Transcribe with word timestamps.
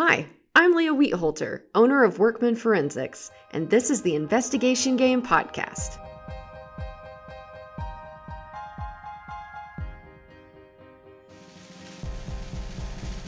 Hi, 0.00 0.28
I'm 0.54 0.76
Leah 0.76 0.94
Wietholter, 0.94 1.62
owner 1.74 2.04
of 2.04 2.20
Workman 2.20 2.54
Forensics, 2.54 3.32
and 3.50 3.68
this 3.68 3.90
is 3.90 4.00
the 4.00 4.14
Investigation 4.14 4.96
Game 4.96 5.20
Podcast. 5.20 5.98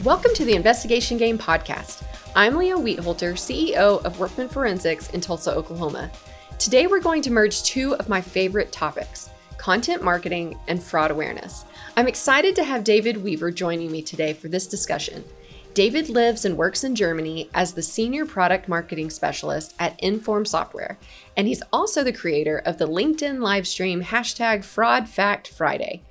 Welcome 0.05 0.33
to 0.33 0.45
the 0.45 0.53
Investigation 0.53 1.17
Game 1.17 1.37
Podcast. 1.37 2.05
I'm 2.37 2.55
Leah 2.55 2.77
Wietholter, 2.77 3.33
CEO 3.33 4.01
of 4.05 4.17
Workman 4.17 4.47
Forensics 4.47 5.09
in 5.09 5.19
Tulsa, 5.19 5.53
Oklahoma. 5.53 6.09
Today 6.57 6.87
we're 6.87 7.01
going 7.01 7.21
to 7.23 7.31
merge 7.33 7.63
two 7.63 7.97
of 7.97 8.07
my 8.07 8.21
favorite 8.21 8.71
topics 8.71 9.29
content 9.57 10.01
marketing 10.01 10.57
and 10.69 10.81
fraud 10.81 11.11
awareness. 11.11 11.65
I'm 11.97 12.07
excited 12.07 12.55
to 12.55 12.63
have 12.63 12.85
David 12.85 13.17
Weaver 13.17 13.51
joining 13.51 13.91
me 13.91 14.01
today 14.01 14.31
for 14.31 14.47
this 14.47 14.65
discussion. 14.65 15.25
David 15.73 16.09
lives 16.09 16.43
and 16.43 16.57
works 16.57 16.83
in 16.83 16.95
Germany 16.95 17.49
as 17.53 17.73
the 17.73 17.81
Senior 17.81 18.25
Product 18.25 18.67
Marketing 18.67 19.09
Specialist 19.09 19.73
at 19.79 19.97
Inform 20.03 20.45
Software, 20.45 20.97
and 21.37 21.47
he's 21.47 21.63
also 21.71 22.03
the 22.03 22.11
creator 22.11 22.57
of 22.57 22.77
the 22.77 22.87
LinkedIn 22.87 23.37
livestream 23.37 24.03
hashtag 24.03 24.65
Fraud 24.65 25.07
Fact 25.07 25.47
Friday. 25.47 26.03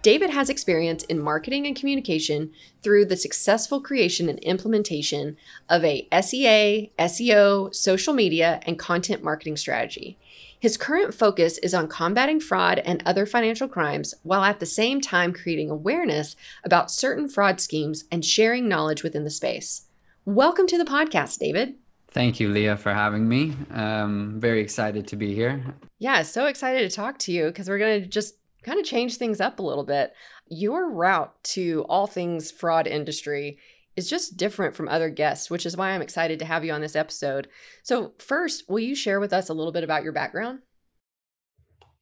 David 0.00 0.30
has 0.30 0.48
experience 0.48 1.04
in 1.04 1.20
marketing 1.20 1.66
and 1.66 1.76
communication 1.76 2.52
through 2.82 3.04
the 3.04 3.16
successful 3.16 3.82
creation 3.82 4.30
and 4.30 4.38
implementation 4.40 5.36
of 5.68 5.84
a 5.84 6.08
SEA, 6.10 6.90
SEO, 6.98 7.74
social 7.74 8.14
media, 8.14 8.60
and 8.66 8.78
content 8.78 9.22
marketing 9.22 9.58
strategy. 9.58 10.18
His 10.62 10.76
current 10.76 11.12
focus 11.12 11.58
is 11.58 11.74
on 11.74 11.88
combating 11.88 12.38
fraud 12.38 12.78
and 12.78 13.02
other 13.04 13.26
financial 13.26 13.66
crimes 13.66 14.14
while 14.22 14.44
at 14.44 14.60
the 14.60 14.64
same 14.64 15.00
time 15.00 15.32
creating 15.32 15.70
awareness 15.70 16.36
about 16.62 16.88
certain 16.88 17.28
fraud 17.28 17.60
schemes 17.60 18.04
and 18.12 18.24
sharing 18.24 18.68
knowledge 18.68 19.02
within 19.02 19.24
the 19.24 19.30
space. 19.30 19.86
Welcome 20.24 20.68
to 20.68 20.78
the 20.78 20.84
podcast, 20.84 21.40
David. 21.40 21.74
Thank 22.12 22.38
you, 22.38 22.48
Leah, 22.48 22.76
for 22.76 22.94
having 22.94 23.28
me. 23.28 23.56
Um, 23.72 24.34
very 24.38 24.60
excited 24.60 25.08
to 25.08 25.16
be 25.16 25.34
here. 25.34 25.64
Yeah, 25.98 26.22
so 26.22 26.46
excited 26.46 26.88
to 26.88 26.94
talk 26.94 27.18
to 27.18 27.32
you 27.32 27.46
because 27.46 27.68
we're 27.68 27.78
going 27.78 28.00
to 28.00 28.06
just 28.06 28.36
kind 28.62 28.78
of 28.78 28.86
change 28.86 29.16
things 29.16 29.40
up 29.40 29.58
a 29.58 29.62
little 29.62 29.82
bit. 29.82 30.14
Your 30.46 30.88
route 30.88 31.34
to 31.42 31.84
all 31.88 32.06
things 32.06 32.52
fraud 32.52 32.86
industry 32.86 33.58
is 33.96 34.08
just 34.08 34.36
different 34.36 34.74
from 34.74 34.88
other 34.88 35.10
guests, 35.10 35.50
which 35.50 35.66
is 35.66 35.76
why 35.76 35.90
I'm 35.90 36.02
excited 36.02 36.38
to 36.38 36.44
have 36.44 36.64
you 36.64 36.72
on 36.72 36.80
this 36.80 36.96
episode. 36.96 37.48
So, 37.82 38.12
first, 38.18 38.68
will 38.68 38.78
you 38.78 38.94
share 38.94 39.20
with 39.20 39.32
us 39.32 39.48
a 39.48 39.54
little 39.54 39.72
bit 39.72 39.84
about 39.84 40.02
your 40.02 40.12
background? 40.12 40.60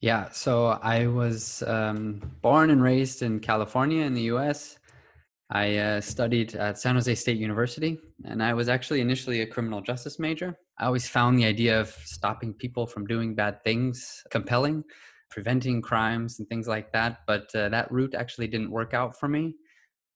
Yeah, 0.01 0.31
so 0.31 0.79
I 0.83 1.09
was 1.09 1.63
um, 1.67 2.23
born 2.41 2.71
and 2.71 2.83
raised 2.83 3.23
in 3.23 3.41
California 3.41 4.05
in 4.05 4.15
the 4.15 4.23
US. 4.23 4.79
I 5.51 5.77
uh, 5.77 6.01
studied 6.01 6.55
at 6.55 6.79
San 6.79 6.95
Jose 6.95 7.15
State 7.17 7.37
University, 7.37 7.99
and 8.25 8.43
I 8.43 8.55
was 8.55 8.69
actually 8.69 9.01
initially 9.01 9.43
a 9.43 9.47
criminal 9.47 9.81
justice 9.81 10.19
major. 10.19 10.57
I 10.79 10.87
always 10.87 11.09
found 11.09 11.39
the 11.39 11.45
idea 11.45 11.79
of 11.79 11.89
stopping 12.05 12.55
people 12.55 12.87
from 12.87 13.05
doing 13.05 13.35
bad 13.35 13.63
things 13.65 14.23
compelling, 14.31 14.85
preventing 15.29 15.83
crimes 15.83 16.39
and 16.39 16.49
things 16.49 16.69
like 16.69 16.93
that, 16.93 17.19
but 17.27 17.55
uh, 17.55 17.69
that 17.69 17.91
route 17.91 18.15
actually 18.15 18.47
didn't 18.47 18.71
work 18.71 18.95
out 18.95 19.19
for 19.19 19.29
me 19.29 19.55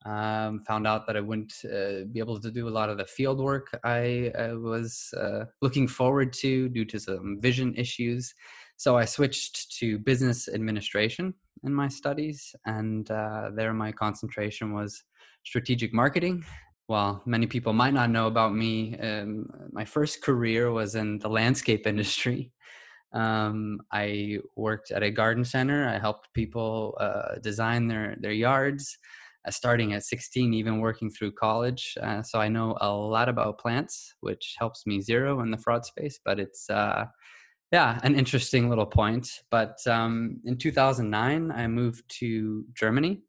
um, 0.05 0.62
found 0.66 0.86
out 0.86 1.06
that 1.06 1.16
I 1.16 1.20
wouldn't 1.20 1.55
uh, 1.64 2.05
be 2.12 2.19
able 2.19 2.38
to 2.41 2.50
do 2.50 2.69
a 2.69 2.70
lot 2.70 2.91
of 2.91 2.98
the 2.98 3.06
field 3.06 3.41
work 3.41 3.78
I, 3.84 4.30
I 4.38 4.52
was 4.52 5.12
uh, 5.16 5.44
looking 5.62 5.88
forward 5.88 6.33
to 6.34 6.69
due 6.69 6.84
to 6.86 7.00
some 7.00 7.38
vision 7.41 7.74
issues. 7.74 8.34
So 8.77 8.98
I 8.98 9.05
switched 9.05 9.78
to 9.78 9.98
business 9.98 10.48
administration 10.48 11.33
in 11.62 11.72
my 11.72 11.88
studies, 11.88 12.55
and 12.66 13.11
uh, 13.11 13.50
there 13.55 13.72
my 13.72 13.92
concentration 13.92 14.74
was 14.74 15.02
strategic 15.44 15.94
marketing. 15.94 16.44
While 16.86 17.22
many 17.24 17.46
people 17.46 17.72
might 17.72 17.94
not 17.94 18.11
know 18.11 18.27
about 18.27 18.55
me, 18.55 18.98
um, 18.98 19.46
my 19.72 19.86
first 19.86 20.22
career 20.22 20.70
was 20.70 20.96
in 20.96 21.18
the 21.18 21.28
landscape 21.30 21.86
industry. 21.92 22.52
Um, 23.14 23.80
I 23.92 24.39
worked 24.56 24.91
at 24.91 25.05
a 25.05 25.11
garden 25.11 25.44
center. 25.44 25.89
I 25.89 25.98
helped 25.98 26.34
people 26.34 26.98
uh, 27.01 27.36
design 27.40 27.86
their 27.86 28.17
their 28.20 28.33
yards 28.33 28.98
uh, 28.98 29.23
starting 29.50 29.92
at 29.92 30.05
16, 30.05 30.55
even 30.55 30.80
working 30.80 31.10
through 31.10 31.32
college. 31.32 31.94
Uh, 32.02 32.22
so 32.22 32.40
I 32.40 32.48
know 32.48 32.77
a 32.80 32.90
lot 32.90 33.28
about 33.28 33.58
plants, 33.58 34.14
which 34.20 34.55
helps 34.58 34.86
me 34.86 35.00
zero 35.00 35.40
in 35.40 35.50
the 35.50 35.58
fraud 35.58 35.84
space. 35.84 36.18
But 36.24 36.40
it's 36.40 36.68
uh, 36.70 37.06
yeah, 37.72 37.98
an 38.04 38.14
interesting 38.14 38.68
little 38.68 38.86
point. 38.86 39.28
But 39.50 39.78
um, 39.86 40.40
in 40.44 40.56
2009, 40.56 41.50
I 41.50 41.66
moved 41.66 42.04
to 42.20 42.64
Germany. 42.74 43.22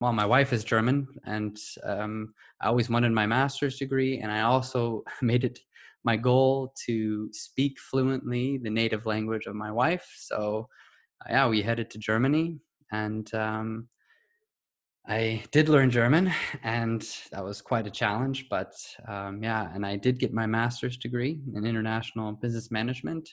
Well, 0.00 0.12
my 0.12 0.26
wife 0.26 0.52
is 0.52 0.62
German, 0.62 1.08
and 1.24 1.56
um, 1.84 2.34
I 2.60 2.68
always 2.68 2.88
wanted 2.88 3.12
my 3.12 3.26
master's 3.26 3.78
degree, 3.78 4.20
and 4.20 4.30
I 4.30 4.42
also 4.42 5.02
made 5.22 5.44
it 5.44 5.58
my 6.04 6.16
goal 6.16 6.72
to 6.86 7.28
speak 7.32 7.78
fluently 7.90 8.58
the 8.58 8.70
native 8.70 9.06
language 9.06 9.46
of 9.46 9.56
my 9.56 9.72
wife. 9.72 10.06
So, 10.16 10.68
yeah, 11.28 11.48
we 11.48 11.62
headed 11.62 11.90
to 11.90 11.98
Germany, 11.98 12.58
and 12.92 13.32
um, 13.34 13.88
I 15.10 15.42
did 15.52 15.70
learn 15.70 15.90
German, 15.90 16.30
and 16.62 17.00
that 17.32 17.42
was 17.42 17.62
quite 17.62 17.86
a 17.86 17.90
challenge. 17.90 18.46
But 18.50 18.74
um, 19.08 19.42
yeah, 19.42 19.70
and 19.72 19.86
I 19.86 19.96
did 19.96 20.18
get 20.18 20.34
my 20.34 20.44
master's 20.44 20.98
degree 20.98 21.40
in 21.54 21.64
international 21.64 22.32
business 22.32 22.70
management 22.70 23.26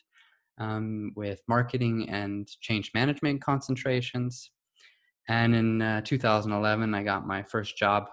um, 0.57 1.11
with 1.17 1.41
marketing 1.49 2.07
and 2.09 2.47
change 2.61 2.91
management 2.93 3.41
concentrations. 3.41 4.51
And 5.27 5.53
in 5.53 5.81
uh, 5.81 5.99
2011, 6.05 6.93
I 6.93 7.03
got 7.03 7.27
my 7.27 7.43
first 7.43 7.75
job 7.75 8.05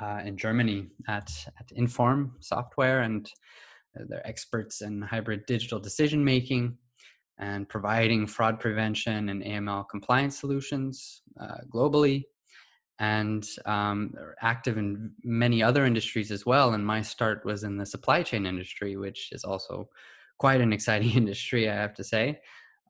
uh, 0.00 0.20
in 0.24 0.36
Germany 0.36 0.86
at, 1.08 1.32
at 1.58 1.72
Inform 1.72 2.36
Software, 2.38 3.00
and 3.00 3.28
uh, 3.98 4.04
they're 4.08 4.24
experts 4.24 4.82
in 4.82 5.02
hybrid 5.02 5.46
digital 5.46 5.80
decision 5.80 6.24
making 6.24 6.78
and 7.40 7.68
providing 7.68 8.24
fraud 8.28 8.60
prevention 8.60 9.30
and 9.30 9.42
AML 9.42 9.86
compliance 9.90 10.38
solutions 10.38 11.22
uh, 11.40 11.56
globally 11.68 12.22
and 13.02 13.48
um, 13.66 14.14
active 14.42 14.78
in 14.78 15.10
many 15.24 15.60
other 15.60 15.84
industries 15.84 16.30
as 16.30 16.46
well. 16.46 16.72
And 16.72 16.86
my 16.86 17.02
start 17.02 17.44
was 17.44 17.64
in 17.64 17.76
the 17.76 17.84
supply 17.84 18.22
chain 18.22 18.46
industry, 18.46 18.96
which 18.96 19.30
is 19.32 19.42
also 19.42 19.88
quite 20.38 20.60
an 20.60 20.72
exciting 20.72 21.10
industry, 21.16 21.68
I 21.68 21.74
have 21.74 21.94
to 21.94 22.04
say. 22.04 22.38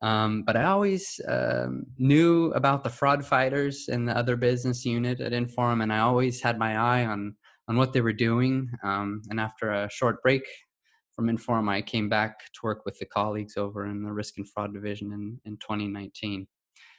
Um, 0.03 0.43
but 0.45 0.55
I 0.55 0.65
always 0.65 1.19
um, 1.27 1.87
knew 1.97 2.51
about 2.51 2.83
the 2.83 2.91
fraud 2.91 3.25
fighters 3.25 3.87
in 3.89 4.05
the 4.05 4.15
other 4.15 4.35
business 4.35 4.85
unit 4.85 5.19
at 5.19 5.33
Inform, 5.33 5.81
and 5.81 5.91
I 5.91 5.99
always 5.99 6.41
had 6.41 6.59
my 6.59 6.77
eye 6.77 7.05
on 7.05 7.35
on 7.67 7.77
what 7.77 7.93
they 7.93 8.01
were 8.01 8.13
doing. 8.13 8.69
Um, 8.83 9.21
and 9.29 9.39
after 9.39 9.71
a 9.71 9.89
short 9.89 10.21
break 10.21 10.43
from 11.15 11.27
Inform, 11.27 11.69
I 11.69 11.81
came 11.81 12.07
back 12.07 12.37
to 12.53 12.59
work 12.61 12.85
with 12.85 12.99
the 12.99 13.05
colleagues 13.05 13.57
over 13.57 13.87
in 13.87 14.03
the 14.03 14.11
risk 14.11 14.37
and 14.37 14.47
fraud 14.47 14.73
division 14.75 15.11
in, 15.11 15.39
in 15.45 15.57
2019. 15.57 16.45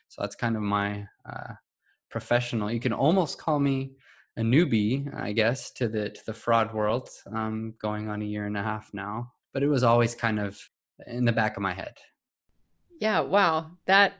So 0.08 0.22
that's 0.22 0.34
kind 0.34 0.56
of 0.56 0.62
my 0.62 1.04
uh, 1.28 1.52
professional. 2.10 2.70
You 2.70 2.80
can 2.80 2.92
almost 2.92 3.38
call 3.38 3.58
me 3.58 3.92
a 4.36 4.42
newbie, 4.42 5.12
I 5.14 5.32
guess, 5.32 5.70
to 5.72 5.88
the 5.88 6.10
to 6.10 6.26
the 6.26 6.34
fraud 6.34 6.74
world. 6.74 7.08
Um, 7.32 7.74
going 7.80 8.08
on 8.08 8.22
a 8.22 8.24
year 8.24 8.46
and 8.46 8.56
a 8.56 8.62
half 8.62 8.90
now, 8.92 9.32
but 9.52 9.62
it 9.62 9.68
was 9.68 9.82
always 9.82 10.14
kind 10.14 10.40
of 10.40 10.58
in 11.06 11.24
the 11.24 11.32
back 11.32 11.56
of 11.56 11.62
my 11.62 11.72
head. 11.72 11.94
Yeah, 13.00 13.20
wow, 13.20 13.72
that 13.86 14.14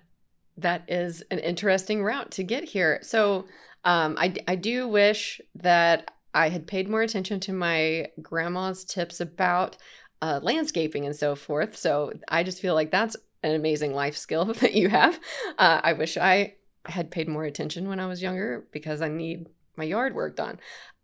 that 0.57 0.85
is 0.89 1.23
an 1.31 1.39
interesting 1.41 2.03
route 2.03 2.31
to 2.33 2.45
get 2.45 2.65
here. 2.65 3.01
So, 3.03 3.47
um, 3.85 4.17
I 4.19 4.35
I 4.47 4.57
do 4.57 4.89
wish 4.89 5.41
that 5.57 6.11
I 6.33 6.49
had 6.49 6.67
paid 6.67 6.89
more 6.89 7.03
attention 7.03 7.41
to 7.41 7.53
my 7.53 8.09
grandma's 8.21 8.85
tips 8.85 9.21
about 9.21 9.77
uh, 10.21 10.41
landscaping 10.43 11.07
and 11.07 11.15
so 11.15 11.35
forth. 11.35 11.77
So 11.77 12.13
I 12.29 12.43
just 12.43 12.61
feel 12.61 12.75
like 12.75 12.91
that's 12.91 13.17
an 13.43 13.55
amazing 13.55 13.95
life 13.95 14.17
skill 14.17 14.45
that 14.61 14.75
you 14.75 14.89
have. 14.89 15.19
Uh, 15.59 15.81
I 15.83 15.93
wish 15.93 16.17
I 16.17 16.55
had 16.87 17.11
paid 17.11 17.29
more 17.29 17.45
attention 17.45 17.89
when 17.89 18.01
I 18.01 18.07
was 18.07 18.23
younger 18.23 18.67
because 18.73 19.01
I 19.01 19.09
need 19.09 19.47
my 19.77 19.85
yard 19.85 20.15
work 20.15 20.37
done. 20.37 20.61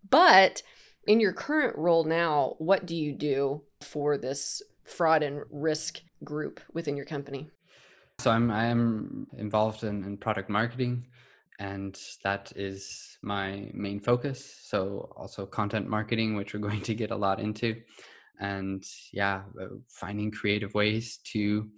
But 0.09 0.63
in 1.07 1.21
your 1.21 1.33
current 1.33 1.77
role 1.77 2.05
now, 2.05 2.54
what 2.59 2.87
do 2.87 2.95
you 2.95 3.13
do 3.13 3.63
for 3.81 4.16
this 4.16 4.63
fraud 4.84 5.22
and 5.22 5.43
risk 5.51 6.01
group 6.25 6.60
within 6.72 6.97
your 6.97 7.07
company? 7.07 7.51
So 8.19 8.31
I'm 8.31 8.51
I 8.51 8.66
am 8.66 9.27
involved 9.39 9.83
in, 9.83 10.04
in 10.04 10.19
product 10.19 10.51
marketing 10.51 11.07
and 11.60 11.99
that 12.25 12.53
is 12.57 13.19
my 13.22 13.71
main 13.75 14.01
focus. 14.01 14.60
So 14.63 15.13
also 15.15 15.45
content 15.47 15.87
marketing, 15.87 16.34
which 16.34 16.54
we're 16.54 16.60
going 16.69 16.81
to 16.83 16.95
get 16.95 17.10
a 17.10 17.16
lot 17.16 17.39
into. 17.39 17.77
And 18.41 18.83
yeah, 19.13 19.43
uh, 19.60 19.66
finding 19.89 20.31
creative 20.31 20.72
ways 20.72 21.19
to 21.33 21.69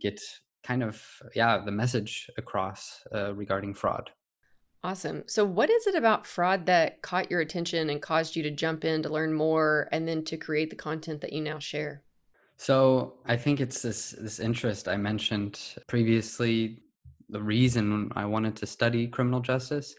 get 0.00 0.20
kind 0.62 0.82
of 0.82 1.02
yeah 1.34 1.62
the 1.64 1.70
message 1.70 2.30
across 2.36 3.02
uh, 3.14 3.34
regarding 3.34 3.74
fraud. 3.74 4.10
Awesome. 4.82 5.24
So 5.26 5.44
what 5.44 5.68
is 5.68 5.86
it 5.86 5.94
about 5.94 6.26
fraud 6.26 6.64
that 6.66 7.02
caught 7.02 7.30
your 7.30 7.40
attention 7.40 7.90
and 7.90 8.00
caused 8.00 8.34
you 8.34 8.42
to 8.44 8.50
jump 8.50 8.84
in 8.84 9.02
to 9.02 9.10
learn 9.10 9.34
more 9.34 9.88
and 9.92 10.08
then 10.08 10.24
to 10.24 10.38
create 10.38 10.70
the 10.70 10.76
content 10.76 11.20
that 11.20 11.34
you 11.34 11.40
now 11.42 11.58
share? 11.58 12.02
So 12.56 13.14
i 13.26 13.36
think 13.36 13.60
it's 13.60 13.80
this 13.80 14.10
this 14.10 14.38
interest 14.38 14.86
i 14.86 14.96
mentioned 14.96 15.58
previously 15.86 16.82
the 17.30 17.40
reason 17.40 18.10
i 18.16 18.24
wanted 18.26 18.54
to 18.56 18.66
study 18.66 19.06
criminal 19.08 19.40
justice 19.40 19.94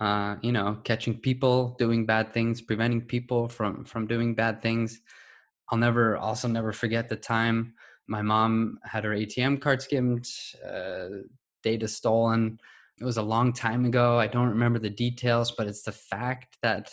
uh, 0.00 0.36
you 0.42 0.52
know, 0.52 0.78
catching 0.84 1.18
people 1.18 1.76
doing 1.78 2.06
bad 2.06 2.32
things, 2.32 2.62
preventing 2.62 3.02
people 3.02 3.48
from 3.48 3.84
from 3.84 4.06
doing 4.06 4.34
bad 4.34 4.62
things. 4.62 5.00
I'll 5.68 5.78
never 5.78 6.16
also 6.16 6.48
never 6.48 6.72
forget 6.72 7.08
the 7.08 7.16
time 7.16 7.74
my 8.06 8.22
mom 8.22 8.78
had 8.84 9.04
her 9.04 9.10
ATM 9.10 9.60
card 9.60 9.82
skimmed, 9.82 10.28
uh, 10.68 11.08
data 11.62 11.88
stolen. 11.88 12.58
It 13.00 13.04
was 13.04 13.16
a 13.16 13.22
long 13.22 13.52
time 13.52 13.84
ago. 13.84 14.18
I 14.18 14.26
don't 14.26 14.48
remember 14.48 14.78
the 14.78 14.90
details, 14.90 15.52
but 15.52 15.66
it's 15.66 15.82
the 15.82 15.92
fact 15.92 16.58
that 16.62 16.90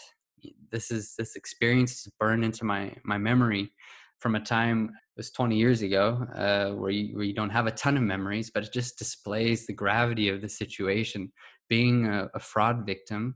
this 0.72 0.92
is 0.92 1.16
this 1.18 1.36
experience 1.36 2.06
is 2.06 2.12
burned 2.20 2.46
into 2.46 2.64
my 2.64 2.96
my 3.04 3.18
memory 3.18 3.72
from 4.20 4.36
a 4.36 4.40
time 4.40 4.92
it 4.94 5.18
was 5.18 5.32
20 5.32 5.56
years 5.58 5.82
ago 5.82 6.26
uh, 6.36 6.72
where 6.76 6.92
you 6.92 7.16
where 7.16 7.26
you 7.26 7.34
don't 7.34 7.50
have 7.50 7.68
a 7.68 7.72
ton 7.72 7.98
of 7.98 8.04
memories, 8.04 8.52
but 8.54 8.64
it 8.64 8.74
just 8.74 8.98
displays 8.98 9.66
the 9.66 9.74
gravity 9.74 10.30
of 10.30 10.42
the 10.42 10.50
situation. 10.50 11.32
Being 11.68 12.08
a, 12.08 12.30
a 12.34 12.40
fraud 12.40 12.86
victim 12.86 13.36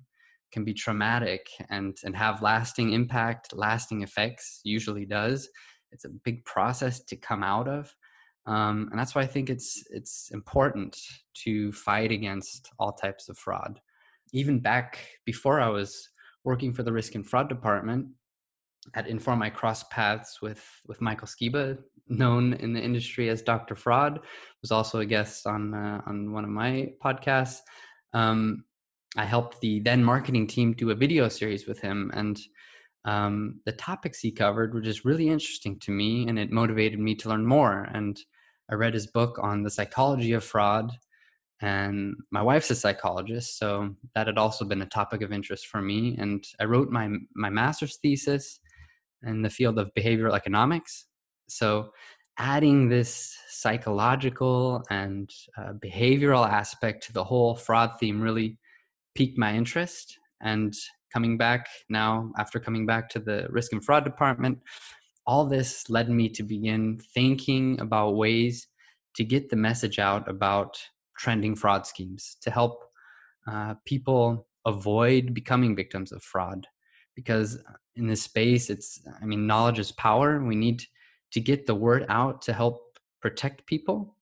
can 0.52 0.64
be 0.64 0.74
traumatic 0.74 1.48
and 1.70 1.98
and 2.04 2.16
have 2.16 2.42
lasting 2.42 2.94
impact, 2.94 3.54
lasting 3.54 4.02
effects. 4.02 4.62
Usually 4.64 5.06
does. 5.06 5.50
It's 5.94 6.06
a 6.06 6.10
big 6.10 6.44
process 6.46 7.00
to 7.06 7.16
come 7.16 7.44
out 7.44 7.68
of, 7.68 7.96
um, 8.46 8.90
and 8.92 9.00
that's 9.00 9.16
why 9.16 9.22
I 9.22 9.28
think 9.28 9.50
it's 9.50 9.84
it's 9.90 10.30
important 10.32 10.98
to 11.46 11.72
fight 11.72 12.12
against 12.12 12.70
all 12.80 12.92
types 12.92 13.30
of 13.30 13.38
fraud. 13.38 13.80
Even 14.34 14.60
back 14.60 15.00
before 15.26 15.62
I 15.62 15.70
was 15.70 16.10
working 16.44 16.74
for 16.74 16.84
the 16.84 16.92
risk 16.92 17.16
and 17.16 17.26
fraud 17.26 17.48
department 17.48 18.08
at 18.96 19.08
Inform, 19.08 19.42
I 19.42 19.50
crossed 19.50 19.90
paths 19.90 20.42
with 20.42 20.64
with 20.88 21.02
Michael 21.02 21.28
Skiba, 21.28 21.78
known 22.08 22.54
in 22.54 22.74
the 22.74 22.82
industry 22.82 23.30
as 23.30 23.42
Dr. 23.42 23.76
Fraud, 23.76 24.20
was 24.62 24.72
also 24.72 25.00
a 25.00 25.06
guest 25.06 25.48
on 25.48 25.74
uh, 25.74 26.02
on 26.06 26.32
one 26.32 26.44
of 26.44 26.50
my 26.50 26.92
podcasts. 27.04 27.60
Um, 28.14 28.66
I 29.16 29.26
helped 29.26 29.62
the 29.62 29.80
then 29.80 30.04
marketing 30.04 30.48
team 30.48 30.74
do 30.74 30.90
a 30.90 30.96
video 30.96 31.30
series 31.30 31.68
with 31.68 31.80
him, 31.80 32.12
and 32.14 32.40
um, 33.06 33.60
the 33.66 33.72
topics 33.74 34.20
he 34.20 34.32
covered 34.32 34.74
were 34.74 34.82
just 34.82 35.06
really 35.06 35.30
interesting 35.30 35.80
to 35.80 35.92
me, 35.92 36.28
and 36.28 36.40
it 36.40 36.52
motivated 36.52 37.00
me 37.00 37.16
to 37.16 37.30
learn 37.30 37.46
more. 37.46 37.88
And 37.94 38.18
I 38.72 38.76
read 38.76 38.94
his 38.94 39.08
book 39.08 39.40
on 39.42 39.64
the 39.64 39.70
psychology 39.70 40.34
of 40.34 40.44
fraud, 40.44 40.92
and 41.62 42.16
my 42.32 42.42
wife's 42.42 42.72
a 42.72 42.76
psychologist, 42.76 43.58
so 43.58 43.96
that 44.16 44.28
had 44.28 44.38
also 44.38 44.66
been 44.66 44.82
a 44.82 44.88
topic 44.88 45.22
of 45.22 45.32
interest 45.32 45.68
for 45.68 45.82
me. 45.82 46.16
And 46.18 46.44
I 46.60 46.66
wrote 46.66 46.90
my 46.90 47.10
my 47.36 47.50
master's 47.50 47.98
thesis 47.98 48.60
in 49.26 49.42
the 49.42 49.50
field 49.50 49.80
of 49.80 49.92
behavioral 49.98 50.36
economics. 50.36 51.06
So, 51.50 51.92
adding 52.38 52.90
this 52.90 53.36
psychological 53.50 54.84
and 54.90 55.30
uh, 55.58 55.74
behavioral 55.74 56.48
aspect 56.48 57.06
to 57.06 57.14
the 57.14 57.24
whole 57.24 57.56
fraud 57.56 57.92
theme 58.00 58.22
really 58.22 58.58
piqued 59.16 59.38
my 59.38 59.54
interest. 59.54 60.18
And 60.42 60.74
coming 61.14 61.38
back 61.38 61.68
now, 61.90 62.32
after 62.38 62.60
coming 62.60 62.86
back 62.86 63.10
to 63.10 63.20
the 63.20 63.48
risk 63.50 63.72
and 63.72 63.84
fraud 63.84 64.04
department, 64.04 64.60
all 65.26 65.46
this 65.46 65.90
led 65.90 66.10
me 66.10 66.28
to 66.30 66.44
begin 66.44 67.00
thinking 67.14 67.80
about 67.80 68.16
ways 68.16 68.68
to 69.16 69.24
get 69.24 69.50
the 69.50 69.56
message 69.56 70.00
out 70.00 70.28
about 70.28 70.78
trending 71.18 71.56
fraud 71.56 71.86
schemes 71.86 72.38
to 72.42 72.50
help 72.50 72.84
uh, 73.48 73.76
people 73.86 74.48
avoid 74.66 75.34
becoming 75.34 75.76
victims 75.76 76.12
of 76.12 76.24
fraud. 76.24 76.66
Because 77.16 77.60
in 77.96 78.08
this 78.08 78.24
space 78.24 78.72
it's 78.72 79.00
i 79.22 79.26
mean 79.26 79.46
knowledge 79.46 79.80
is 79.80 79.92
power. 79.92 80.44
We 80.44 80.56
need 80.56 80.84
to 81.32 81.40
get 81.40 81.68
the 81.68 81.76
word 81.76 82.06
out 82.10 82.42
to 82.44 82.54
help 82.54 82.82
protect 83.22 83.66
people. 83.68 84.16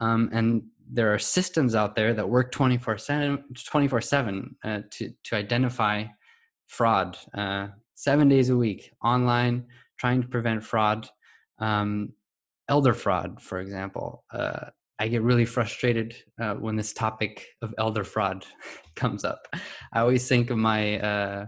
Um, 0.00 0.30
and 0.32 0.62
there 0.90 1.12
are 1.12 1.18
systems 1.18 1.74
out 1.74 1.94
there 1.94 2.14
that 2.14 2.28
work 2.28 2.50
24 2.52 2.98
7 2.98 3.44
24 3.66 4.00
7 4.00 4.56
uh, 4.64 4.80
to, 4.92 5.10
to 5.24 5.36
identify 5.36 6.04
fraud 6.68 7.18
uh, 7.34 7.68
seven 7.94 8.28
days 8.28 8.50
a 8.50 8.56
week 8.56 8.92
online 9.02 9.64
trying 9.98 10.22
to 10.22 10.28
prevent 10.28 10.62
fraud 10.62 11.08
um, 11.58 12.12
elder 12.68 12.94
fraud 12.94 13.40
for 13.40 13.60
example 13.60 14.24
uh, 14.32 14.66
i 14.98 15.08
get 15.08 15.22
really 15.22 15.44
frustrated 15.44 16.14
uh, 16.40 16.54
when 16.54 16.76
this 16.76 16.92
topic 16.92 17.46
of 17.62 17.74
elder 17.78 18.04
fraud 18.04 18.46
comes 18.98 19.24
up. 19.24 19.46
I 19.92 20.00
always 20.00 20.28
think 20.28 20.50
of 20.50 20.58
my 20.58 20.98
uh, 20.98 21.46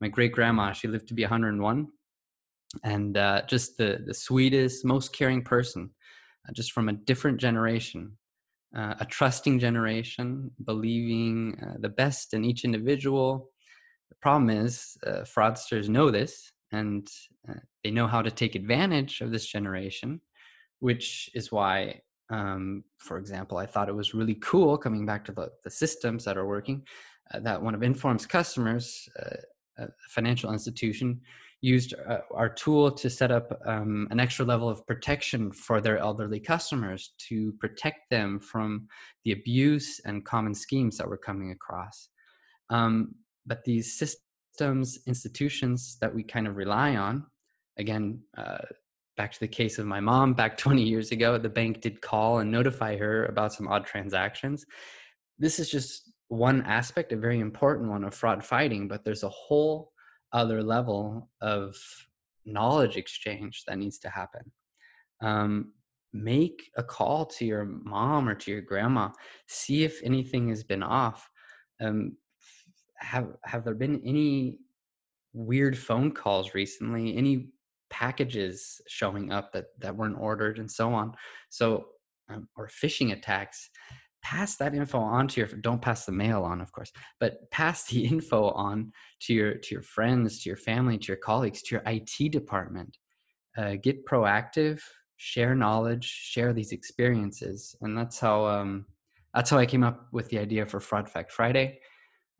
my 0.00 0.08
great 0.08 0.32
grandma 0.32 0.72
she 0.72 0.88
lived 0.88 1.08
to 1.08 1.14
be 1.14 1.22
101 1.22 1.88
and 2.84 3.16
uh, 3.16 3.42
just 3.46 3.76
the 3.76 3.98
the 4.06 4.14
sweetest 4.14 4.84
most 4.84 5.12
caring 5.12 5.42
person 5.42 5.90
uh, 6.48 6.52
just 6.52 6.72
from 6.72 6.88
a 6.88 6.92
different 6.92 7.38
generation 7.38 8.16
uh, 8.76 8.94
a 9.00 9.06
trusting 9.06 9.58
generation 9.58 10.50
believing 10.64 11.58
uh, 11.62 11.74
the 11.80 11.88
best 11.88 12.34
in 12.34 12.44
each 12.44 12.64
individual 12.64 13.50
problem 14.20 14.50
is 14.50 14.96
uh, 15.06 15.22
fraudsters 15.22 15.88
know 15.88 16.10
this 16.10 16.52
and 16.72 17.08
uh, 17.48 17.54
they 17.84 17.90
know 17.90 18.06
how 18.06 18.22
to 18.22 18.30
take 18.30 18.54
advantage 18.54 19.20
of 19.20 19.30
this 19.30 19.46
generation 19.46 20.20
which 20.80 21.30
is 21.34 21.52
why 21.52 22.00
um, 22.30 22.82
for 22.98 23.18
example 23.18 23.58
i 23.58 23.66
thought 23.66 23.88
it 23.88 23.94
was 23.94 24.14
really 24.14 24.36
cool 24.36 24.76
coming 24.76 25.06
back 25.06 25.24
to 25.24 25.32
the, 25.32 25.50
the 25.64 25.70
systems 25.70 26.24
that 26.24 26.36
are 26.36 26.46
working 26.46 26.82
that 27.42 27.60
one 27.60 27.74
of 27.74 27.82
inform's 27.82 28.26
customers 28.26 29.08
a 29.78 29.88
financial 30.08 30.52
institution 30.52 31.20
used 31.60 31.94
uh, 32.08 32.18
our 32.34 32.48
tool 32.48 32.90
to 32.90 33.08
set 33.08 33.30
up 33.30 33.58
um, 33.66 34.06
an 34.10 34.20
extra 34.20 34.44
level 34.44 34.68
of 34.68 34.86
protection 34.86 35.50
for 35.50 35.80
their 35.80 35.98
elderly 35.98 36.38
customers 36.38 37.14
to 37.18 37.52
protect 37.54 38.10
them 38.10 38.38
from 38.38 38.86
the 39.24 39.32
abuse 39.32 40.00
and 40.04 40.24
common 40.24 40.54
schemes 40.54 40.96
that 40.96 41.08
we're 41.08 41.16
coming 41.16 41.50
across. 41.50 42.08
Um, 42.68 43.14
but 43.46 43.64
these 43.64 43.98
systems, 43.98 44.98
institutions 45.06 45.98
that 46.00 46.14
we 46.14 46.22
kind 46.22 46.46
of 46.46 46.56
rely 46.56 46.96
on, 46.96 47.24
again, 47.78 48.20
uh, 48.36 48.58
back 49.16 49.32
to 49.32 49.40
the 49.40 49.48
case 49.48 49.78
of 49.78 49.86
my 49.86 50.00
mom 50.00 50.34
back 50.34 50.56
20 50.58 50.82
years 50.82 51.12
ago, 51.12 51.38
the 51.38 51.48
bank 51.48 51.80
did 51.80 52.00
call 52.00 52.38
and 52.38 52.50
notify 52.50 52.96
her 52.96 53.26
about 53.26 53.52
some 53.52 53.68
odd 53.68 53.86
transactions. 53.86 54.64
This 55.38 55.58
is 55.58 55.70
just 55.70 56.12
one 56.28 56.62
aspect, 56.62 57.12
a 57.12 57.16
very 57.16 57.40
important 57.40 57.90
one 57.90 58.04
of 58.04 58.14
fraud 58.14 58.44
fighting, 58.44 58.88
but 58.88 59.04
there's 59.04 59.22
a 59.22 59.28
whole 59.28 59.92
other 60.32 60.62
level 60.62 61.30
of 61.40 61.76
knowledge 62.44 62.96
exchange 62.96 63.62
that 63.66 63.78
needs 63.78 63.98
to 63.98 64.08
happen. 64.08 64.52
Um, 65.22 65.72
make 66.12 66.70
a 66.76 66.82
call 66.82 67.26
to 67.26 67.44
your 67.44 67.64
mom 67.64 68.28
or 68.28 68.34
to 68.34 68.50
your 68.50 68.60
grandma, 68.60 69.10
see 69.46 69.84
if 69.84 70.00
anything 70.02 70.48
has 70.48 70.64
been 70.64 70.82
off. 70.82 71.28
Um, 71.80 72.16
have 72.98 73.28
have 73.44 73.64
there 73.64 73.74
been 73.74 74.02
any 74.04 74.58
weird 75.32 75.76
phone 75.76 76.12
calls 76.12 76.54
recently? 76.54 77.16
Any 77.16 77.48
packages 77.90 78.80
showing 78.88 79.32
up 79.32 79.52
that 79.52 79.66
that 79.78 79.96
weren't 79.96 80.18
ordered 80.18 80.58
and 80.58 80.70
so 80.70 80.92
on? 80.92 81.14
So 81.50 81.86
um, 82.28 82.48
or 82.56 82.68
phishing 82.68 83.12
attacks 83.12 83.70
pass 84.22 84.56
that 84.56 84.74
info 84.74 84.98
on 84.98 85.28
to 85.28 85.40
your 85.40 85.48
don't 85.60 85.80
pass 85.80 86.04
the 86.04 86.12
mail 86.12 86.42
on 86.42 86.60
of 86.60 86.72
course 86.72 86.90
but 87.20 87.48
pass 87.52 87.84
the 87.86 88.04
info 88.12 88.50
on 88.50 88.90
to 89.20 89.32
your 89.32 89.54
to 89.54 89.74
your 89.74 89.82
friends 89.82 90.42
to 90.42 90.48
your 90.48 90.56
family 90.56 90.98
to 90.98 91.08
your 91.08 91.16
colleagues 91.16 91.62
to 91.62 91.76
your 91.76 91.82
it 91.86 92.32
department 92.32 92.96
uh, 93.56 93.74
get 93.80 94.04
proactive 94.04 94.80
share 95.16 95.54
knowledge 95.54 96.04
share 96.04 96.52
these 96.52 96.72
experiences 96.72 97.76
and 97.82 97.96
that's 97.96 98.18
how 98.18 98.44
um, 98.44 98.84
that's 99.32 99.50
how 99.50 99.58
i 99.58 99.66
came 99.66 99.84
up 99.84 100.08
with 100.12 100.28
the 100.30 100.38
idea 100.38 100.66
for 100.66 100.80
fraud 100.80 101.08
fact 101.08 101.30
friday 101.30 101.78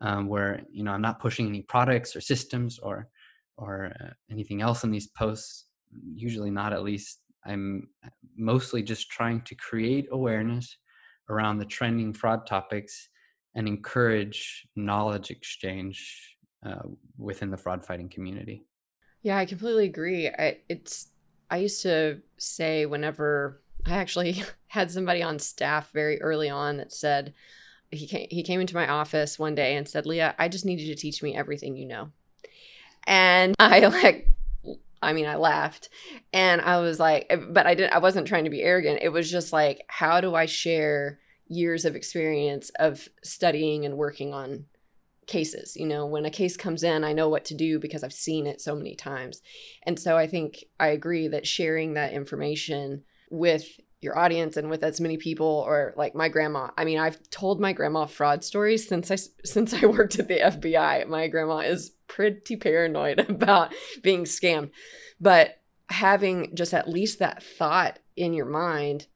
um, 0.00 0.28
where 0.28 0.62
you 0.70 0.82
know 0.84 0.92
i'm 0.92 1.02
not 1.02 1.20
pushing 1.20 1.46
any 1.46 1.62
products 1.62 2.14
or 2.14 2.20
systems 2.20 2.78
or 2.78 3.08
or 3.56 3.92
uh, 4.00 4.10
anything 4.30 4.60
else 4.62 4.84
in 4.84 4.90
these 4.90 5.08
posts 5.08 5.66
usually 6.14 6.50
not 6.50 6.72
at 6.72 6.82
least 6.82 7.20
i'm 7.44 7.88
mostly 8.36 8.82
just 8.82 9.10
trying 9.10 9.40
to 9.42 9.54
create 9.54 10.06
awareness 10.10 10.76
around 11.28 11.58
the 11.58 11.64
trending 11.64 12.12
fraud 12.12 12.46
topics 12.46 13.08
and 13.54 13.66
encourage 13.66 14.66
knowledge 14.76 15.30
exchange 15.30 16.36
uh, 16.64 16.82
within 17.16 17.50
the 17.50 17.56
fraud 17.56 17.84
fighting 17.84 18.08
community. 18.08 18.64
Yeah, 19.22 19.38
I 19.38 19.46
completely 19.46 19.86
agree. 19.86 20.28
I, 20.28 20.58
it's 20.68 21.08
I 21.50 21.58
used 21.58 21.82
to 21.82 22.20
say 22.38 22.86
whenever 22.86 23.62
I 23.86 23.94
actually 23.94 24.42
had 24.68 24.90
somebody 24.90 25.22
on 25.22 25.38
staff 25.38 25.90
very 25.92 26.20
early 26.20 26.48
on 26.48 26.76
that 26.76 26.92
said 26.92 27.34
he 27.90 28.06
came 28.06 28.26
he 28.30 28.42
came 28.42 28.60
into 28.60 28.74
my 28.74 28.88
office 28.88 29.38
one 29.38 29.54
day 29.54 29.76
and 29.76 29.88
said, 29.88 30.06
"Leah, 30.06 30.34
I 30.38 30.48
just 30.48 30.64
need 30.64 30.80
you 30.80 30.94
to 30.94 31.00
teach 31.00 31.22
me 31.22 31.36
everything 31.36 31.76
you 31.76 31.86
know." 31.86 32.10
And 33.06 33.54
I 33.60 33.80
like 33.86 34.36
I 35.02 35.12
mean, 35.12 35.26
I 35.26 35.36
laughed 35.36 35.88
and 36.32 36.60
I 36.60 36.80
was 36.80 36.98
like, 36.98 37.26
eh, 37.30 37.36
but 37.36 37.66
I 37.66 37.74
didn't, 37.74 37.92
I 37.92 37.98
wasn't 37.98 38.26
trying 38.26 38.44
to 38.44 38.50
be 38.50 38.62
arrogant. 38.62 39.00
It 39.02 39.10
was 39.10 39.30
just 39.30 39.52
like, 39.52 39.82
how 39.88 40.20
do 40.20 40.34
I 40.34 40.46
share 40.46 41.20
years 41.48 41.84
of 41.84 41.94
experience 41.94 42.70
of 42.78 43.08
studying 43.22 43.84
and 43.84 43.96
working 43.96 44.32
on 44.32 44.64
cases? 45.26 45.76
You 45.76 45.86
know, 45.86 46.06
when 46.06 46.24
a 46.24 46.30
case 46.30 46.56
comes 46.56 46.82
in, 46.82 47.04
I 47.04 47.12
know 47.12 47.28
what 47.28 47.44
to 47.46 47.54
do 47.54 47.78
because 47.78 48.02
I've 48.02 48.12
seen 48.12 48.46
it 48.46 48.60
so 48.60 48.74
many 48.74 48.94
times. 48.94 49.42
And 49.84 49.98
so 49.98 50.16
I 50.16 50.26
think 50.26 50.64
I 50.80 50.88
agree 50.88 51.28
that 51.28 51.46
sharing 51.46 51.94
that 51.94 52.12
information 52.12 53.04
with 53.30 53.78
your 54.06 54.18
audience 54.18 54.56
and 54.56 54.70
with 54.70 54.82
as 54.82 55.00
many 55.00 55.18
people 55.18 55.64
or 55.66 55.92
like 55.96 56.14
my 56.14 56.30
grandma. 56.30 56.70
I 56.78 56.84
mean, 56.84 56.98
I've 56.98 57.28
told 57.28 57.60
my 57.60 57.74
grandma 57.74 58.06
fraud 58.06 58.42
stories 58.42 58.88
since 58.88 59.10
I 59.10 59.16
since 59.44 59.74
I 59.74 59.84
worked 59.84 60.18
at 60.18 60.28
the 60.28 60.38
FBI. 60.38 61.06
My 61.08 61.28
grandma 61.28 61.58
is 61.58 61.90
pretty 62.06 62.56
paranoid 62.56 63.18
about 63.28 63.74
being 64.02 64.24
scammed. 64.24 64.70
But 65.20 65.60
having 65.90 66.54
just 66.54 66.72
at 66.72 66.88
least 66.88 67.18
that 67.18 67.42
thought 67.42 67.98
in 68.16 68.32
your 68.32 68.46
mind 68.46 69.06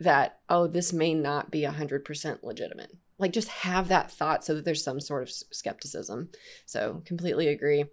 that 0.00 0.38
oh, 0.48 0.68
this 0.68 0.92
may 0.92 1.12
not 1.12 1.50
be 1.50 1.62
100% 1.62 2.42
legitimate. 2.44 2.96
Like 3.18 3.32
just 3.32 3.48
have 3.48 3.88
that 3.88 4.12
thought 4.12 4.44
so 4.44 4.54
that 4.54 4.64
there's 4.64 4.84
some 4.84 5.00
sort 5.00 5.24
of 5.24 5.30
skepticism. 5.30 6.28
So, 6.66 7.02
completely 7.04 7.48
agree. 7.48 7.86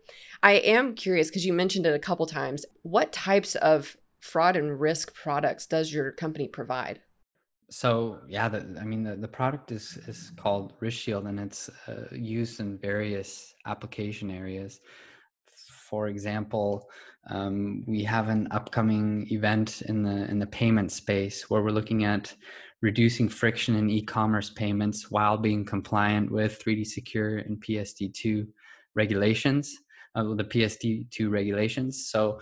I 0.43 0.53
am 0.53 0.93
curious 0.93 1.29
because 1.29 1.47
you 1.47 1.53
mentioned 1.53 1.87
it 1.87 1.95
a 1.95 1.99
couple 1.99 2.27
times. 2.27 2.63
What 2.83 3.11
types 3.11 3.55
of 3.55 3.97
fraud 4.25 4.55
and 4.57 4.79
risk 4.79 5.13
products 5.13 5.67
does 5.67 5.93
your 5.93 6.11
company 6.11 6.47
provide? 6.47 6.99
So 7.69 8.19
yeah, 8.27 8.49
the, 8.49 8.77
I 8.81 8.83
mean 8.83 9.03
the, 9.03 9.15
the 9.15 9.27
product 9.27 9.71
is 9.71 9.97
is 10.07 10.31
called 10.35 10.79
RiskShield, 10.79 11.27
and 11.29 11.39
it's 11.39 11.69
uh, 11.87 12.07
used 12.11 12.59
in 12.59 12.77
various 12.77 13.53
application 13.65 14.29
areas. 14.31 14.81
For 15.89 16.07
example, 16.07 16.89
um, 17.29 17.83
we 17.87 18.03
have 18.03 18.29
an 18.29 18.47
upcoming 18.51 19.27
event 19.31 19.81
in 19.83 20.03
the 20.03 20.29
in 20.31 20.39
the 20.39 20.47
payment 20.47 20.91
space 20.91 21.49
where 21.49 21.61
we're 21.63 21.79
looking 21.79 22.03
at 22.03 22.33
reducing 22.81 23.29
friction 23.29 23.75
in 23.75 23.89
e-commerce 23.89 24.49
payments 24.49 25.09
while 25.09 25.37
being 25.37 25.65
compliant 25.65 26.31
with 26.31 26.61
3D 26.63 26.85
Secure 26.85 27.37
and 27.37 27.59
PSD2 27.63 28.47
regulations, 28.93 29.75
uh, 30.13 30.23
the 30.35 30.43
PSD2 30.43 31.31
regulations. 31.31 32.07
So 32.07 32.39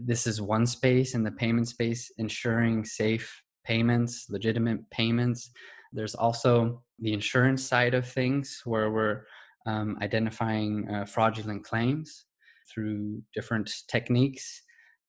this 0.00 0.26
is 0.26 0.40
one 0.40 0.66
space 0.66 1.14
in 1.14 1.22
the 1.22 1.30
payment 1.30 1.68
space, 1.68 2.10
ensuring 2.18 2.84
safe 2.84 3.42
payments, 3.64 4.26
legitimate 4.28 4.88
payments. 4.90 5.50
There's 5.92 6.14
also 6.14 6.82
the 6.98 7.12
insurance 7.12 7.64
side 7.64 7.94
of 7.94 8.06
things 8.06 8.60
where 8.64 8.90
we're 8.90 9.22
um, 9.66 9.96
identifying 10.02 10.88
uh, 10.88 11.04
fraudulent 11.06 11.64
claims 11.64 12.26
through 12.72 13.22
different 13.34 13.70
techniques. 13.88 14.62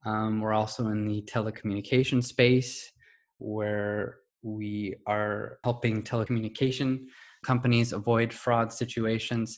Um, 0.06 0.42
we're 0.42 0.54
also 0.54 0.88
in 0.88 1.08
the 1.08 1.24
telecommunication 1.24 2.24
space 2.24 2.92
where 3.40 4.18
we 4.44 4.96
are 5.08 5.58
helping 5.64 6.04
telecommunication 6.04 7.06
companies 7.44 7.94
avoid 7.94 8.32
fraud 8.34 8.72
situations. 8.72 9.58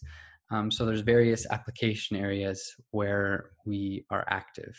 Um, 0.52 0.72
so 0.72 0.86
there's 0.86 1.02
various 1.02 1.46
application 1.52 2.16
areas 2.18 2.74
where 2.92 3.52
we 3.66 4.06
are 4.10 4.26
active. 4.30 4.76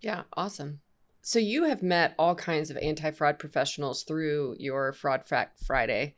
Yeah, 0.00 0.22
awesome. 0.34 0.80
So 1.22 1.38
you 1.38 1.64
have 1.64 1.82
met 1.82 2.14
all 2.18 2.34
kinds 2.34 2.70
of 2.70 2.76
anti-fraud 2.78 3.38
professionals 3.38 4.02
through 4.02 4.56
your 4.58 4.92
Fraud 4.92 5.26
Fact 5.26 5.58
Friday. 5.64 6.14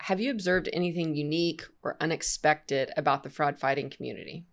Have 0.00 0.20
you 0.20 0.30
observed 0.30 0.68
anything 0.72 1.14
unique 1.14 1.64
or 1.82 1.96
unexpected 2.00 2.90
about 2.96 3.22
the 3.22 3.30
fraud 3.30 3.58
fighting 3.58 3.90
community? 3.90 4.46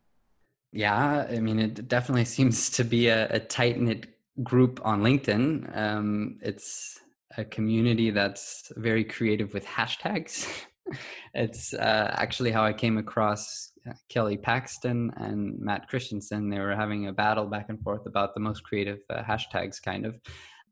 Yeah, 0.71 1.27
I 1.29 1.39
mean, 1.39 1.59
it 1.59 1.87
definitely 1.87 2.25
seems 2.25 2.69
to 2.71 2.83
be 2.83 3.07
a, 3.07 3.27
a 3.29 3.39
tight 3.39 3.79
knit 3.79 4.07
group 4.43 4.79
on 4.83 5.01
LinkedIn. 5.01 5.77
Um, 5.77 6.37
it's 6.41 6.99
a 7.37 7.43
community 7.43 8.11
that's 8.11 8.71
very 8.77 9.03
creative 9.03 9.53
with 9.53 9.65
hashtags. 9.65 10.47
it's 11.33 11.73
uh, 11.73 12.11
actually 12.15 12.51
how 12.51 12.63
I 12.63 12.73
came 12.73 12.97
across 12.97 13.70
Kelly 14.09 14.37
Paxton 14.37 15.11
and 15.17 15.59
Matt 15.59 15.87
Christensen. 15.87 16.49
They 16.49 16.59
were 16.59 16.75
having 16.75 17.07
a 17.07 17.13
battle 17.13 17.45
back 17.45 17.67
and 17.69 17.81
forth 17.81 18.05
about 18.05 18.33
the 18.33 18.39
most 18.39 18.63
creative 18.63 18.99
uh, 19.09 19.23
hashtags, 19.23 19.81
kind 19.81 20.05
of. 20.05 20.19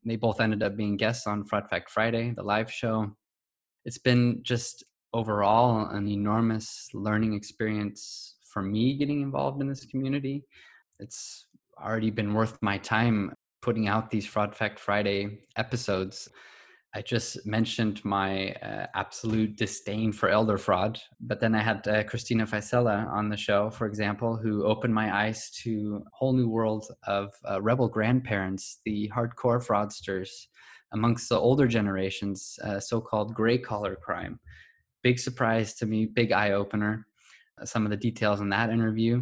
They 0.05 0.15
both 0.15 0.39
ended 0.39 0.63
up 0.63 0.77
being 0.77 0.97
guests 0.97 1.27
on 1.27 1.43
Fraud 1.43 1.69
Fact 1.69 1.89
Friday, 1.89 2.33
the 2.35 2.43
live 2.43 2.71
show. 2.71 3.11
It's 3.85 3.97
been 3.97 4.41
just 4.43 4.83
overall 5.13 5.89
an 5.89 6.07
enormous 6.07 6.89
learning 6.93 7.33
experience 7.33 8.35
for 8.45 8.61
me 8.61 8.97
getting 8.97 9.21
involved 9.21 9.61
in 9.61 9.67
this 9.67 9.85
community. 9.85 10.43
It's 10.99 11.47
already 11.81 12.11
been 12.11 12.33
worth 12.33 12.57
my 12.61 12.77
time 12.77 13.33
putting 13.61 13.87
out 13.87 14.09
these 14.09 14.25
Fraud 14.25 14.55
Fact 14.55 14.79
Friday 14.79 15.39
episodes. 15.57 16.29
I 16.96 17.03
just 17.03 17.46
mentioned 17.46 18.03
my 18.03 18.51
uh, 18.53 18.88
absolute 18.96 19.58
disdain 19.58 20.12
for 20.12 20.27
elder 20.27 20.58
fraud, 20.58 21.00
but 21.22 21.39
then 21.39 21.53
I 21.53 21.62
had 21.62 21.88
uh, 21.88 22.03
Christina 22.03 22.48
Faisella 22.48 23.08
on 23.12 23.29
the 23.29 23.38
show, 23.38 23.69
for 23.69 23.86
example, 23.86 24.36
who 24.36 24.65
opened 24.65 24.96
my 24.96 25.15
eyes 25.15 25.51
to 25.63 26.01
a 26.03 26.10
whole 26.12 26.34
new 26.34 26.50
world 26.50 26.88
of 27.05 27.31
uh, 27.48 27.62
rebel 27.62 27.88
grandparents, 27.88 28.79
the 28.86 29.12
hardcore 29.15 29.63
fraudsters 29.63 30.29
amongst 30.91 31.29
the 31.29 31.38
older 31.38 31.67
generations, 31.67 32.58
uh, 32.63 32.79
so-called 32.79 33.36
gray 33.36 33.60
collar 33.60 33.96
crime. 33.96 34.39
Big 35.03 35.19
surprise 35.19 35.75
to 35.75 35.86
me, 35.86 36.08
big 36.08 36.31
eye 36.31 36.53
opener. 36.53 37.05
Uh, 37.62 37.65
some 37.65 37.86
of 37.86 37.91
the 37.91 37.98
details 37.98 38.41
in 38.41 38.50
that 38.50 38.72
interview, 38.72 39.22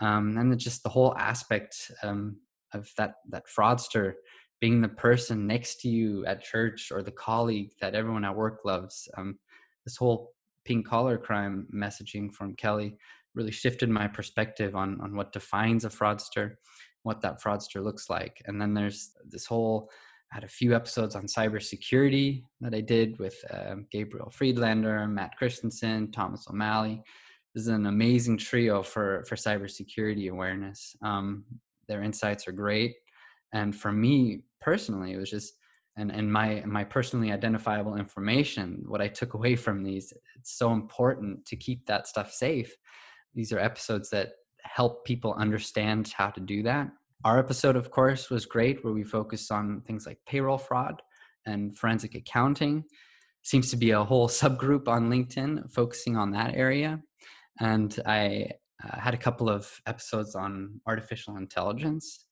um, 0.00 0.36
and 0.38 0.56
just 0.60 0.84
the 0.84 0.88
whole 0.88 1.16
aspect 1.18 1.90
um, 2.04 2.36
of 2.72 2.88
that 2.96 3.14
that 3.30 3.44
fraudster 3.46 4.12
being 4.60 4.80
the 4.80 4.88
person 4.88 5.46
next 5.46 5.80
to 5.80 5.88
you 5.88 6.24
at 6.26 6.44
church 6.44 6.92
or 6.92 7.02
the 7.02 7.10
colleague 7.10 7.70
that 7.80 7.94
everyone 7.94 8.24
at 8.24 8.36
work 8.36 8.60
loves. 8.64 9.08
Um, 9.16 9.38
this 9.84 9.96
whole 9.96 10.32
pink 10.64 10.86
collar 10.86 11.16
crime 11.16 11.66
messaging 11.74 12.32
from 12.32 12.54
Kelly 12.54 12.96
really 13.34 13.50
shifted 13.50 13.88
my 13.88 14.06
perspective 14.06 14.76
on 14.76 15.00
on 15.00 15.16
what 15.16 15.32
defines 15.32 15.84
a 15.84 15.88
fraudster, 15.88 16.56
what 17.02 17.20
that 17.22 17.42
fraudster 17.42 17.82
looks 17.82 18.10
like. 18.10 18.42
And 18.46 18.60
then 18.60 18.74
there's 18.74 19.12
this 19.28 19.46
whole 19.46 19.90
I 20.32 20.36
had 20.36 20.44
a 20.44 20.48
few 20.48 20.76
episodes 20.76 21.16
on 21.16 21.24
cybersecurity 21.24 22.44
that 22.60 22.74
I 22.74 22.80
did 22.80 23.18
with 23.18 23.36
um, 23.52 23.86
Gabriel 23.90 24.30
Friedlander, 24.30 25.08
Matt 25.08 25.36
Christensen, 25.36 26.12
Thomas 26.12 26.46
O'Malley. 26.48 27.02
This 27.54 27.62
is 27.62 27.68
an 27.68 27.86
amazing 27.86 28.36
trio 28.36 28.82
for 28.82 29.24
for 29.28 29.36
cybersecurity 29.36 30.30
awareness. 30.30 30.94
Um, 31.02 31.44
their 31.88 32.02
insights 32.02 32.46
are 32.46 32.52
great, 32.52 32.94
and 33.52 33.74
for 33.74 33.90
me 33.90 34.44
personally 34.60 35.12
it 35.12 35.18
was 35.18 35.30
just 35.30 35.54
and 35.96 36.10
and 36.10 36.32
my 36.32 36.62
my 36.66 36.84
personally 36.84 37.32
identifiable 37.32 37.96
information 37.96 38.82
what 38.86 39.00
i 39.00 39.08
took 39.08 39.34
away 39.34 39.56
from 39.56 39.82
these 39.82 40.12
it's 40.40 40.56
so 40.56 40.72
important 40.72 41.44
to 41.46 41.56
keep 41.56 41.86
that 41.86 42.06
stuff 42.08 42.32
safe. 42.32 42.74
These 43.34 43.52
are 43.52 43.58
episodes 43.58 44.08
that 44.10 44.30
help 44.62 45.04
people 45.04 45.34
understand 45.34 46.12
how 46.16 46.30
to 46.30 46.40
do 46.40 46.62
that. 46.62 46.90
Our 47.24 47.38
episode 47.38 47.76
of 47.76 47.90
course 47.90 48.30
was 48.30 48.46
great 48.46 48.82
where 48.82 48.94
we 48.94 49.04
focused 49.04 49.52
on 49.52 49.82
things 49.82 50.06
like 50.06 50.18
payroll 50.26 50.58
fraud 50.58 51.02
and 51.46 51.76
forensic 51.76 52.14
accounting. 52.14 52.84
Seems 53.42 53.70
to 53.70 53.76
be 53.76 53.90
a 53.90 54.02
whole 54.02 54.28
subgroup 54.40 54.88
on 54.88 55.10
linkedin 55.10 55.70
focusing 55.70 56.16
on 56.16 56.30
that 56.32 56.54
area. 56.54 57.00
And 57.60 57.98
i 58.06 58.50
uh, 58.82 58.98
had 58.98 59.12
a 59.12 59.18
couple 59.18 59.50
of 59.50 59.70
episodes 59.86 60.34
on 60.34 60.80
artificial 60.86 61.36
intelligence 61.36 62.24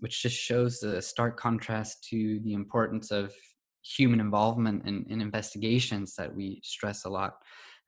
which 0.00 0.22
just 0.22 0.36
shows 0.36 0.80
the 0.80 1.00
stark 1.00 1.38
contrast 1.38 2.04
to 2.10 2.40
the 2.40 2.52
importance 2.52 3.10
of 3.10 3.34
human 3.82 4.20
involvement 4.20 4.86
in, 4.86 5.04
in 5.08 5.20
investigations 5.20 6.14
that 6.16 6.34
we 6.34 6.60
stress 6.64 7.04
a 7.04 7.10
lot. 7.10 7.34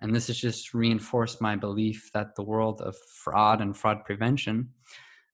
And 0.01 0.15
this 0.15 0.27
has 0.27 0.37
just 0.37 0.75
reinforced 0.75 1.41
my 1.41 1.57
belief 1.57 2.11
that 2.13 2.35
the 2.37 2.43
world 2.43 2.83
of 2.83 2.97
fraud 3.23 3.61
and 3.61 3.77
fraud 3.77 4.05
prevention 4.05 4.69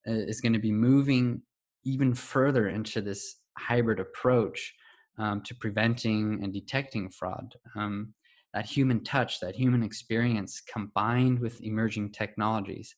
uh, 0.07 0.13
is 0.13 0.41
going 0.41 0.53
to 0.53 0.61
be 0.61 0.73
moving 0.73 1.43
even 1.85 2.15
further 2.15 2.69
into 2.69 3.01
this 3.01 3.41
hybrid 3.59 3.99
approach 3.99 4.73
um, 5.19 5.43
to 5.43 5.55
preventing 5.57 6.41
and 6.43 6.53
detecting 6.53 7.11
fraud. 7.11 7.55
Um, 7.75 8.15
that 8.55 8.67
human 8.67 9.03
touch, 9.03 9.41
that 9.41 9.57
human 9.57 9.83
experience 9.83 10.61
combined 10.61 11.39
with 11.39 11.63
emerging 11.63 12.13
technologies 12.13 12.95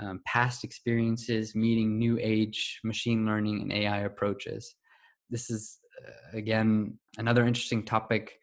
um, 0.00 0.20
past 0.26 0.64
experiences 0.64 1.54
meeting 1.54 1.98
new 1.98 2.18
age 2.20 2.80
machine 2.84 3.24
learning 3.26 3.62
and 3.62 3.72
AI 3.72 4.00
approaches. 4.00 4.74
This 5.30 5.50
is 5.50 5.78
uh, 6.04 6.36
again 6.36 6.98
another 7.18 7.46
interesting 7.46 7.84
topic 7.84 8.38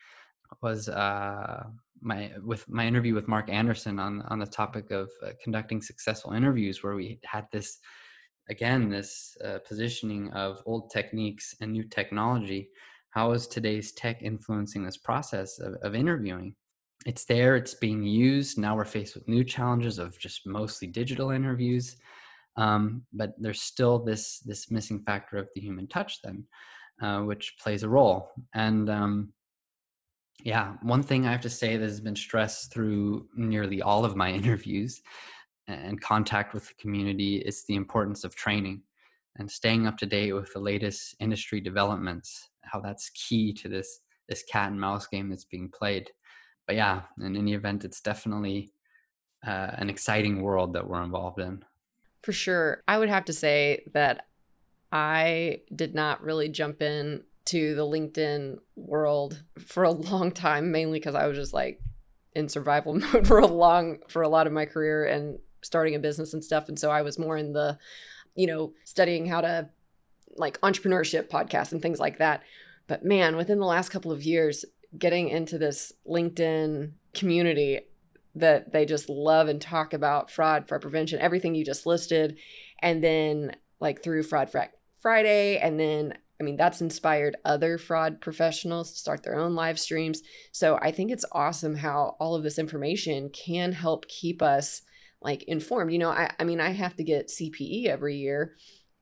was 0.62 0.90
uh, 0.90 1.64
my 2.02 2.32
with 2.44 2.68
my 2.70 2.86
interview 2.86 3.14
with 3.14 3.28
Mark 3.28 3.50
Anderson 3.50 4.00
on 4.00 4.22
on 4.24 4.40
the 4.40 4.46
topic 4.46 4.92
of 4.92 5.10
uh, 5.26 5.32
conducting 5.44 5.82
successful 5.82 6.34
interviews, 6.34 6.84
where 6.84 6.96
we 6.96 7.20
had 7.26 7.48
this 7.52 7.80
again 8.50 8.90
this 8.90 9.38
uh, 9.46 9.60
positioning 9.68 10.30
of 10.32 10.62
old 10.66 10.90
techniques 10.92 11.56
and 11.62 11.72
new 11.72 11.84
technology. 11.84 12.70
How 13.12 13.32
is 13.34 13.48
today's 13.48 13.92
tech 13.92 14.22
influencing 14.22 14.86
this 14.86 14.98
process 14.98 15.60
of, 15.60 15.76
of 15.84 15.96
interviewing? 15.96 16.56
It's 17.06 17.26
there 17.26 17.56
it's 17.56 17.74
being 17.74 18.04
used 18.04 18.58
now 18.58 18.76
we're 18.76 18.86
faced 18.86 19.16
with 19.16 19.28
new 19.28 19.44
challenges 19.44 19.98
of 19.98 20.18
just 20.20 20.46
mostly 20.46 20.88
digital 20.88 21.32
interviews 21.32 21.98
um, 22.58 23.04
but 23.14 23.34
there's 23.40 23.62
still 23.62 24.00
this 24.00 24.40
this 24.40 24.70
missing 24.70 25.00
factor 25.00 25.38
of 25.38 25.50
the 25.56 25.62
human 25.62 25.88
touch 25.88 26.22
then 26.22 26.44
uh, 27.02 27.22
which 27.22 27.56
plays 27.60 27.84
a 27.84 27.90
role 27.90 28.32
and 28.54 28.90
um, 28.90 29.34
yeah 30.44 30.74
one 30.82 31.04
thing 31.04 31.26
i 31.26 31.32
have 31.32 31.42
to 31.42 31.50
say 31.50 31.78
that 31.78 31.90
has 31.90 32.02
been 32.02 32.16
stressed 32.16 32.72
through 32.72 33.28
nearly 33.36 33.82
all 33.82 34.06
of 34.06 34.16
my 34.16 34.32
interviews 34.42 35.02
and 35.68 36.02
contact 36.02 36.54
with 36.54 36.68
the 36.68 36.74
community 36.76 37.38
is 37.38 37.64
the 37.66 37.76
importance 37.76 38.24
of 38.24 38.36
training 38.36 38.82
and 39.38 39.50
staying 39.50 39.88
up 39.88 39.98
to 39.98 40.06
date 40.06 40.34
with 40.34 40.52
the 40.54 40.60
latest 40.60 41.16
industry 41.20 41.62
developments 41.62 42.50
how 42.64 42.80
that's 42.80 43.10
key 43.12 43.54
to 43.54 43.70
this 43.70 44.02
this 44.32 44.44
cat 44.44 44.72
and 44.72 44.80
mouse 44.80 45.06
game 45.08 45.30
that's 45.30 45.46
being 45.46 45.70
played. 45.70 46.10
But 46.72 46.78
yeah, 46.78 47.02
in 47.20 47.36
any 47.36 47.54
event, 47.54 47.84
it's 47.84 48.00
definitely 48.00 48.72
uh, 49.46 49.72
an 49.74 49.90
exciting 49.90 50.42
world 50.42 50.72
that 50.72 50.88
we're 50.88 51.04
involved 51.04 51.38
in. 51.38 51.66
For 52.24 52.32
sure. 52.32 52.82
I 52.88 52.98
would 52.98 53.10
have 53.10 53.26
to 53.26 53.34
say 53.34 53.84
that 53.94 54.28
I 54.90 55.64
did 55.76 55.94
not 55.94 56.24
really 56.24 56.48
jump 56.48 56.82
in 56.82 57.24
to 57.48 57.76
the 57.76 57.82
LinkedIn 57.82 58.60
world 58.78 59.44
for 59.60 59.84
a 59.84 59.92
long 59.92 60.32
time, 60.32 60.72
mainly 60.72 61.00
because 61.00 61.14
I 61.14 61.28
was 61.28 61.38
just 61.38 61.54
like 61.54 61.82
in 62.36 62.48
survival 62.48 62.94
mode 63.14 63.28
for 63.28 63.40
a 63.40 63.48
long 63.48 63.98
for 64.08 64.22
a 64.22 64.30
lot 64.30 64.48
of 64.48 64.54
my 64.54 64.64
career 64.64 65.04
and 65.04 65.40
starting 65.62 65.96
a 65.96 66.00
business 66.00 66.34
and 66.34 66.42
stuff. 66.42 66.70
And 66.70 66.80
so 66.80 66.90
I 66.90 67.02
was 67.02 67.20
more 67.20 67.36
in 67.36 67.52
the, 67.52 67.78
you 68.34 68.48
know, 68.48 68.72
studying 68.86 69.26
how 69.26 69.42
to 69.42 69.68
like 70.38 70.62
entrepreneurship 70.62 71.28
podcasts 71.28 71.74
and 71.74 71.82
things 71.82 72.00
like 72.00 72.20
that. 72.20 72.44
But 72.88 73.04
man, 73.04 73.36
within 73.36 73.60
the 73.60 73.66
last 73.66 73.90
couple 73.90 74.14
of 74.14 74.24
years, 74.24 74.64
getting 74.98 75.30
into 75.30 75.58
this 75.58 75.94
LinkedIn 76.08 76.92
community 77.14 77.82
that 78.36 78.72
they 78.72 78.86
just 78.86 79.10
love 79.10 79.48
and 79.48 79.62
talk 79.62 79.94
about 79.94 80.32
fraud, 80.32 80.68
fraud 80.68 80.82
prevention, 80.82 81.20
everything 81.20 81.56
you 81.56 81.66
just 81.66 81.86
listed. 81.86 82.38
And 82.80 83.04
then 83.04 83.56
like 83.80 84.04
through 84.04 84.24
Fraud 84.24 84.50
Friday, 85.02 85.58
and 85.58 85.80
then 85.80 86.18
I 86.40 86.44
mean, 86.44 86.58
that's 86.58 86.82
inspired 86.82 87.36
other 87.46 87.78
fraud 87.78 88.20
professionals 88.20 88.92
to 88.92 88.98
start 88.98 89.22
their 89.22 89.38
own 89.38 89.54
live 89.54 89.80
streams. 89.80 90.24
So 90.52 90.80
I 90.82 90.92
think 90.92 91.12
it's 91.12 91.26
awesome 91.32 91.76
how 91.76 92.16
all 92.20 92.34
of 92.34 92.42
this 92.42 92.58
information 92.58 93.30
can 93.30 93.74
help 93.74 94.08
keep 94.08 94.42
us 94.42 94.82
like 95.22 95.44
informed. 95.44 95.94
You 95.94 96.00
know, 96.00 96.10
I, 96.10 96.32
I 96.40 96.44
mean, 96.44 96.60
I 96.60 96.72
have 96.72 96.96
to 96.96 97.04
get 97.04 97.28
CPE 97.28 97.86
every 97.86 98.16
year 98.16 98.56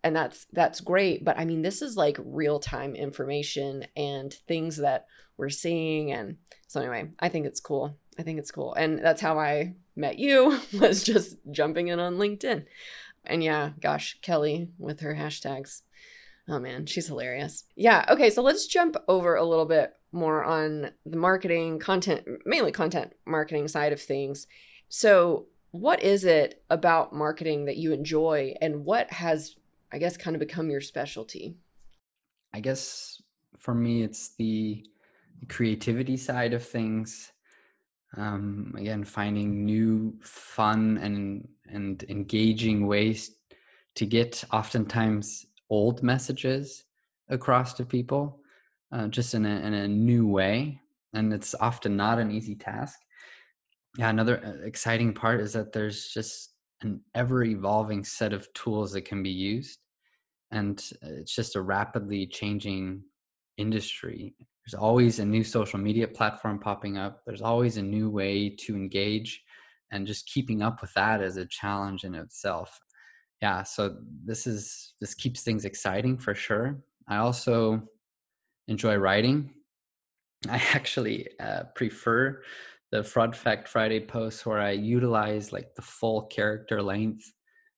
and 0.03 0.15
that's 0.15 0.47
that's 0.53 0.79
great 0.79 1.23
but 1.25 1.37
i 1.37 1.45
mean 1.45 1.61
this 1.61 1.81
is 1.81 1.97
like 1.97 2.17
real 2.23 2.59
time 2.59 2.95
information 2.95 3.85
and 3.95 4.33
things 4.47 4.77
that 4.77 5.05
we're 5.39 5.49
seeing 5.49 6.11
and 6.11 6.37
so 6.67 6.79
anyway 6.79 7.09
i 7.19 7.29
think 7.29 7.45
it's 7.45 7.59
cool 7.59 7.97
i 8.19 8.23
think 8.23 8.37
it's 8.37 8.51
cool 8.51 8.73
and 8.75 8.99
that's 9.03 9.21
how 9.21 9.39
i 9.39 9.73
met 9.95 10.19
you 10.19 10.59
was 10.79 11.03
just 11.03 11.37
jumping 11.51 11.87
in 11.87 11.99
on 11.99 12.17
linkedin 12.17 12.65
and 13.25 13.43
yeah 13.43 13.71
gosh 13.81 14.17
kelly 14.21 14.69
with 14.77 14.99
her 14.99 15.15
hashtags 15.15 15.81
Oh 16.49 16.59
man, 16.59 16.87
she's 16.87 17.07
hilarious. 17.07 17.65
Yeah. 17.75 18.05
Okay. 18.09 18.31
So 18.31 18.41
let's 18.41 18.65
jump 18.65 18.97
over 19.07 19.35
a 19.35 19.45
little 19.45 19.67
bit 19.67 19.93
more 20.11 20.43
on 20.43 20.91
the 21.05 21.17
marketing, 21.17 21.77
content, 21.77 22.25
mainly 22.43 22.71
content 22.71 23.13
marketing 23.25 23.67
side 23.67 23.93
of 23.93 24.01
things. 24.01 24.47
So, 24.89 25.45
what 25.71 26.01
is 26.01 26.25
it 26.25 26.63
about 26.71 27.13
marketing 27.13 27.65
that 27.65 27.77
you 27.77 27.93
enjoy, 27.93 28.55
and 28.59 28.83
what 28.83 29.11
has, 29.11 29.55
I 29.91 29.99
guess, 29.99 30.17
kind 30.17 30.35
of 30.35 30.39
become 30.39 30.71
your 30.71 30.81
specialty? 30.81 31.57
I 32.51 32.59
guess 32.59 33.21
for 33.59 33.75
me, 33.75 34.01
it's 34.01 34.33
the 34.39 34.83
creativity 35.47 36.17
side 36.17 36.53
of 36.53 36.65
things. 36.65 37.31
Um, 38.17 38.73
again, 38.77 39.03
finding 39.03 39.65
new, 39.65 40.17
fun, 40.21 40.97
and 40.97 41.47
and 41.71 42.03
engaging 42.09 42.87
ways 42.87 43.31
to 43.95 44.05
get 44.05 44.43
oftentimes 44.51 45.45
old 45.69 46.01
messages 46.03 46.85
across 47.29 47.73
to 47.75 47.85
people 47.85 48.39
uh, 48.91 49.07
just 49.07 49.33
in 49.33 49.45
a, 49.45 49.59
in 49.59 49.73
a 49.73 49.87
new 49.87 50.27
way 50.27 50.79
and 51.13 51.33
it's 51.33 51.55
often 51.59 51.95
not 51.95 52.19
an 52.19 52.31
easy 52.31 52.55
task 52.55 52.99
yeah 53.97 54.09
another 54.09 54.43
uh, 54.43 54.65
exciting 54.65 55.13
part 55.13 55.39
is 55.39 55.53
that 55.53 55.71
there's 55.71 56.07
just 56.07 56.53
an 56.81 57.01
ever 57.13 57.43
evolving 57.43 58.03
set 58.03 58.33
of 58.33 58.51
tools 58.53 58.91
that 58.93 59.05
can 59.05 59.21
be 59.21 59.29
used 59.29 59.79
and 60.51 60.91
uh, 61.03 61.09
it's 61.19 61.35
just 61.35 61.55
a 61.55 61.61
rapidly 61.61 62.25
changing 62.25 63.03
industry 63.57 64.33
there's 64.69 64.79
always 64.79 65.17
a 65.17 65.25
new 65.25 65.43
social 65.43 65.79
media 65.79 66.07
platform 66.07 66.59
popping 66.59 66.97
up. 66.97 67.21
There's 67.25 67.41
always 67.41 67.77
a 67.77 67.81
new 67.81 68.09
way 68.09 68.49
to 68.49 68.75
engage 68.75 69.41
and 69.91 70.05
just 70.05 70.27
keeping 70.27 70.61
up 70.61 70.81
with 70.81 70.93
that 70.93 71.21
is 71.21 71.37
a 71.37 71.45
challenge 71.47 72.03
in 72.03 72.13
itself. 72.13 72.79
Yeah 73.41 73.63
so 73.63 73.97
this 74.23 74.45
is 74.45 74.93
this 75.01 75.15
keeps 75.15 75.41
things 75.41 75.65
exciting 75.65 76.19
for 76.19 76.35
sure. 76.35 76.79
I 77.07 77.17
also 77.17 77.81
enjoy 78.67 78.97
writing. 78.97 79.51
I 80.49 80.61
actually 80.73 81.29
uh, 81.39 81.63
prefer 81.73 82.43
the 82.91 83.03
fraud 83.03 83.35
fact 83.35 83.67
friday 83.67 83.99
posts 83.99 84.47
where 84.47 84.59
i 84.59 84.71
utilize 84.71 85.53
like 85.53 85.75
the 85.75 85.81
full 85.83 86.23
character 86.23 86.81
length 86.81 87.23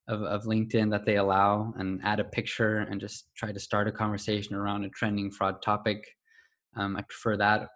of, 0.07 0.21
of 0.21 0.45
linkedin 0.45 0.89
that 0.89 1.05
they 1.05 1.17
allow 1.17 1.73
and 1.77 1.99
add 2.01 2.21
a 2.21 2.23
picture 2.23 2.77
and 2.89 3.01
just 3.01 3.25
try 3.35 3.51
to 3.51 3.59
start 3.59 3.89
a 3.89 3.91
conversation 3.91 4.55
around 4.55 4.85
a 4.85 4.89
trending 4.89 5.29
fraud 5.29 5.61
topic 5.61 6.01
um, 6.75 6.95
i 6.95 7.01
prefer 7.01 7.37
that 7.37 7.67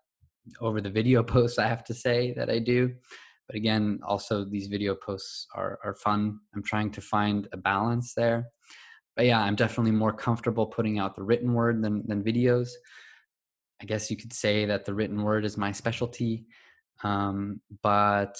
over 0.61 0.81
the 0.81 0.89
video 0.89 1.23
posts 1.33 1.59
i 1.59 1.67
have 1.67 1.83
to 1.83 1.93
say 1.93 2.33
that 2.33 2.49
i 2.49 2.59
do. 2.59 2.93
But 3.47 3.55
again 3.55 3.99
also 4.07 4.43
these 4.43 4.67
video 4.67 4.95
posts 4.95 5.45
are, 5.53 5.77
are 5.83 5.93
fun. 5.93 6.39
I'm 6.55 6.63
trying 6.63 6.89
to 6.91 7.01
find 7.01 7.47
a 7.53 7.57
balance 7.57 8.13
there. 8.15 8.47
But 9.15 9.25
yeah 9.25 9.39
i'm 9.39 9.55
definitely 9.55 9.91
more 9.91 10.13
comfortable 10.13 10.65
putting 10.65 10.97
out 10.99 11.15
the 11.15 11.23
written 11.23 11.53
word 11.53 11.83
than, 11.83 12.03
than 12.07 12.23
videos. 12.23 12.69
I 13.81 13.85
guess 13.85 14.09
you 14.09 14.17
could 14.17 14.33
say 14.33 14.65
that 14.65 14.85
the 14.85 14.93
written 14.93 15.21
word 15.21 15.45
is 15.45 15.57
my 15.57 15.71
specialty. 15.71 16.45
Um, 17.03 17.61
but 17.83 18.35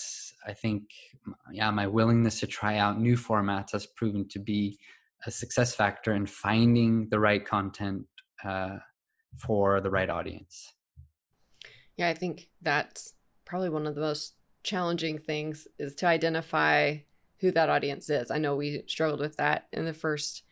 i 0.48 0.54
think 0.54 0.84
yeah 1.52 1.70
my 1.72 1.88
willingness 1.88 2.40
to 2.40 2.48
try 2.48 2.78
out 2.78 3.00
new 3.00 3.18
formats 3.18 3.74
has 3.74 3.86
proven 3.86 4.28
to 4.30 4.40
be 4.40 4.80
a 5.26 5.32
success 5.32 5.76
factor 5.76 6.14
in 6.14 6.26
finding 6.26 7.08
the 7.10 7.20
right 7.20 7.46
content 7.46 8.06
uh, 8.44 8.78
for 9.38 9.82
the 9.82 9.90
right 9.90 10.10
audience 10.10 10.74
yeah 11.98 12.08
i 12.08 12.14
think 12.14 12.50
that's 12.62 13.14
probably 13.46 13.70
one 13.70 13.86
of 13.88 13.96
the 13.96 14.02
most 14.02 14.36
challenging 14.64 15.18
things 15.18 15.68
is 15.78 15.96
to 15.96 16.08
identify 16.08 16.98
who 17.40 17.52
that 17.52 17.70
audience 17.70 18.10
is. 18.10 18.32
I 18.32 18.38
know 18.38 18.56
we 18.56 18.84
struggled 18.88 19.20
with 19.20 19.38
that 19.38 19.68
in 19.72 19.86
the 19.86 19.94
first 19.94 20.44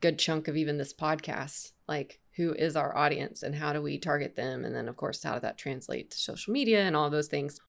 good 0.00 0.18
chunk 0.18 0.48
of 0.48 0.56
even 0.56 0.78
this 0.78 0.92
podcast. 0.92 1.72
Like, 1.88 2.20
who 2.36 2.52
is 2.52 2.76
our 2.76 2.96
audience 2.96 3.42
and 3.42 3.54
how 3.54 3.72
do 3.72 3.82
we 3.82 3.98
target 3.98 4.36
them? 4.36 4.64
And 4.64 4.74
then, 4.74 4.88
of 4.88 4.96
course, 4.96 5.22
how 5.22 5.32
does 5.32 5.42
that 5.42 5.58
translate 5.58 6.10
to 6.10 6.18
social 6.18 6.52
media 6.52 6.82
and 6.82 6.96
all 6.96 7.10
those 7.10 7.28
things? 7.28 7.60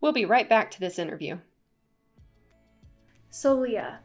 We'll 0.00 0.12
be 0.12 0.24
right 0.24 0.48
back 0.48 0.70
to 0.72 0.80
this 0.80 0.98
interview. 0.98 1.38
So, 3.30 3.54
Leah, 3.54 4.00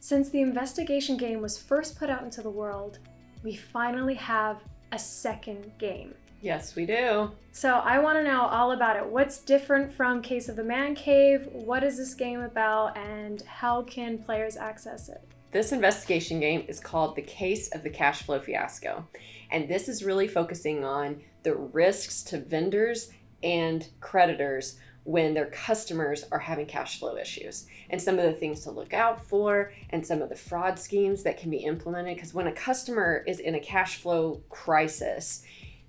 since 0.00 0.28
the 0.28 0.40
investigation 0.40 1.16
game 1.16 1.40
was 1.40 1.56
first 1.56 1.98
put 1.98 2.10
out 2.10 2.22
into 2.22 2.42
the 2.42 2.50
world, 2.50 2.98
we 3.42 3.54
finally 3.54 4.14
have 4.14 4.62
a 4.92 4.98
second 4.98 5.72
game. 5.78 6.14
Yes, 6.40 6.76
we 6.76 6.86
do. 6.86 7.32
So 7.50 7.74
I 7.74 7.98
want 7.98 8.18
to 8.18 8.22
know 8.22 8.42
all 8.42 8.70
about 8.70 8.96
it. 8.96 9.06
What's 9.06 9.40
different 9.40 9.92
from 9.92 10.22
Case 10.22 10.48
of 10.48 10.54
the 10.56 10.62
Man 10.62 10.94
Cave? 10.94 11.48
What 11.50 11.82
is 11.82 11.96
this 11.96 12.14
game 12.14 12.40
about, 12.40 12.96
and 12.96 13.42
how 13.42 13.82
can 13.82 14.18
players 14.18 14.56
access 14.56 15.08
it? 15.08 15.20
This 15.50 15.72
investigation 15.72 16.38
game 16.38 16.64
is 16.68 16.78
called 16.78 17.16
The 17.16 17.22
Case 17.22 17.74
of 17.74 17.82
the 17.82 17.90
Cash 17.90 18.22
Flow 18.22 18.38
Fiasco. 18.38 19.08
And 19.50 19.68
this 19.68 19.88
is 19.88 20.04
really 20.04 20.28
focusing 20.28 20.84
on 20.84 21.22
the 21.42 21.54
risks 21.54 22.22
to 22.24 22.38
vendors 22.38 23.10
and 23.42 23.88
creditors 24.00 24.78
when 25.08 25.32
their 25.32 25.46
customers 25.46 26.26
are 26.30 26.38
having 26.38 26.66
cash 26.66 26.98
flow 26.98 27.16
issues 27.16 27.66
and 27.88 28.00
some 28.00 28.18
of 28.18 28.26
the 28.26 28.32
things 28.32 28.60
to 28.60 28.70
look 28.70 28.92
out 28.92 29.24
for 29.24 29.72
and 29.88 30.06
some 30.06 30.20
of 30.20 30.28
the 30.28 30.36
fraud 30.36 30.78
schemes 30.78 31.22
that 31.22 31.38
can 31.38 31.48
be 31.48 31.56
implemented. 31.56 32.14
Because 32.14 32.34
when 32.34 32.46
a 32.46 32.52
customer 32.52 33.24
is 33.26 33.40
in 33.40 33.54
a 33.54 33.58
cash 33.58 33.96
flow 33.96 34.42
crisis, 34.50 35.44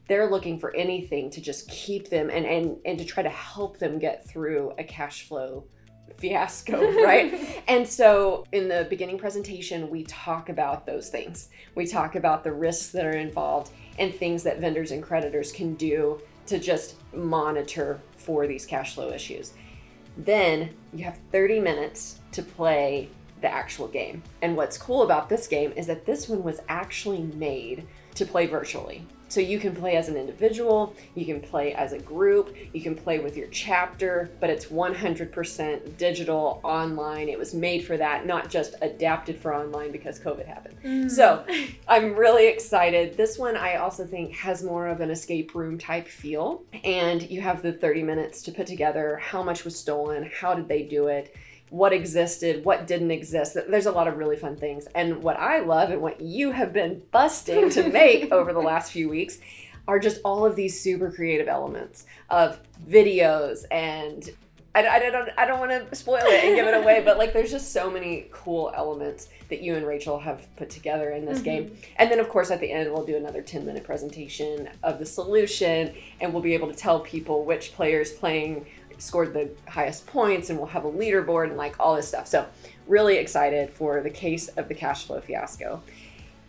they're 0.08 0.32
looking 0.32 0.58
for 0.58 0.74
anything 0.74 1.30
to 1.32 1.42
just 1.42 1.70
keep 1.70 2.10
them 2.10 2.30
and 2.30 2.46
and 2.46 2.78
and 2.86 2.98
to 2.98 3.04
try 3.04 3.22
to 3.22 3.28
help 3.28 3.78
them 3.78 4.00
get 4.00 4.26
through 4.26 4.72
a 4.78 4.86
cash 4.86 5.28
flow 5.28 5.66
fiasco, 6.18 6.80
right? 7.04 7.62
and 7.68 7.86
so 7.86 8.46
in 8.54 8.70
the 8.70 8.88
beginning 8.90 9.18
presentation, 9.18 9.90
we 9.90 10.06
talk 10.06 10.48
about 10.48 10.86
those 10.86 11.10
things. 11.10 11.50
We 11.76 11.86
talk 11.86 12.16
about 12.16 12.46
the 12.46 12.54
risks 12.54 12.92
that 12.92 13.06
are 13.06 13.18
involved 13.18 13.72
and 13.98 14.16
things 14.16 14.44
that 14.44 14.62
vendors 14.62 14.92
and 14.92 15.04
creditors 15.04 15.52
can 15.52 15.76
do 15.76 16.22
to 16.50 16.60
just 16.60 16.96
monitor 17.14 18.02
for 18.18 18.48
these 18.48 18.66
cash 18.66 18.96
flow 18.96 19.12
issues. 19.12 19.54
Then 20.18 20.74
you 20.94 21.06
have 21.06 21.18
30 21.32 21.60
minutes 21.60 22.20
to 22.34 22.44
play 22.44 23.10
the 23.42 23.52
actual 23.52 23.88
game. 23.88 24.22
And 24.42 24.58
what's 24.58 24.78
cool 24.78 25.04
about 25.04 25.30
this 25.30 25.48
game 25.48 25.72
is 25.76 25.88
that 25.88 26.06
this 26.06 26.28
one 26.28 26.44
was 26.44 26.60
actually 26.68 27.22
made 27.22 27.88
to 28.16 28.26
play 28.26 28.46
virtually. 28.48 29.06
So 29.30 29.40
you 29.40 29.60
can 29.60 29.76
play 29.76 29.96
as 29.96 30.10
an 30.10 30.18
individual, 30.18 30.96
you 31.14 31.26
can 31.26 31.40
play 31.40 31.74
as 31.74 31.94
a 31.94 32.00
group, 32.00 32.56
you 32.74 32.82
can 32.82 32.96
play 32.96 33.20
with 33.20 33.38
your 33.38 33.48
chapter, 33.48 34.32
but 34.40 34.50
it's 34.50 34.66
100% 34.66 35.98
digital 35.98 36.60
online. 36.64 37.30
It 37.30 37.38
was 37.38 37.54
made 37.54 37.86
for 37.86 37.96
that, 37.96 38.26
not 38.26 38.50
just 38.50 38.74
adapted 38.82 39.40
for 39.40 39.54
online 39.54 39.92
because 39.92 40.20
COVID 40.20 40.48
happened. 40.48 40.76
Mm. 40.84 41.12
So 41.12 41.46
I'm 41.88 42.16
really 42.16 42.48
excited. 42.48 43.16
This 43.16 43.38
one 43.38 43.56
I 43.56 43.76
also 43.76 44.06
think 44.06 44.34
has 44.34 44.64
more 44.64 44.88
of 44.88 45.00
an 45.00 45.12
escape 45.12 45.54
room 45.54 45.78
type 45.78 46.08
feel. 46.08 46.64
And 46.84 47.22
you 47.30 47.42
have 47.42 47.62
the 47.62 47.72
30 47.72 48.02
minutes 48.04 48.42
to 48.44 48.52
put 48.52 48.66
together 48.66 49.18
how 49.18 49.44
much 49.44 49.64
was 49.64 49.78
stolen, 49.78 50.30
how 50.40 50.56
did 50.56 50.68
they 50.68 50.82
do 50.84 51.08
it 51.08 51.36
what 51.70 51.94
existed, 51.94 52.66
what 52.66 52.88
didn't 52.88 53.12
exist. 53.12 53.58
There's 53.68 53.86
a 53.86 53.92
lot 53.92 54.08
of 54.08 54.18
really 54.18 54.36
fun 54.36 54.56
things. 54.56 54.88
And 54.96 55.22
what 55.22 55.40
I 55.40 55.60
love 55.60 55.92
and 55.92 56.02
what 56.02 56.22
you 56.22 56.52
have 56.52 56.74
been 56.74 57.02
busting 57.12 57.70
to 57.72 57.90
make 57.92 58.32
over 58.32 58.54
the 58.54 58.60
last 58.60 58.92
few 58.92 59.10
weeks 59.10 59.40
are 59.88 60.00
just 60.00 60.22
all 60.24 60.46
of 60.46 60.56
these 60.56 60.80
super 60.80 61.12
creative 61.12 61.48
elements 61.48 62.06
of 62.30 62.60
videos 62.88 63.66
and 63.72 64.30
I, 64.76 64.88
I 64.88 65.00
don't 65.00 65.30
I 65.38 65.46
don't 65.46 65.60
want 65.60 65.72
to 65.72 65.96
spoil 65.96 66.22
it 66.22 66.44
and 66.44 66.56
give 66.56 66.68
it 66.68 66.76
away, 66.76 67.02
but 67.04 67.18
like 67.18 67.34
there's 67.34 67.50
just 67.50 67.74
so 67.74 67.90
many 67.90 68.28
cool 68.32 68.72
elements 68.76 69.30
that 69.50 69.62
you 69.62 69.76
and 69.76 69.86
Rachel 69.86 70.20
have 70.20 70.48
put 70.58 70.70
together 70.70 71.12
in 71.12 71.26
this 71.26 71.40
mm-hmm. 71.40 71.46
game. 71.46 71.78
And 71.98 72.12
then 72.12 72.20
of 72.20 72.30
course 72.30 72.52
at 72.52 72.60
the 72.60 72.72
end 72.72 72.92
we'll 72.92 73.06
do 73.06 73.18
another 73.18 73.42
10 73.42 73.66
minute 73.66 73.84
presentation 73.84 74.70
of 74.84 75.00
the 75.00 75.06
solution 75.06 75.94
and 76.22 76.32
we'll 76.32 76.44
be 76.44 76.54
able 76.54 76.68
to 76.68 76.76
tell 76.76 77.00
people 77.00 77.46
which 77.46 77.74
players 77.74 78.12
playing 78.12 78.68
scored 79.00 79.34
the 79.34 79.50
highest 79.68 80.06
points 80.06 80.50
and 80.50 80.60
we'll 80.60 80.68
have 80.68 80.86
a 80.86 80.92
leaderboard 80.92 81.48
and 81.48 81.58
like 81.58 81.76
all 81.80 81.96
this 81.96 82.08
stuff. 82.08 82.28
So 82.28 82.46
really 82.88 83.18
excited 83.18 83.70
for 83.72 84.02
the 84.02 84.10
case 84.10 84.48
of 84.50 84.68
the 84.68 84.76
cash 84.76 85.06
flow 85.06 85.22
fiasco. 85.22 85.82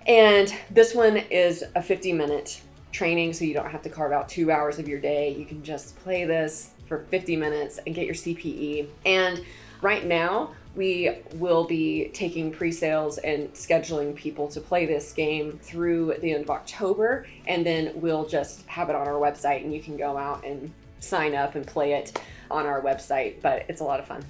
And 0.06 0.54
this 0.70 0.94
one 0.94 1.16
is 1.16 1.64
a 1.74 1.82
50 1.82 2.12
minute 2.12 2.60
training 2.92 3.32
so 3.32 3.44
you 3.44 3.54
don't 3.54 3.70
have 3.70 3.82
to 3.82 3.88
carve 3.88 4.12
out 4.12 4.28
2 4.28 4.50
hours 4.50 4.78
of 4.78 4.88
your 4.88 5.00
day. 5.00 5.34
You 5.34 5.44
can 5.44 5.62
just 5.62 5.96
play 6.00 6.24
this 6.24 6.70
for 6.86 7.04
50 7.10 7.36
minutes 7.36 7.78
and 7.86 7.94
get 7.94 8.04
your 8.04 8.14
CPE. 8.14 8.88
And 9.06 9.44
right 9.80 10.04
now, 10.04 10.50
we 10.74 11.10
will 11.34 11.64
be 11.64 12.10
taking 12.14 12.52
pre-sales 12.52 13.18
and 13.18 13.52
scheduling 13.54 14.14
people 14.14 14.48
to 14.48 14.60
play 14.60 14.86
this 14.86 15.12
game 15.12 15.58
through 15.62 16.14
the 16.20 16.32
end 16.32 16.44
of 16.44 16.50
October 16.50 17.26
and 17.46 17.66
then 17.66 17.92
we'll 17.96 18.26
just 18.26 18.64
have 18.66 18.88
it 18.88 18.94
on 18.94 19.08
our 19.08 19.14
website 19.14 19.64
and 19.64 19.74
you 19.74 19.80
can 19.80 19.96
go 19.96 20.16
out 20.16 20.44
and 20.44 20.72
sign 21.00 21.34
up 21.34 21.56
and 21.56 21.66
play 21.66 21.94
it 21.94 22.20
on 22.50 22.66
our 22.66 22.82
website 22.82 23.40
but 23.42 23.64
it's 23.68 23.80
a 23.80 23.84
lot 23.84 24.00
of 24.00 24.06
fun. 24.06 24.24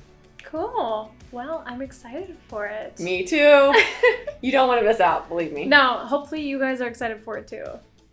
Cool. 0.45 1.13
Well, 1.33 1.63
I'm 1.67 1.83
excited 1.83 2.37
for 2.49 2.67
it. 2.67 2.99
Me 2.99 3.25
too. 3.25 3.75
you 4.41 4.51
don't 4.51 4.69
want 4.69 4.81
to 4.81 4.87
miss 4.87 5.01
out, 5.01 5.29
believe 5.29 5.53
me. 5.53 5.67
No, 5.67 5.99
hopefully 5.99 6.43
you 6.43 6.59
guys 6.59 6.81
are 6.81 6.89
excited 6.89 7.23
for 7.23 7.37
it 7.37 7.47
too. 7.47 7.65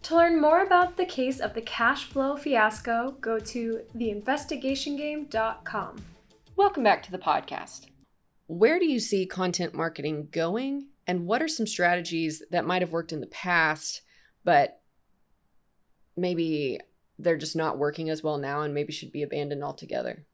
To 0.03 0.15
learn 0.15 0.39
more 0.39 0.63
about 0.63 0.97
the 0.97 1.05
case 1.05 1.39
of 1.39 1.53
the 1.53 1.61
cash 1.61 2.05
flow 2.05 2.37
fiasco, 2.37 3.15
go 3.19 3.39
to 3.39 3.81
theinvestigationgame.com. 3.95 6.05
Welcome 6.55 6.83
back 6.83 7.03
to 7.03 7.11
the 7.11 7.17
podcast. 7.17 7.87
Where 8.47 8.79
do 8.79 8.85
you 8.85 8.99
see 8.99 9.25
content 9.25 9.73
marketing 9.73 10.29
going, 10.31 10.87
and 11.05 11.25
what 11.25 11.41
are 11.41 11.47
some 11.47 11.67
strategies 11.67 12.41
that 12.51 12.65
might 12.65 12.81
have 12.81 12.93
worked 12.93 13.11
in 13.11 13.19
the 13.19 13.27
past, 13.27 14.01
but 14.45 14.79
maybe 16.15 16.79
they're 17.19 17.37
just 17.37 17.55
not 17.55 17.77
working 17.77 18.09
as 18.09 18.23
well 18.23 18.37
now 18.37 18.61
and 18.61 18.73
maybe 18.73 18.93
should 18.93 19.11
be 19.11 19.23
abandoned 19.23 19.63
altogether? 19.63 20.25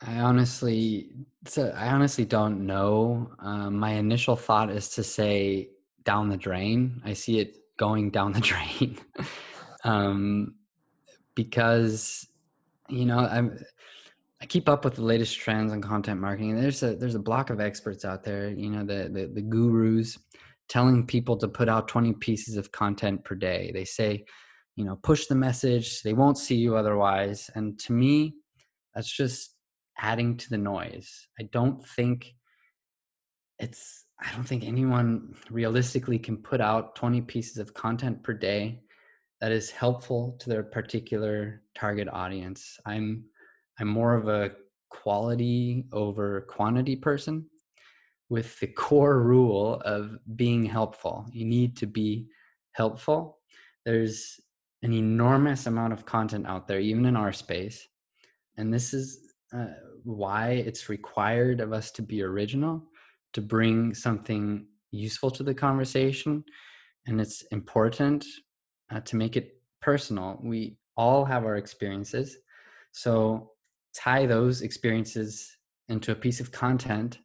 I 0.00 0.18
honestly, 0.18 1.12
so 1.46 1.72
I 1.76 1.88
honestly 1.88 2.24
don't 2.24 2.66
know. 2.66 3.30
Um, 3.38 3.78
my 3.78 3.92
initial 3.92 4.34
thought 4.34 4.70
is 4.70 4.88
to 4.90 5.04
say 5.04 5.68
down 6.04 6.28
the 6.28 6.36
drain. 6.36 7.00
I 7.04 7.12
see 7.12 7.38
it 7.38 7.58
going 7.76 8.10
down 8.10 8.32
the 8.32 8.40
drain 8.52 8.98
um, 9.84 10.54
because 11.34 12.26
you 12.88 13.06
know 13.06 13.18
I'm 13.18 13.58
I 14.42 14.46
keep 14.46 14.68
up 14.68 14.84
with 14.84 14.96
the 14.96 15.04
latest 15.04 15.38
trends 15.38 15.72
in 15.72 15.80
content 15.80 16.20
marketing. 16.20 16.60
There's 16.60 16.82
a 16.82 16.96
there's 16.96 17.14
a 17.14 17.20
block 17.20 17.50
of 17.50 17.60
experts 17.60 18.04
out 18.04 18.24
there, 18.24 18.50
you 18.50 18.70
know, 18.70 18.84
the, 18.84 19.08
the 19.08 19.30
the 19.32 19.42
gurus 19.42 20.18
telling 20.68 21.06
people 21.06 21.36
to 21.36 21.46
put 21.46 21.68
out 21.68 21.86
20 21.86 22.14
pieces 22.14 22.56
of 22.56 22.72
content 22.72 23.22
per 23.24 23.34
day. 23.34 23.70
They 23.74 23.84
say, 23.84 24.24
you 24.76 24.84
know, 24.84 24.96
push 25.02 25.26
the 25.26 25.34
message, 25.34 26.02
they 26.02 26.12
won't 26.12 26.38
see 26.38 26.56
you 26.56 26.76
otherwise. 26.76 27.50
And 27.54 27.78
to 27.80 27.92
me, 27.92 28.34
that's 28.94 29.10
just 29.10 29.54
adding 29.98 30.36
to 30.36 30.50
the 30.50 30.58
noise. 30.58 31.28
I 31.38 31.44
don't 31.52 31.84
think 31.86 32.34
it's 33.58 34.06
I 34.20 34.32
don't 34.34 34.44
think 34.44 34.64
anyone 34.64 35.34
realistically 35.50 36.18
can 36.18 36.36
put 36.36 36.60
out 36.60 36.94
20 36.94 37.22
pieces 37.22 37.58
of 37.58 37.74
content 37.74 38.22
per 38.22 38.32
day 38.32 38.80
that 39.40 39.50
is 39.50 39.70
helpful 39.70 40.36
to 40.38 40.48
their 40.48 40.62
particular 40.62 41.62
target 41.74 42.08
audience. 42.08 42.78
I'm 42.86 43.24
I'm 43.78 43.88
more 43.88 44.14
of 44.14 44.28
a 44.28 44.52
quality 44.90 45.86
over 45.92 46.42
quantity 46.42 46.94
person 46.94 47.46
with 48.28 48.58
the 48.60 48.68
core 48.68 49.22
rule 49.22 49.82
of 49.84 50.18
being 50.36 50.64
helpful. 50.64 51.26
You 51.32 51.44
need 51.44 51.76
to 51.78 51.86
be 51.86 52.26
helpful. 52.72 53.38
There's 53.84 54.40
an 54.82 54.92
enormous 54.92 55.66
amount 55.66 55.92
of 55.92 56.04
content 56.04 56.46
out 56.46 56.66
there, 56.66 56.80
even 56.80 57.06
in 57.06 57.16
our 57.16 57.32
space. 57.32 57.86
And 58.56 58.72
this 58.72 58.92
is 58.92 59.32
uh, 59.54 59.66
why 60.04 60.50
it's 60.50 60.88
required 60.88 61.60
of 61.60 61.72
us 61.72 61.90
to 61.92 62.02
be 62.02 62.22
original 62.22 62.82
to 63.32 63.40
bring 63.40 63.94
something 63.94 64.66
useful 64.90 65.30
to 65.30 65.42
the 65.42 65.54
conversation 65.54 66.44
and 67.06 67.20
it's 67.20 67.42
important 67.50 68.24
uh, 68.90 69.00
to 69.00 69.16
make 69.16 69.36
it 69.36 69.60
personal. 69.80 70.38
We 70.42 70.76
all 70.96 71.24
have 71.24 71.44
our 71.44 71.56
experiences. 71.56 72.36
So 72.92 73.52
tie 73.94 74.26
those 74.26 74.62
experiences 74.62 75.56
into 75.88 76.12
a 76.12 76.16
piece 76.16 76.40
of 76.40 76.52
content 76.52 77.18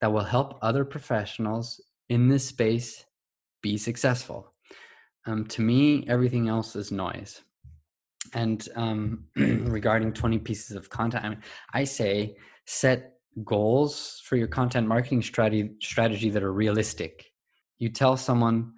that 0.00 0.12
will 0.12 0.24
help 0.24 0.58
other 0.62 0.84
professionals 0.84 1.80
in 2.08 2.28
this 2.28 2.44
space 2.44 3.04
be 3.62 3.78
successful 3.78 4.51
um, 5.26 5.46
to 5.46 5.62
me 5.62 6.04
everything 6.08 6.48
else 6.48 6.76
is 6.76 6.90
noise 6.90 7.42
and 8.34 8.68
um, 8.76 9.24
regarding 9.36 10.12
20 10.12 10.38
pieces 10.38 10.76
of 10.76 10.88
content 10.88 11.38
I, 11.72 11.84
say 11.84 12.36
set 12.66 13.12
goals 13.44 14.20
for 14.24 14.36
your 14.36 14.48
content 14.48 14.86
marketing 14.86 15.22
strategy 15.22 15.72
strategy 15.80 16.30
that 16.30 16.42
are 16.42 16.52
realistic. 16.52 17.32
You 17.78 17.88
tell 17.88 18.16
someone 18.16 18.72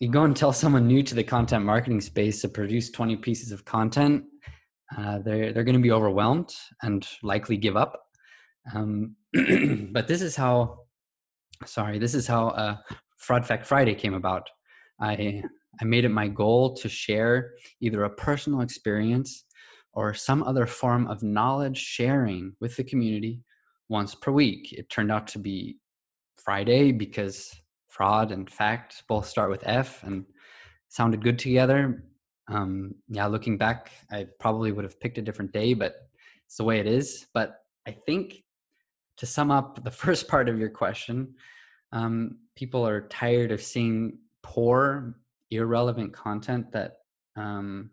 you 0.00 0.08
go 0.10 0.24
and 0.24 0.36
tell 0.36 0.52
someone 0.52 0.86
new 0.86 1.02
to 1.02 1.14
the 1.14 1.22
content 1.22 1.64
marketing 1.64 2.00
space 2.00 2.40
to 2.40 2.48
produce 2.48 2.90
20 2.90 3.16
pieces 3.16 3.52
of 3.52 3.64
content, 3.64 4.24
uh, 4.96 5.18
they're 5.24 5.52
they're 5.52 5.64
going 5.64 5.76
to 5.76 5.82
be 5.82 5.92
overwhelmed 5.92 6.52
and 6.82 7.06
likely 7.22 7.56
give 7.56 7.76
up. 7.76 8.00
Um, 8.74 9.16
but 9.92 10.08
this 10.08 10.22
is 10.22 10.34
how, 10.34 10.78
sorry, 11.64 11.98
this 11.98 12.14
is 12.14 12.26
how 12.26 12.48
uh, 12.48 12.76
Fraud 13.18 13.46
Fact 13.46 13.66
Friday 13.66 13.94
came 13.94 14.14
about. 14.14 14.48
I 15.00 15.42
I 15.80 15.84
made 15.84 16.04
it 16.04 16.10
my 16.10 16.28
goal 16.28 16.74
to 16.76 16.88
share 16.88 17.54
either 17.80 18.04
a 18.04 18.10
personal 18.10 18.60
experience 18.60 19.44
or 19.92 20.14
some 20.14 20.42
other 20.42 20.66
form 20.66 21.06
of 21.06 21.22
knowledge 21.22 21.78
sharing 21.78 22.54
with 22.60 22.76
the 22.76 22.84
community 22.84 23.40
once 23.88 24.14
per 24.14 24.32
week. 24.32 24.72
It 24.72 24.88
turned 24.90 25.12
out 25.12 25.26
to 25.28 25.38
be 25.38 25.76
Friday 26.36 26.92
because 26.92 27.54
fraud 27.88 28.32
and 28.32 28.50
fact 28.50 29.04
both 29.08 29.26
start 29.26 29.50
with 29.50 29.62
F 29.66 30.02
and 30.02 30.24
sounded 30.88 31.22
good 31.22 31.38
together. 31.38 32.04
Um, 32.48 32.94
yeah, 33.08 33.26
looking 33.26 33.56
back, 33.56 33.90
I 34.10 34.26
probably 34.40 34.72
would 34.72 34.84
have 34.84 35.00
picked 35.00 35.18
a 35.18 35.22
different 35.22 35.52
day, 35.52 35.74
but 35.74 35.94
it's 36.46 36.56
the 36.56 36.64
way 36.64 36.80
it 36.80 36.86
is. 36.86 37.26
But 37.32 37.56
I 37.86 37.92
think 38.06 38.42
to 39.18 39.26
sum 39.26 39.50
up 39.50 39.82
the 39.84 39.90
first 40.02 40.28
part 40.28 40.48
of 40.48 40.58
your 40.58 40.70
question, 40.70 41.34
um, 41.92 42.38
people 42.56 42.86
are 42.86 43.08
tired 43.08 43.52
of 43.52 43.62
seeing 43.62 44.18
poor, 44.42 45.14
irrelevant 45.56 46.12
content 46.12 46.72
that 46.72 46.98
um, 47.36 47.90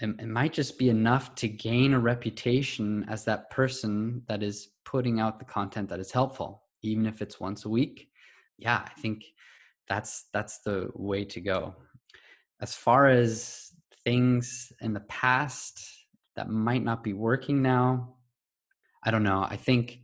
it, 0.00 0.08
it 0.18 0.28
might 0.28 0.52
just 0.52 0.78
be 0.78 0.88
enough 0.88 1.34
to 1.36 1.48
gain 1.48 1.94
a 1.94 1.98
reputation 1.98 3.04
as 3.08 3.24
that 3.24 3.50
person 3.50 4.22
that 4.28 4.42
is 4.42 4.68
putting 4.84 5.20
out 5.20 5.38
the 5.38 5.44
content 5.44 5.88
that 5.88 6.00
is 6.00 6.12
helpful 6.12 6.62
even 6.82 7.06
if 7.06 7.22
it's 7.22 7.40
once 7.40 7.64
a 7.64 7.68
week. 7.68 8.08
Yeah 8.58 8.82
i 8.84 9.00
think 9.00 9.24
that's 9.88 10.26
that's 10.32 10.60
the 10.60 10.88
way 10.94 11.24
to 11.24 11.40
go. 11.40 11.74
As 12.60 12.74
far 12.74 13.08
as 13.08 13.72
things 14.04 14.72
in 14.80 14.92
the 14.92 15.00
past 15.00 15.80
that 16.36 16.48
might 16.48 16.82
not 16.82 17.02
be 17.04 17.12
working 17.12 17.62
now 17.62 18.14
i 19.04 19.10
don't 19.10 19.22
know. 19.22 19.46
I 19.48 19.56
think 19.56 20.00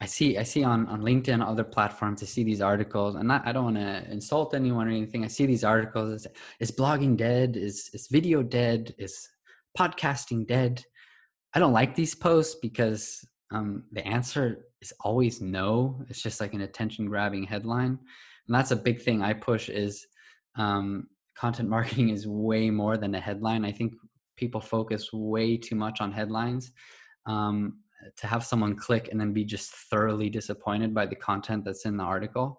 i 0.00 0.06
see 0.06 0.38
i 0.38 0.42
see 0.42 0.64
on 0.64 0.86
on 0.88 1.00
linkedin 1.00 1.46
other 1.46 1.64
platforms 1.64 2.22
i 2.22 2.26
see 2.26 2.42
these 2.44 2.60
articles 2.60 3.14
and 3.14 3.28
not, 3.28 3.46
i 3.46 3.52
don't 3.52 3.64
want 3.64 3.76
to 3.76 4.10
insult 4.10 4.54
anyone 4.54 4.88
or 4.88 4.90
anything 4.90 5.24
i 5.24 5.28
see 5.28 5.46
these 5.46 5.64
articles 5.64 6.12
is, 6.12 6.26
is 6.60 6.70
blogging 6.70 7.16
dead 7.16 7.56
is 7.56 7.90
is 7.92 8.08
video 8.08 8.42
dead 8.42 8.94
is 8.98 9.28
podcasting 9.78 10.46
dead? 10.46 10.82
I 11.54 11.58
don't 11.58 11.72
like 11.72 11.94
these 11.94 12.14
posts 12.14 12.56
because 12.60 13.24
um, 13.52 13.84
the 13.92 14.06
answer 14.06 14.66
is 14.80 14.92
always 15.00 15.40
no. 15.40 16.02
It's 16.08 16.22
just 16.22 16.40
like 16.40 16.54
an 16.54 16.62
attention 16.62 17.06
grabbing 17.06 17.44
headline. 17.44 17.98
And 18.46 18.54
that's 18.54 18.70
a 18.70 18.76
big 18.76 19.00
thing 19.00 19.22
I 19.22 19.34
push 19.34 19.68
is 19.68 20.06
um, 20.56 21.08
content 21.36 21.68
marketing 21.76 22.10
is 22.10 22.26
way 22.26 22.70
more 22.70 22.96
than 22.96 23.14
a 23.14 23.20
headline. 23.20 23.64
I 23.64 23.72
think 23.72 23.94
people 24.36 24.60
focus 24.60 25.12
way 25.12 25.56
too 25.56 25.76
much 25.76 26.00
on 26.00 26.12
headlines. 26.12 26.72
Um, 27.26 27.78
to 28.16 28.26
have 28.26 28.44
someone 28.44 28.76
click 28.76 29.08
and 29.10 29.20
then 29.20 29.32
be 29.32 29.44
just 29.44 29.70
thoroughly 29.90 30.30
disappointed 30.30 30.94
by 30.94 31.06
the 31.06 31.16
content 31.16 31.64
that's 31.64 31.84
in 31.84 31.96
the 31.96 32.04
article. 32.04 32.58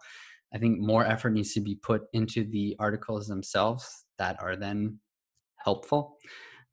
I 0.54 0.58
think 0.58 0.80
more 0.80 1.06
effort 1.06 1.32
needs 1.32 1.54
to 1.54 1.60
be 1.62 1.76
put 1.76 2.04
into 2.14 2.44
the 2.46 2.76
articles 2.80 3.28
themselves 3.28 4.06
that 4.18 4.42
are 4.42 4.56
then 4.56 5.00
helpful. 5.58 6.18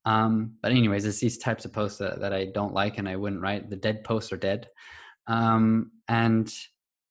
Um, 0.05 0.57
but 0.63 0.73
anyways, 0.73 1.05
it's 1.05 1.21
these 1.21 1.39
types 1.39 1.65
of 1.65 1.73
posts 1.73 1.99
that, 1.99 2.21
that 2.21 2.33
I 2.33 2.47
don't 2.47 2.75
like 2.75 2.99
and 2.99 3.09
I 3.09 3.17
wouldn't 3.17 3.41
write. 3.41 3.71
The 3.71 3.77
dead 3.77 4.05
posts 4.05 4.33
are 4.33 4.37
dead. 4.37 4.67
Um, 5.27 5.93
and 6.09 6.53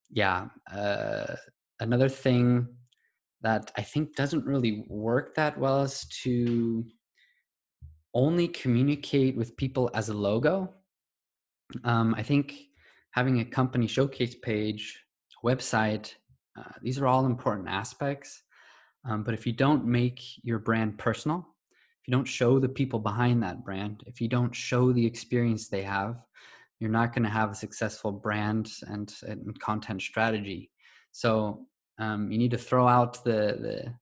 yeah, 0.09 0.47
uh, 0.71 1.35
another 1.79 2.09
thing 2.09 2.67
that 3.41 3.71
I 3.77 3.81
think 3.81 4.15
doesn't 4.15 4.45
really 4.45 4.85
work 4.87 5.35
that 5.35 5.57
well 5.57 5.81
is 5.81 6.05
to 6.23 6.85
only 8.13 8.47
communicate 8.47 9.35
with 9.35 9.57
people 9.57 9.89
as 9.93 10.09
a 10.09 10.13
logo. 10.13 10.73
Um, 11.83 12.15
I 12.17 12.23
think 12.23 12.55
having 13.11 13.39
a 13.39 13.45
company 13.45 13.87
showcase 13.87 14.35
page, 14.35 14.99
website, 15.43 16.13
uh, 16.57 16.71
these 16.81 16.99
are 16.99 17.07
all 17.07 17.25
important 17.25 17.69
aspects. 17.69 18.43
Um, 19.07 19.23
but 19.23 19.33
if 19.33 19.47
you 19.47 19.53
don't 19.53 19.85
make 19.85 20.21
your 20.43 20.59
brand 20.59 20.97
personal, 20.97 21.47
if 22.01 22.07
you 22.07 22.11
don't 22.11 22.27
show 22.27 22.59
the 22.59 22.69
people 22.69 22.99
behind 22.99 23.41
that 23.43 23.63
brand, 23.63 24.03
if 24.05 24.21
you 24.21 24.27
don't 24.27 24.55
show 24.55 24.91
the 24.91 25.05
experience 25.05 25.67
they 25.67 25.83
have, 25.83 26.21
you're 26.79 26.89
not 26.89 27.13
going 27.13 27.23
to 27.23 27.29
have 27.29 27.51
a 27.51 27.55
successful 27.55 28.11
brand 28.11 28.71
and, 28.87 29.13
and 29.23 29.59
content 29.59 30.01
strategy. 30.01 30.71
So 31.11 31.65
um, 31.99 32.31
you 32.31 32.37
need 32.37 32.51
to 32.51 32.57
throw 32.57 32.87
out 32.87 33.23
the, 33.23 33.57
the 33.59 33.93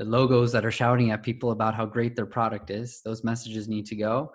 the 0.00 0.06
logos 0.06 0.50
that 0.50 0.64
are 0.64 0.70
shouting 0.70 1.10
at 1.10 1.22
people 1.22 1.50
about 1.50 1.74
how 1.74 1.84
great 1.84 2.16
their 2.16 2.24
product 2.24 2.70
is. 2.70 3.02
Those 3.04 3.22
messages 3.22 3.68
need 3.68 3.84
to 3.84 3.94
go 3.94 4.32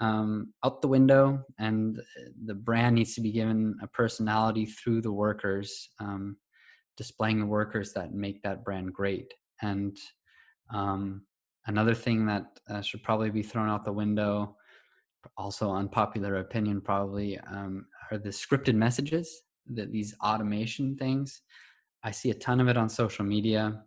um, 0.00 0.52
out 0.64 0.82
the 0.82 0.88
window, 0.88 1.44
and 1.58 2.00
the 2.44 2.54
brand 2.54 2.94
needs 2.94 3.14
to 3.14 3.20
be 3.20 3.32
given 3.32 3.76
a 3.82 3.86
personality 3.86 4.66
through 4.66 5.00
the 5.02 5.12
workers, 5.12 5.90
um, 6.00 6.36
displaying 6.96 7.40
the 7.40 7.46
workers 7.46 7.92
that 7.92 8.12
make 8.12 8.42
that 8.42 8.64
brand 8.64 8.92
great. 8.92 9.32
And 9.62 9.96
um, 10.72 11.22
another 11.66 11.94
thing 11.94 12.26
that 12.26 12.44
uh, 12.68 12.82
should 12.82 13.02
probably 13.02 13.30
be 13.30 13.42
thrown 13.42 13.68
out 13.68 13.84
the 13.84 13.92
window, 13.92 14.56
also 15.36 15.72
unpopular 15.72 16.36
opinion, 16.36 16.80
probably, 16.80 17.38
um, 17.40 17.86
are 18.10 18.18
the 18.18 18.30
scripted 18.30 18.74
messages. 18.74 19.42
That 19.68 19.90
these 19.90 20.14
automation 20.22 20.96
things. 20.96 21.42
I 22.04 22.12
see 22.12 22.30
a 22.30 22.34
ton 22.34 22.60
of 22.60 22.68
it 22.68 22.76
on 22.76 22.88
social 22.88 23.24
media. 23.24 23.82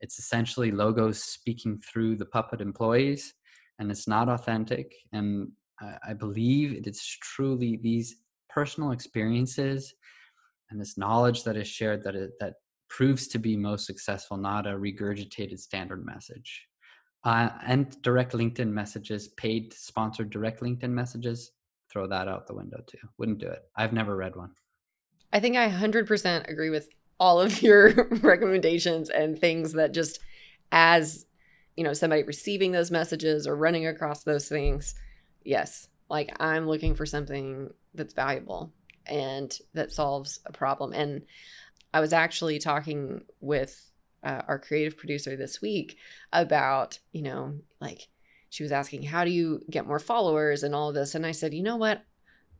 It's 0.00 0.18
essentially 0.18 0.70
logos 0.70 1.22
speaking 1.22 1.78
through 1.78 2.16
the 2.16 2.24
puppet 2.24 2.62
employees, 2.62 3.34
and 3.80 3.90
it's 3.90 4.06
not 4.06 4.28
authentic. 4.28 4.94
And 5.12 5.50
I, 5.80 6.10
I 6.10 6.12
believe 6.12 6.72
it 6.72 6.86
is 6.86 7.02
truly 7.22 7.80
these 7.82 8.16
personal 8.48 8.92
experiences 8.92 9.94
and 10.70 10.80
this 10.80 10.96
knowledge 10.96 11.42
that 11.44 11.56
is 11.56 11.66
shared 11.66 12.04
that 12.04 12.14
it, 12.14 12.32
that 12.38 12.54
proves 12.88 13.26
to 13.28 13.38
be 13.38 13.56
most 13.56 13.86
successful, 13.86 14.36
not 14.36 14.66
a 14.66 14.70
regurgitated 14.70 15.58
standard 15.58 16.04
message. 16.04 16.66
Uh, 17.24 17.50
and 17.66 18.00
direct 18.02 18.32
LinkedIn 18.32 18.68
messages, 18.70 19.28
paid 19.28 19.72
sponsored 19.72 20.30
direct 20.30 20.60
LinkedIn 20.60 20.90
messages, 20.90 21.52
throw 21.90 22.06
that 22.06 22.28
out 22.28 22.46
the 22.46 22.54
window 22.54 22.80
too. 22.86 22.98
Wouldn't 23.18 23.38
do 23.38 23.48
it. 23.48 23.62
I've 23.76 23.92
never 23.92 24.16
read 24.16 24.36
one. 24.36 24.50
I 25.32 25.40
think 25.40 25.56
I 25.56 25.68
100% 25.68 26.48
agree 26.48 26.70
with 26.70 26.88
all 27.18 27.40
of 27.40 27.62
your 27.62 28.08
recommendations 28.22 29.10
and 29.10 29.38
things 29.38 29.72
that 29.72 29.92
just 29.92 30.20
as 30.72 31.26
you 31.76 31.84
know 31.84 31.92
somebody 31.92 32.22
receiving 32.22 32.72
those 32.72 32.90
messages 32.90 33.46
or 33.46 33.56
running 33.56 33.86
across 33.86 34.22
those 34.22 34.48
things 34.48 34.94
yes 35.44 35.88
like 36.08 36.34
i'm 36.40 36.66
looking 36.66 36.94
for 36.94 37.06
something 37.06 37.70
that's 37.94 38.14
valuable 38.14 38.72
and 39.06 39.58
that 39.74 39.92
solves 39.92 40.40
a 40.46 40.52
problem. 40.52 40.92
And 40.92 41.22
i 41.92 42.00
was 42.00 42.12
actually 42.12 42.58
talking 42.58 43.22
with 43.40 43.90
uh, 44.22 44.42
our 44.46 44.58
creative 44.58 44.96
producer 44.96 45.36
this 45.36 45.62
week 45.62 45.96
about 46.32 46.98
you 47.12 47.22
know 47.22 47.54
like 47.80 48.08
she 48.50 48.62
was 48.62 48.70
asking 48.70 49.02
how 49.02 49.24
do 49.24 49.30
you 49.30 49.62
get 49.70 49.86
more 49.86 49.98
followers 49.98 50.62
and 50.62 50.74
all 50.74 50.88
of 50.88 50.94
this? 50.94 51.14
And 51.14 51.26
i 51.26 51.32
said 51.32 51.54
you 51.54 51.62
know 51.62 51.76
what? 51.76 52.04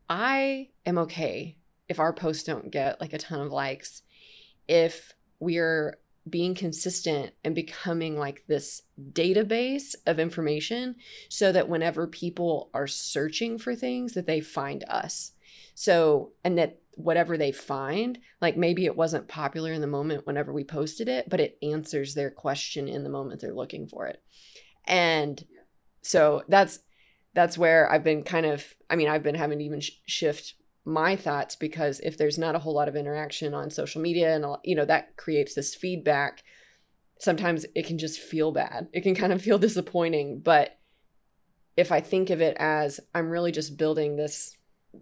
I 0.09 0.69
am 0.87 0.99
okay 0.99 1.57
if 1.89 2.01
our 2.01 2.13
posts 2.13 2.45
don't 2.45 2.71
get 2.71 3.01
like 3.01 3.13
a 3.13 3.19
ton 3.19 3.41
of 3.41 3.53
likes. 3.53 4.03
If 4.67 5.13
we're 5.39 5.99
being 6.29 6.55
consistent 6.55 7.33
and 7.45 7.55
becoming 7.55 8.19
like 8.19 8.45
this 8.47 8.83
database 9.13 9.95
of 10.07 10.19
information 10.19 10.97
so 11.29 11.51
that 11.53 11.69
whenever 11.69 12.07
people 12.07 12.71
are 12.75 12.87
searching 12.87 13.59
for 13.59 13.75
things 13.75 14.13
that 14.13 14.27
they 14.27 14.41
find 14.41 14.85
us. 14.89 15.33
So 15.75 16.33
and 16.45 16.59
that 16.59 16.81
whatever 16.95 17.39
they 17.39 17.53
find 17.53 18.19
like 18.43 18.57
maybe 18.57 18.85
it 18.85 18.97
wasn't 18.97 19.27
popular 19.29 19.73
in 19.73 19.81
the 19.81 19.87
moment 19.87 20.27
whenever 20.27 20.53
we 20.53 20.63
posted 20.65 21.09
it 21.09 21.31
but 21.31 21.41
it 21.41 21.57
answers 21.63 22.13
their 22.15 22.31
question 22.31 22.89
in 22.89 23.05
the 23.05 23.09
moment 23.09 23.41
they're 23.41 23.55
looking 23.55 23.87
for 23.87 24.07
it. 24.07 24.23
And 24.85 25.43
so 26.03 26.43
that's 26.49 26.81
that's 27.35 27.59
where 27.59 27.91
i've 27.91 28.05
been 28.05 28.23
kind 28.23 28.47
of 28.47 28.65
i 28.89 28.97
mean 28.97 29.09
i've 29.09 29.23
been 29.23 29.35
having 29.35 29.59
to 29.59 29.65
even 29.65 29.81
sh- 29.81 29.93
shift 30.07 30.55
my 30.91 31.17
thoughts 31.17 31.57
because 31.57 32.01
if 32.01 32.19
there's 32.19 32.39
not 32.39 32.55
a 32.55 32.59
whole 32.59 32.75
lot 32.75 32.89
of 32.89 32.97
interaction 32.97 33.55
on 33.55 33.71
social 33.71 34.01
media 34.01 34.35
and 34.35 34.45
you 34.65 34.75
know 34.75 34.85
that 34.85 35.17
creates 35.17 35.55
this 35.55 35.75
feedback 35.75 36.43
sometimes 37.19 37.67
it 37.75 37.87
can 37.87 37.99
just 37.99 38.19
feel 38.19 38.51
bad. 38.51 38.89
It 38.95 39.03
can 39.03 39.15
kind 39.15 39.31
of 39.31 39.43
feel 39.43 39.59
disappointing. 39.69 40.41
But 40.41 40.81
if 41.77 41.91
i 41.91 42.01
think 42.01 42.31
of 42.31 42.41
it 42.41 42.57
as 42.59 43.01
i'm 43.15 43.31
really 43.31 43.53
just 43.53 43.77
building 43.77 44.17
this 44.17 44.57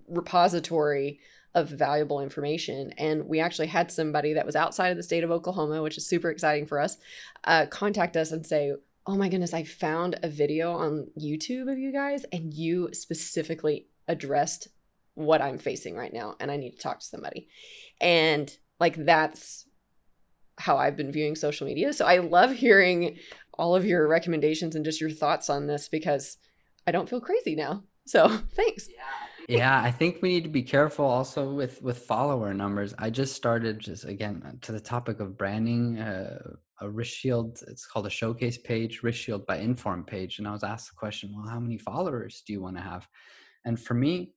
repository 0.09 1.19
of 1.55 1.69
valuable 1.69 2.21
information 2.21 2.93
and 2.99 3.27
we 3.27 3.41
actually 3.41 3.67
had 3.67 3.91
somebody 3.91 4.35
that 4.35 4.47
was 4.47 4.55
outside 4.55 4.91
of 4.91 4.97
the 4.97 5.03
state 5.03 5.25
of 5.25 5.31
oklahoma 5.31 5.83
which 5.83 5.99
is 5.99 6.07
super 6.07 6.31
exciting 6.31 6.67
for 6.67 6.79
us 6.79 6.99
uh, 7.45 7.67
contact 7.67 8.17
us 8.17 8.31
and 8.31 8.47
say 8.47 8.73
oh 9.07 9.17
my 9.17 9.29
goodness 9.29 9.55
i 9.55 9.65
found 9.65 10.19
a 10.23 10.29
video 10.29 10.73
on 10.73 11.09
youtube 11.19 11.71
of 11.71 11.79
you 11.79 11.91
guys 11.91 12.25
and 12.33 12.55
you 12.55 12.89
specifically 12.93 13.87
addressed 14.07 14.69
what 15.19 15.43
I'm 15.43 15.59
facing 15.59 15.97
right 15.97 16.13
now 16.13 16.37
and 16.39 16.51
I 16.51 16.57
need 16.57 16.73
to 16.73 16.79
talk 16.79 17.01
to 17.01 17.05
somebody. 17.05 17.49
And 18.01 18.55
like 18.79 18.95
that's 19.05 19.67
how 20.59 20.77
I've 20.77 20.97
been 20.97 21.13
viewing 21.13 21.35
social 21.35 21.67
media. 21.67 21.93
So 21.93 22.07
I 22.07 22.19
love 22.19 22.53
hearing 22.53 23.19
all 23.55 23.75
of 23.75 23.85
your 23.85 24.07
recommendations 24.07 24.77
and 24.77 24.85
just 24.85 25.01
your 25.01 25.11
thoughts 25.11 25.51
on 25.51 25.67
this 25.67 25.89
because 25.89 26.37
I 26.87 26.93
don't 26.93 27.09
feel 27.09 27.21
crazy 27.21 27.57
now. 27.57 27.83
So 28.07 28.29
thanks. 28.55 28.89
Yeah. 29.49 29.57
yeah, 29.59 29.83
I 29.83 29.91
think 29.91 30.19
we 30.23 30.29
need 30.29 30.45
to 30.45 30.51
be 30.51 30.63
careful 30.63 31.05
also 31.05 31.53
with 31.53 31.83
with 31.83 31.99
follower 31.99 32.55
numbers. 32.55 32.95
I 32.99 33.11
just 33.11 33.35
started 33.35 33.81
just 33.81 34.05
again 34.05 34.59
to 34.63 34.73
the 34.73 34.81
topic 34.81 35.19
of 35.19 35.37
branding 35.37 35.99
uh, 35.99 36.39
a 36.81 36.87
RiskShield. 36.87 37.63
It's 37.69 37.87
called 37.87 38.07
a 38.07 38.11
showcase 38.11 38.59
page, 38.59 39.03
RiskShield 39.03 39.47
by 39.47 39.57
Inform 39.57 40.05
page, 40.05 40.39
and 40.39 40.47
I 40.47 40.53
was 40.53 40.63
asked 40.63 40.91
the 40.91 40.97
question, 40.97 41.33
well, 41.35 41.49
how 41.49 41.59
many 41.59 41.79
followers 41.79 42.43
do 42.47 42.53
you 42.53 42.63
want 42.63 42.77
to 42.77 42.83
have? 42.83 43.09
And 43.65 43.79
for 43.79 43.95
me, 43.95 44.33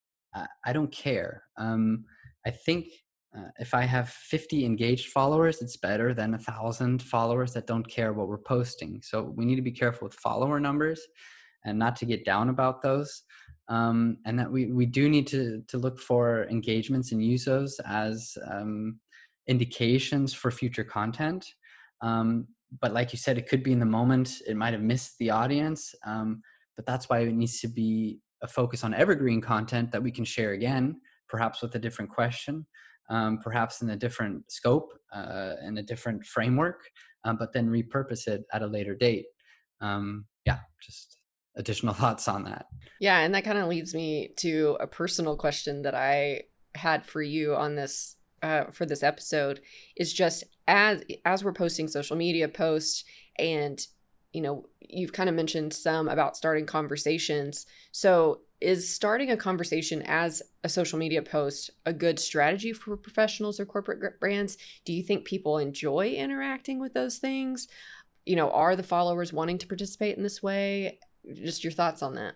I 0.65 0.73
don't 0.73 0.91
care. 0.91 1.43
Um, 1.57 2.05
I 2.45 2.51
think 2.51 2.87
uh, 3.37 3.49
if 3.59 3.73
I 3.73 3.83
have 3.83 4.09
50 4.09 4.65
engaged 4.65 5.09
followers, 5.09 5.61
it's 5.61 5.77
better 5.77 6.13
than 6.13 6.33
a 6.33 6.39
thousand 6.39 7.01
followers 7.01 7.53
that 7.53 7.67
don't 7.67 7.87
care 7.87 8.13
what 8.13 8.27
we're 8.27 8.37
posting. 8.37 9.01
So 9.03 9.33
we 9.35 9.45
need 9.45 9.55
to 9.55 9.61
be 9.61 9.71
careful 9.71 10.07
with 10.07 10.15
follower 10.15 10.59
numbers 10.59 11.01
and 11.63 11.77
not 11.77 11.95
to 11.97 12.05
get 12.05 12.25
down 12.25 12.49
about 12.49 12.81
those. 12.81 13.23
Um, 13.69 14.17
and 14.25 14.37
that 14.37 14.51
we, 14.51 14.65
we 14.65 14.85
do 14.85 15.07
need 15.07 15.27
to, 15.27 15.63
to 15.69 15.77
look 15.77 15.99
for 15.99 16.45
engagements 16.49 17.13
and 17.13 17.23
use 17.23 17.45
those 17.45 17.79
as 17.85 18.37
um, 18.49 18.99
indications 19.47 20.33
for 20.33 20.51
future 20.51 20.83
content. 20.83 21.45
Um, 22.01 22.47
but 22.81 22.93
like 22.93 23.13
you 23.13 23.17
said, 23.17 23.37
it 23.37 23.47
could 23.47 23.63
be 23.63 23.71
in 23.71 23.79
the 23.79 23.85
moment, 23.85 24.41
it 24.45 24.57
might 24.57 24.73
have 24.73 24.81
missed 24.81 25.17
the 25.19 25.29
audience. 25.29 25.93
Um, 26.05 26.41
but 26.75 26.85
that's 26.85 27.07
why 27.07 27.19
it 27.19 27.33
needs 27.33 27.61
to 27.61 27.67
be 27.67 28.19
a 28.41 28.47
focus 28.47 28.83
on 28.83 28.93
evergreen 28.93 29.41
content 29.41 29.91
that 29.91 30.01
we 30.01 30.11
can 30.11 30.25
share 30.25 30.51
again, 30.51 30.99
perhaps 31.27 31.61
with 31.61 31.75
a 31.75 31.79
different 31.79 32.09
question, 32.09 32.65
um, 33.09 33.39
perhaps 33.39 33.81
in 33.81 33.89
a 33.89 33.95
different 33.95 34.51
scope, 34.51 34.93
uh, 35.13 35.53
in 35.65 35.77
a 35.77 35.83
different 35.83 36.25
framework, 36.25 36.81
um, 37.23 37.37
but 37.37 37.53
then 37.53 37.69
repurpose 37.69 38.27
it 38.27 38.43
at 38.53 38.61
a 38.61 38.67
later 38.67 38.95
date. 38.95 39.25
Um, 39.79 40.25
yeah, 40.45 40.59
just 40.81 41.17
additional 41.55 41.93
thoughts 42.01 42.27
on 42.27 42.43
that. 42.45 42.65
Yeah, 42.99 43.19
and 43.19 43.33
that 43.35 43.43
kind 43.43 43.57
of 43.57 43.67
leads 43.67 43.93
me 43.93 44.33
to 44.37 44.77
a 44.79 44.87
personal 44.87 45.35
question 45.35 45.83
that 45.83 45.95
I 45.95 46.43
had 46.75 47.05
for 47.05 47.21
you 47.21 47.55
on 47.55 47.75
this 47.75 48.15
uh, 48.41 48.65
for 48.71 48.85
this 48.85 49.03
episode 49.03 49.61
is 49.95 50.13
just 50.13 50.43
as 50.67 51.03
as 51.25 51.43
we're 51.43 51.53
posting 51.53 51.87
social 51.87 52.15
media 52.15 52.47
posts 52.47 53.03
and 53.37 53.85
you 54.33 54.41
know, 54.41 54.65
you've 54.79 55.13
kind 55.13 55.29
of 55.29 55.35
mentioned 55.35 55.73
some 55.73 56.07
about 56.07 56.37
starting 56.37 56.65
conversations. 56.65 57.65
So, 57.91 58.41
is 58.59 58.87
starting 58.87 59.31
a 59.31 59.37
conversation 59.37 60.03
as 60.03 60.43
a 60.63 60.69
social 60.69 60.99
media 60.99 61.23
post 61.23 61.71
a 61.87 61.93
good 61.93 62.19
strategy 62.19 62.73
for 62.73 62.95
professionals 62.95 63.59
or 63.59 63.65
corporate 63.65 64.19
brands? 64.19 64.57
Do 64.85 64.93
you 64.93 65.01
think 65.01 65.25
people 65.25 65.57
enjoy 65.57 66.09
interacting 66.09 66.79
with 66.79 66.93
those 66.93 67.17
things? 67.17 67.67
You 68.25 68.35
know, 68.35 68.51
are 68.51 68.75
the 68.75 68.83
followers 68.83 69.33
wanting 69.33 69.57
to 69.59 69.67
participate 69.67 70.15
in 70.15 70.21
this 70.21 70.43
way? 70.43 70.99
Just 71.33 71.63
your 71.63 71.73
thoughts 71.73 72.03
on 72.03 72.15
that. 72.15 72.35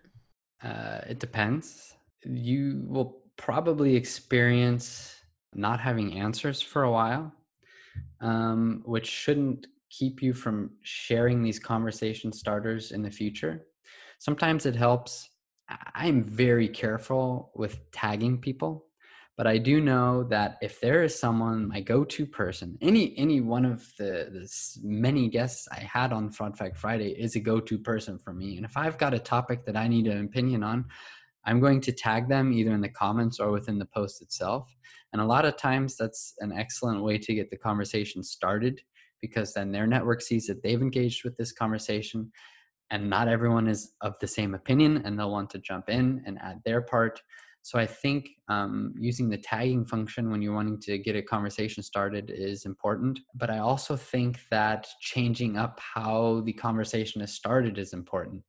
Uh, 0.63 1.01
it 1.07 1.19
depends. 1.19 1.93
You 2.23 2.83
will 2.87 3.21
probably 3.37 3.95
experience 3.95 5.15
not 5.53 5.79
having 5.79 6.17
answers 6.17 6.59
for 6.59 6.83
a 6.83 6.91
while, 6.91 7.31
um, 8.19 8.81
which 8.85 9.07
shouldn't 9.07 9.67
keep 9.97 10.21
you 10.21 10.33
from 10.33 10.71
sharing 10.81 11.41
these 11.41 11.59
conversation 11.59 12.31
starters 12.31 12.91
in 12.91 13.01
the 13.01 13.11
future. 13.11 13.65
Sometimes 14.19 14.65
it 14.65 14.75
helps. 14.75 15.29
I'm 15.95 16.23
very 16.23 16.67
careful 16.67 17.51
with 17.55 17.79
tagging 17.91 18.39
people 18.39 18.85
but 19.37 19.47
I 19.47 19.57
do 19.57 19.81
know 19.81 20.23
that 20.25 20.57
if 20.61 20.79
there 20.79 21.03
is 21.03 21.17
someone, 21.17 21.67
my 21.67 21.81
go-to 21.81 22.25
person, 22.25 22.77
any 22.81 23.17
any 23.17 23.41
one 23.41 23.65
of 23.65 23.91
the, 23.97 24.29
the 24.31 24.49
many 24.81 25.27
guests 25.27 25.67
I 25.71 25.79
had 25.79 26.13
on 26.13 26.31
Fraud 26.31 26.57
Fact 26.57 26.77
Friday 26.77 27.09
is 27.09 27.35
a 27.35 27.41
go-to 27.41 27.77
person 27.77 28.17
for 28.17 28.33
me. 28.33 28.55
And 28.55 28.65
if 28.65 28.77
I've 28.77 28.97
got 28.97 29.13
a 29.13 29.19
topic 29.19 29.65
that 29.65 29.75
I 29.75 29.89
need 29.89 30.07
an 30.07 30.23
opinion 30.23 30.63
on, 30.63 30.85
I'm 31.43 31.59
going 31.59 31.81
to 31.81 31.91
tag 31.91 32.29
them 32.29 32.53
either 32.53 32.71
in 32.71 32.79
the 32.79 32.89
comments 32.89 33.39
or 33.41 33.51
within 33.51 33.77
the 33.77 33.85
post 33.85 34.21
itself. 34.21 34.73
And 35.11 35.21
a 35.21 35.25
lot 35.25 35.45
of 35.45 35.57
times 35.57 35.97
that's 35.97 36.33
an 36.39 36.53
excellent 36.53 37.03
way 37.03 37.17
to 37.17 37.35
get 37.35 37.49
the 37.49 37.57
conversation 37.57 38.23
started 38.23 38.81
because 39.21 39.53
then 39.53 39.71
their 39.71 39.87
network 39.87 40.21
sees 40.21 40.47
that 40.47 40.61
they've 40.63 40.81
engaged 40.81 41.23
with 41.23 41.35
this 41.37 41.51
conversation 41.51 42.31
and 42.91 43.09
not 43.09 43.27
everyone 43.27 43.67
is 43.67 43.93
of 44.01 44.15
the 44.21 44.27
same 44.27 44.53
opinion 44.53 45.01
and 45.05 45.17
they'll 45.17 45.31
want 45.31 45.49
to 45.49 45.59
jump 45.59 45.89
in 45.89 46.21
and 46.25 46.37
add 46.41 46.61
their 46.65 46.81
part 46.81 47.19
so 47.65 47.79
I 47.79 47.87
think 47.87 48.29
um, 48.47 48.93
using 48.95 49.27
the 49.27 49.39
tagging 49.39 49.87
function 49.87 50.29
when 50.29 50.39
you're 50.39 50.53
wanting 50.53 50.79
to 50.81 50.99
get 50.99 51.15
a 51.15 51.23
conversation 51.23 51.81
started 51.81 52.29
is 52.29 52.63
important. 52.63 53.19
But 53.33 53.49
I 53.49 53.57
also 53.57 53.95
think 53.95 54.37
that 54.51 54.85
changing 55.01 55.57
up 55.57 55.79
how 55.79 56.43
the 56.45 56.53
conversation 56.53 57.23
is 57.23 57.33
started 57.33 57.79
is 57.79 57.93
important. 57.93 58.43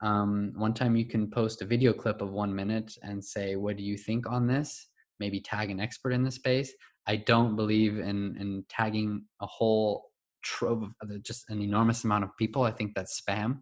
Um, 0.00 0.52
one 0.54 0.74
time 0.74 0.94
you 0.94 1.06
can 1.06 1.28
post 1.28 1.60
a 1.60 1.64
video 1.64 1.92
clip 1.92 2.22
of 2.22 2.30
one 2.30 2.54
minute 2.54 2.94
and 3.02 3.24
say, 3.24 3.56
What 3.56 3.78
do 3.78 3.82
you 3.82 3.98
think 3.98 4.30
on 4.30 4.46
this? 4.46 4.90
Maybe 5.18 5.40
tag 5.40 5.72
an 5.72 5.80
expert 5.80 6.12
in 6.12 6.22
the 6.22 6.30
space. 6.30 6.72
I 7.06 7.16
don't 7.16 7.56
believe 7.56 7.98
in, 7.98 8.36
in 8.38 8.64
tagging 8.68 9.24
a 9.40 9.46
whole 9.46 10.10
trove 10.42 10.88
of 11.00 11.22
just 11.22 11.48
an 11.50 11.60
enormous 11.60 12.04
amount 12.04 12.24
of 12.24 12.36
people. 12.36 12.62
I 12.62 12.70
think 12.70 12.94
that's 12.94 13.20
spam. 13.20 13.60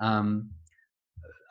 Um, 0.00 0.50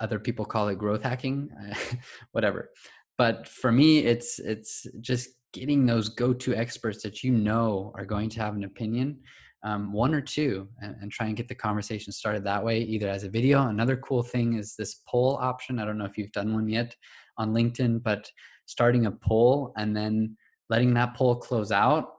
other 0.01 0.19
people 0.19 0.43
call 0.43 0.67
it 0.67 0.77
growth 0.77 1.03
hacking 1.03 1.49
whatever 2.31 2.71
but 3.17 3.47
for 3.47 3.71
me 3.71 3.99
it's 3.99 4.39
it's 4.39 4.87
just 4.99 5.29
getting 5.53 5.85
those 5.85 6.09
go-to 6.09 6.55
experts 6.55 7.03
that 7.03 7.23
you 7.23 7.31
know 7.31 7.91
are 7.95 8.05
going 8.05 8.29
to 8.29 8.39
have 8.39 8.55
an 8.55 8.63
opinion 8.63 9.17
um, 9.63 9.93
one 9.93 10.15
or 10.15 10.21
two 10.21 10.67
and, 10.81 10.95
and, 11.01 11.11
try 11.11 11.27
and 11.27 11.37
get 11.37 11.47
the 11.47 11.53
conversation 11.53 12.11
started 12.11 12.43
that 12.43 12.63
way 12.63 12.81
either 12.81 13.07
as 13.07 13.23
a 13.23 13.29
video 13.29 13.67
another 13.67 13.95
cool 13.97 14.23
thing 14.23 14.53
is 14.57 14.75
this 14.75 15.01
poll 15.07 15.37
option 15.39 15.77
i 15.77 15.85
don't 15.85 15.99
know 15.99 16.05
if 16.05 16.17
you've 16.17 16.31
done 16.31 16.53
one 16.53 16.67
yet 16.67 16.95
on 17.37 17.53
linkedin 17.53 18.01
but 18.01 18.29
starting 18.65 19.05
a 19.05 19.11
poll 19.11 19.71
and 19.77 19.95
then 19.95 20.35
letting 20.71 20.93
that 20.93 21.13
poll 21.13 21.35
close 21.35 21.71
out 21.71 22.13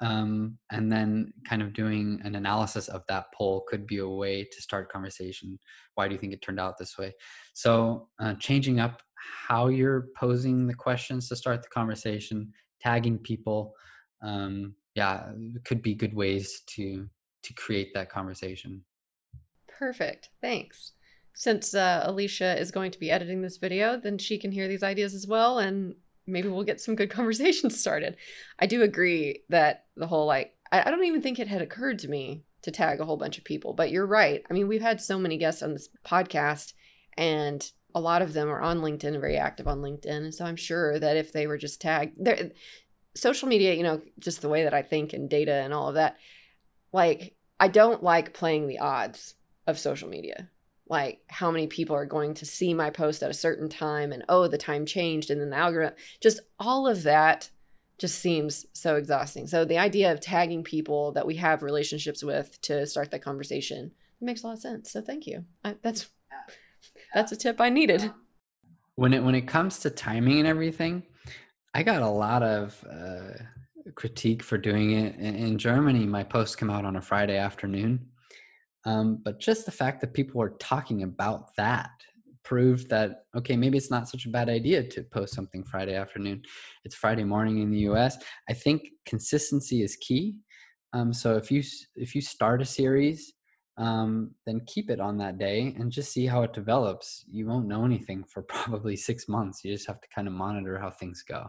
um, 0.00 0.56
and 0.72 0.90
then 0.90 1.30
kind 1.46 1.60
of 1.60 1.74
doing 1.74 2.18
an 2.24 2.34
analysis 2.34 2.88
of 2.88 3.02
that 3.08 3.26
poll 3.34 3.64
could 3.68 3.86
be 3.86 3.98
a 3.98 4.08
way 4.08 4.44
to 4.44 4.62
start 4.62 4.90
conversation. 4.90 5.58
Why 5.94 6.08
do 6.08 6.14
you 6.14 6.18
think 6.18 6.32
it 6.32 6.40
turned 6.40 6.58
out 6.58 6.78
this 6.78 6.96
way? 6.96 7.12
So 7.52 8.08
uh, 8.18 8.34
changing 8.34 8.80
up 8.80 9.02
how 9.46 9.68
you're 9.68 10.06
posing 10.16 10.66
the 10.66 10.74
questions 10.74 11.28
to 11.28 11.36
start 11.36 11.62
the 11.62 11.68
conversation 11.68 12.50
tagging 12.80 13.18
people 13.18 13.74
um, 14.22 14.74
yeah 14.94 15.26
could 15.66 15.82
be 15.82 15.94
good 15.94 16.14
ways 16.14 16.62
to 16.66 17.06
to 17.42 17.52
create 17.54 17.92
that 17.92 18.08
conversation. 18.08 18.82
Perfect 19.68 20.30
thanks. 20.40 20.92
Since 21.34 21.74
uh, 21.74 22.02
alicia 22.04 22.58
is 22.58 22.70
going 22.70 22.90
to 22.90 22.98
be 22.98 23.10
editing 23.10 23.42
this 23.42 23.58
video 23.58 23.98
then 23.98 24.16
she 24.16 24.38
can 24.38 24.50
hear 24.50 24.66
these 24.66 24.82
ideas 24.82 25.14
as 25.14 25.26
well 25.26 25.58
and 25.58 25.94
maybe 26.30 26.48
we'll 26.48 26.64
get 26.64 26.80
some 26.80 26.96
good 26.96 27.10
conversations 27.18 27.78
started. 27.78 28.16
I 28.58 28.66
do 28.66 28.82
agree 28.82 29.42
that 29.48 29.86
the 29.96 30.06
whole 30.06 30.26
like 30.26 30.54
I, 30.72 30.82
I 30.82 30.90
don't 30.90 31.04
even 31.04 31.22
think 31.22 31.38
it 31.38 31.48
had 31.48 31.62
occurred 31.62 31.98
to 32.00 32.08
me 32.08 32.44
to 32.62 32.70
tag 32.70 33.00
a 33.00 33.04
whole 33.04 33.16
bunch 33.16 33.38
of 33.38 33.44
people, 33.44 33.72
but 33.72 33.90
you're 33.90 34.06
right. 34.06 34.42
I 34.50 34.52
mean, 34.52 34.68
we've 34.68 34.82
had 34.82 35.00
so 35.00 35.18
many 35.18 35.38
guests 35.38 35.62
on 35.62 35.72
this 35.72 35.88
podcast 36.04 36.74
and 37.16 37.70
a 37.94 38.00
lot 38.00 38.22
of 38.22 38.32
them 38.32 38.48
are 38.48 38.60
on 38.60 38.80
LinkedIn 38.80 39.20
very 39.20 39.36
active 39.36 39.66
on 39.66 39.80
LinkedIn. 39.80 40.06
And 40.06 40.34
so 40.34 40.44
I'm 40.44 40.56
sure 40.56 40.98
that 40.98 41.16
if 41.16 41.32
they 41.32 41.46
were 41.46 41.58
just 41.58 41.80
tagged 41.80 42.14
there 42.18 42.50
social 43.16 43.48
media, 43.48 43.74
you 43.74 43.82
know, 43.82 44.00
just 44.18 44.40
the 44.40 44.48
way 44.48 44.64
that 44.64 44.74
I 44.74 44.82
think 44.82 45.12
and 45.12 45.28
data 45.28 45.52
and 45.52 45.74
all 45.74 45.88
of 45.88 45.94
that, 45.94 46.16
like 46.92 47.34
I 47.58 47.68
don't 47.68 48.02
like 48.02 48.34
playing 48.34 48.68
the 48.68 48.78
odds 48.78 49.34
of 49.66 49.78
social 49.78 50.08
media 50.08 50.48
like 50.90 51.20
how 51.28 51.50
many 51.50 51.66
people 51.68 51.96
are 51.96 52.04
going 52.04 52.34
to 52.34 52.44
see 52.44 52.74
my 52.74 52.90
post 52.90 53.22
at 53.22 53.30
a 53.30 53.34
certain 53.34 53.68
time 53.68 54.12
and 54.12 54.24
oh 54.28 54.48
the 54.48 54.58
time 54.58 54.84
changed 54.84 55.30
and 55.30 55.40
then 55.40 55.48
the 55.48 55.56
algorithm 55.56 55.94
just 56.20 56.40
all 56.58 56.86
of 56.86 57.04
that 57.04 57.48
just 58.00 58.18
seems 58.18 58.64
so 58.72 58.96
exhausting. 58.96 59.46
So 59.46 59.66
the 59.66 59.76
idea 59.76 60.10
of 60.10 60.20
tagging 60.20 60.64
people 60.64 61.12
that 61.12 61.26
we 61.26 61.36
have 61.36 61.62
relationships 61.62 62.24
with 62.24 62.58
to 62.62 62.86
start 62.86 63.10
that 63.10 63.22
conversation 63.22 63.92
makes 64.22 64.42
a 64.42 64.46
lot 64.46 64.54
of 64.54 64.58
sense. 64.58 64.90
So 64.90 65.02
thank 65.02 65.26
you. 65.26 65.44
I, 65.62 65.76
that's 65.82 66.08
that's 67.14 67.32
a 67.32 67.36
tip 67.36 67.60
i 67.60 67.68
needed. 67.68 68.10
When 68.94 69.12
it 69.12 69.22
when 69.22 69.34
it 69.34 69.46
comes 69.46 69.80
to 69.80 69.90
timing 69.90 70.38
and 70.38 70.48
everything 70.48 71.02
i 71.74 71.82
got 71.82 72.02
a 72.02 72.08
lot 72.08 72.42
of 72.42 72.84
uh, 72.90 73.90
critique 73.94 74.42
for 74.42 74.58
doing 74.58 74.92
it. 74.92 75.16
In, 75.16 75.34
in 75.34 75.58
germany 75.58 76.06
my 76.06 76.22
posts 76.22 76.56
come 76.56 76.70
out 76.70 76.84
on 76.84 76.96
a 76.96 77.00
friday 77.00 77.36
afternoon 77.36 78.06
um, 78.84 79.20
but 79.24 79.40
just 79.40 79.66
the 79.66 79.72
fact 79.72 80.00
that 80.00 80.14
people 80.14 80.38
were 80.38 80.56
talking 80.60 81.02
about 81.02 81.54
that 81.56 81.90
proved 82.42 82.88
that 82.88 83.24
okay 83.36 83.56
maybe 83.56 83.76
it's 83.76 83.90
not 83.90 84.08
such 84.08 84.24
a 84.24 84.30
bad 84.30 84.48
idea 84.48 84.82
to 84.82 85.02
post 85.02 85.34
something 85.34 85.62
friday 85.64 85.94
afternoon. 85.94 86.42
It's 86.84 86.94
friday 86.94 87.24
morning 87.24 87.60
in 87.60 87.70
the 87.70 87.80
us 87.80 88.16
i 88.48 88.52
think 88.52 88.88
consistency 89.06 89.82
is 89.82 89.96
key. 89.96 90.36
Um, 90.92 91.12
so 91.12 91.36
if 91.36 91.50
you 91.50 91.62
if 91.94 92.14
you 92.14 92.20
start 92.20 92.62
a 92.62 92.64
series 92.64 93.32
um, 93.76 94.34
then 94.46 94.60
keep 94.66 94.90
it 94.90 95.00
on 95.00 95.16
that 95.18 95.38
day 95.38 95.74
and 95.78 95.90
just 95.90 96.12
see 96.12 96.26
how 96.26 96.42
it 96.42 96.52
develops. 96.52 97.24
You 97.30 97.46
won't 97.46 97.66
know 97.66 97.86
anything 97.86 98.24
for 98.24 98.42
probably 98.48 98.94
six 98.94 99.26
months. 99.26 99.64
You 99.64 99.72
just 99.72 99.86
have 99.86 100.00
to 100.02 100.08
kind 100.14 100.28
of 100.28 100.34
monitor 100.34 100.78
how 100.78 100.90
things 100.90 101.22
go. 101.26 101.46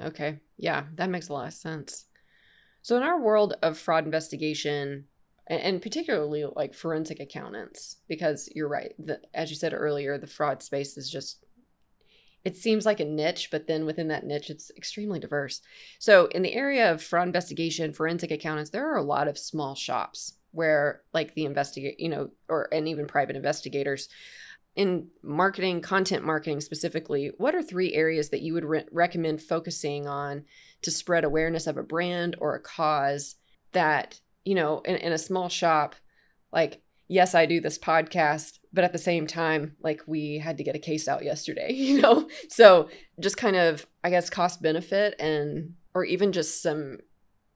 Okay. 0.00 0.40
Yeah 0.56 0.84
that 0.94 1.10
makes 1.10 1.28
a 1.28 1.32
lot 1.32 1.46
of 1.46 1.54
sense. 1.54 2.06
So 2.82 2.96
in 2.96 3.02
our 3.02 3.18
world 3.20 3.54
of 3.62 3.78
fraud 3.78 4.04
investigation 4.04 5.06
and, 5.46 5.82
particularly 5.82 6.44
like 6.56 6.74
forensic 6.74 7.20
accountants 7.20 7.96
because 8.08 8.48
you're 8.54 8.68
right 8.68 8.94
the, 8.98 9.20
as 9.34 9.50
you 9.50 9.56
said 9.56 9.74
earlier 9.74 10.16
the 10.18 10.26
fraud 10.26 10.62
space 10.62 10.96
is 10.96 11.10
just 11.10 11.44
it 12.44 12.56
seems 12.56 12.84
like 12.84 13.00
a 13.00 13.04
niche 13.04 13.48
but 13.50 13.66
then 13.66 13.86
within 13.86 14.08
that 14.08 14.24
niche 14.24 14.50
it's 14.50 14.70
extremely 14.76 15.18
diverse. 15.18 15.60
So 15.98 16.26
in 16.26 16.42
the 16.42 16.54
area 16.54 16.90
of 16.92 17.02
fraud 17.02 17.26
investigation 17.26 17.92
forensic 17.92 18.30
accountants 18.30 18.70
there 18.70 18.90
are 18.90 18.96
a 18.96 19.02
lot 19.02 19.28
of 19.28 19.38
small 19.38 19.74
shops 19.74 20.34
where 20.52 21.02
like 21.12 21.34
the 21.34 21.44
investigate 21.44 21.98
you 21.98 22.08
know 22.08 22.30
or 22.48 22.68
and 22.72 22.88
even 22.88 23.06
private 23.06 23.36
investigators. 23.36 24.08
In 24.76 25.08
marketing 25.22 25.82
content 25.82 26.24
marketing 26.24 26.60
specifically 26.60 27.30
what 27.38 27.54
are 27.54 27.62
three 27.62 27.94
areas 27.94 28.30
that 28.30 28.42
you 28.42 28.54
would 28.54 28.64
re- 28.64 28.84
recommend 28.90 29.40
focusing 29.40 30.06
on 30.06 30.44
to 30.82 30.90
spread 30.90 31.24
awareness 31.24 31.66
of 31.66 31.76
a 31.76 31.82
brand 31.82 32.36
or 32.40 32.54
a 32.54 32.60
cause 32.60 33.36
that 33.72 34.20
you 34.44 34.54
know, 34.54 34.80
in, 34.80 34.96
in 34.96 35.12
a 35.12 35.18
small 35.18 35.48
shop, 35.48 35.94
like, 36.52 36.82
yes, 37.08 37.34
I 37.34 37.46
do 37.46 37.60
this 37.60 37.78
podcast, 37.78 38.58
but 38.72 38.84
at 38.84 38.92
the 38.92 38.98
same 38.98 39.26
time, 39.26 39.76
like, 39.80 40.02
we 40.06 40.38
had 40.38 40.58
to 40.58 40.64
get 40.64 40.76
a 40.76 40.80
case 40.80 41.08
out 41.08 41.24
yesterday, 41.24 41.72
you 41.74 42.00
know? 42.00 42.28
So 42.48 42.88
just 43.20 43.36
kind 43.36 43.56
of, 43.56 43.86
I 44.02 44.10
guess, 44.10 44.30
cost 44.30 44.62
benefit 44.62 45.14
and, 45.18 45.74
or 45.94 46.04
even 46.04 46.32
just 46.32 46.62
some 46.62 46.98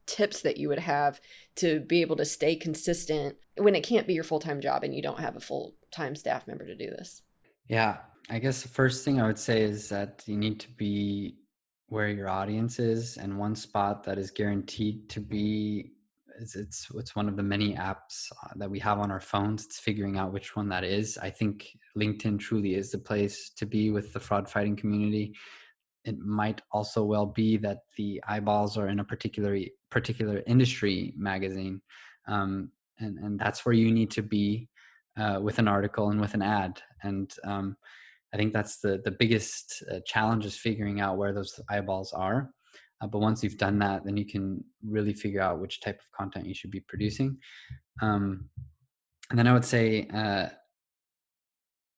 tips 0.06 0.40
that 0.42 0.56
you 0.56 0.68
would 0.68 0.78
have 0.78 1.20
to 1.56 1.80
be 1.80 2.00
able 2.00 2.16
to 2.16 2.24
stay 2.24 2.56
consistent 2.56 3.36
when 3.58 3.74
it 3.74 3.82
can't 3.82 4.06
be 4.06 4.14
your 4.14 4.24
full 4.24 4.40
time 4.40 4.60
job 4.60 4.82
and 4.82 4.94
you 4.94 5.02
don't 5.02 5.20
have 5.20 5.36
a 5.36 5.40
full 5.40 5.74
time 5.90 6.16
staff 6.16 6.46
member 6.46 6.66
to 6.66 6.74
do 6.74 6.90
this? 6.90 7.22
Yeah, 7.68 7.98
I 8.30 8.38
guess 8.38 8.62
the 8.62 8.68
first 8.68 9.04
thing 9.04 9.20
I 9.20 9.26
would 9.26 9.38
say 9.38 9.62
is 9.62 9.88
that 9.90 10.22
you 10.26 10.36
need 10.36 10.60
to 10.60 10.70
be 10.70 11.36
where 11.88 12.08
your 12.08 12.28
audience 12.28 12.78
is 12.78 13.16
and 13.16 13.38
one 13.38 13.54
spot 13.54 14.04
that 14.04 14.18
is 14.18 14.30
guaranteed 14.30 15.08
to 15.10 15.20
be 15.20 15.92
it's, 16.40 16.56
it's 16.56 16.88
it's 16.94 17.16
one 17.16 17.28
of 17.28 17.36
the 17.36 17.42
many 17.42 17.74
apps 17.74 18.30
uh, 18.44 18.50
that 18.56 18.70
we 18.70 18.78
have 18.80 18.98
on 18.98 19.10
our 19.10 19.20
phones. 19.20 19.64
It's 19.64 19.78
figuring 19.78 20.16
out 20.16 20.32
which 20.32 20.56
one 20.56 20.68
that 20.68 20.84
is. 20.84 21.18
I 21.18 21.30
think 21.30 21.68
LinkedIn 21.96 22.38
truly 22.38 22.74
is 22.74 22.90
the 22.90 22.98
place 22.98 23.50
to 23.56 23.66
be 23.66 23.90
with 23.90 24.12
the 24.12 24.20
fraud 24.20 24.48
fighting 24.48 24.76
community. 24.76 25.34
It 26.04 26.18
might 26.18 26.62
also 26.72 27.04
well 27.04 27.26
be 27.26 27.56
that 27.58 27.78
the 27.96 28.22
eyeballs 28.26 28.78
are 28.78 28.88
in 28.88 29.00
a 29.00 29.04
particular 29.04 29.58
particular 29.90 30.42
industry 30.46 31.12
magazine, 31.16 31.80
um, 32.26 32.70
and 32.98 33.18
and 33.18 33.38
that's 33.38 33.66
where 33.66 33.74
you 33.74 33.92
need 33.92 34.10
to 34.12 34.22
be 34.22 34.68
uh, 35.18 35.40
with 35.42 35.58
an 35.58 35.68
article 35.68 36.10
and 36.10 36.20
with 36.20 36.34
an 36.34 36.42
ad. 36.42 36.80
And 37.02 37.32
um, 37.44 37.76
I 38.32 38.36
think 38.36 38.52
that's 38.52 38.78
the 38.78 39.00
the 39.04 39.10
biggest 39.10 39.82
uh, 39.90 40.00
challenge 40.06 40.46
is 40.46 40.56
figuring 40.56 41.00
out 41.00 41.18
where 41.18 41.32
those 41.32 41.60
eyeballs 41.68 42.12
are. 42.12 42.50
Uh, 43.00 43.06
but 43.06 43.20
once 43.20 43.42
you've 43.42 43.56
done 43.56 43.78
that, 43.78 44.04
then 44.04 44.16
you 44.16 44.26
can 44.26 44.62
really 44.84 45.14
figure 45.14 45.40
out 45.40 45.60
which 45.60 45.80
type 45.80 45.96
of 45.96 46.18
content 46.18 46.46
you 46.46 46.54
should 46.54 46.70
be 46.70 46.80
producing. 46.80 47.36
Um, 48.02 48.48
and 49.30 49.38
then 49.38 49.46
I 49.46 49.52
would 49.52 49.64
say 49.64 50.08
uh, 50.12 50.48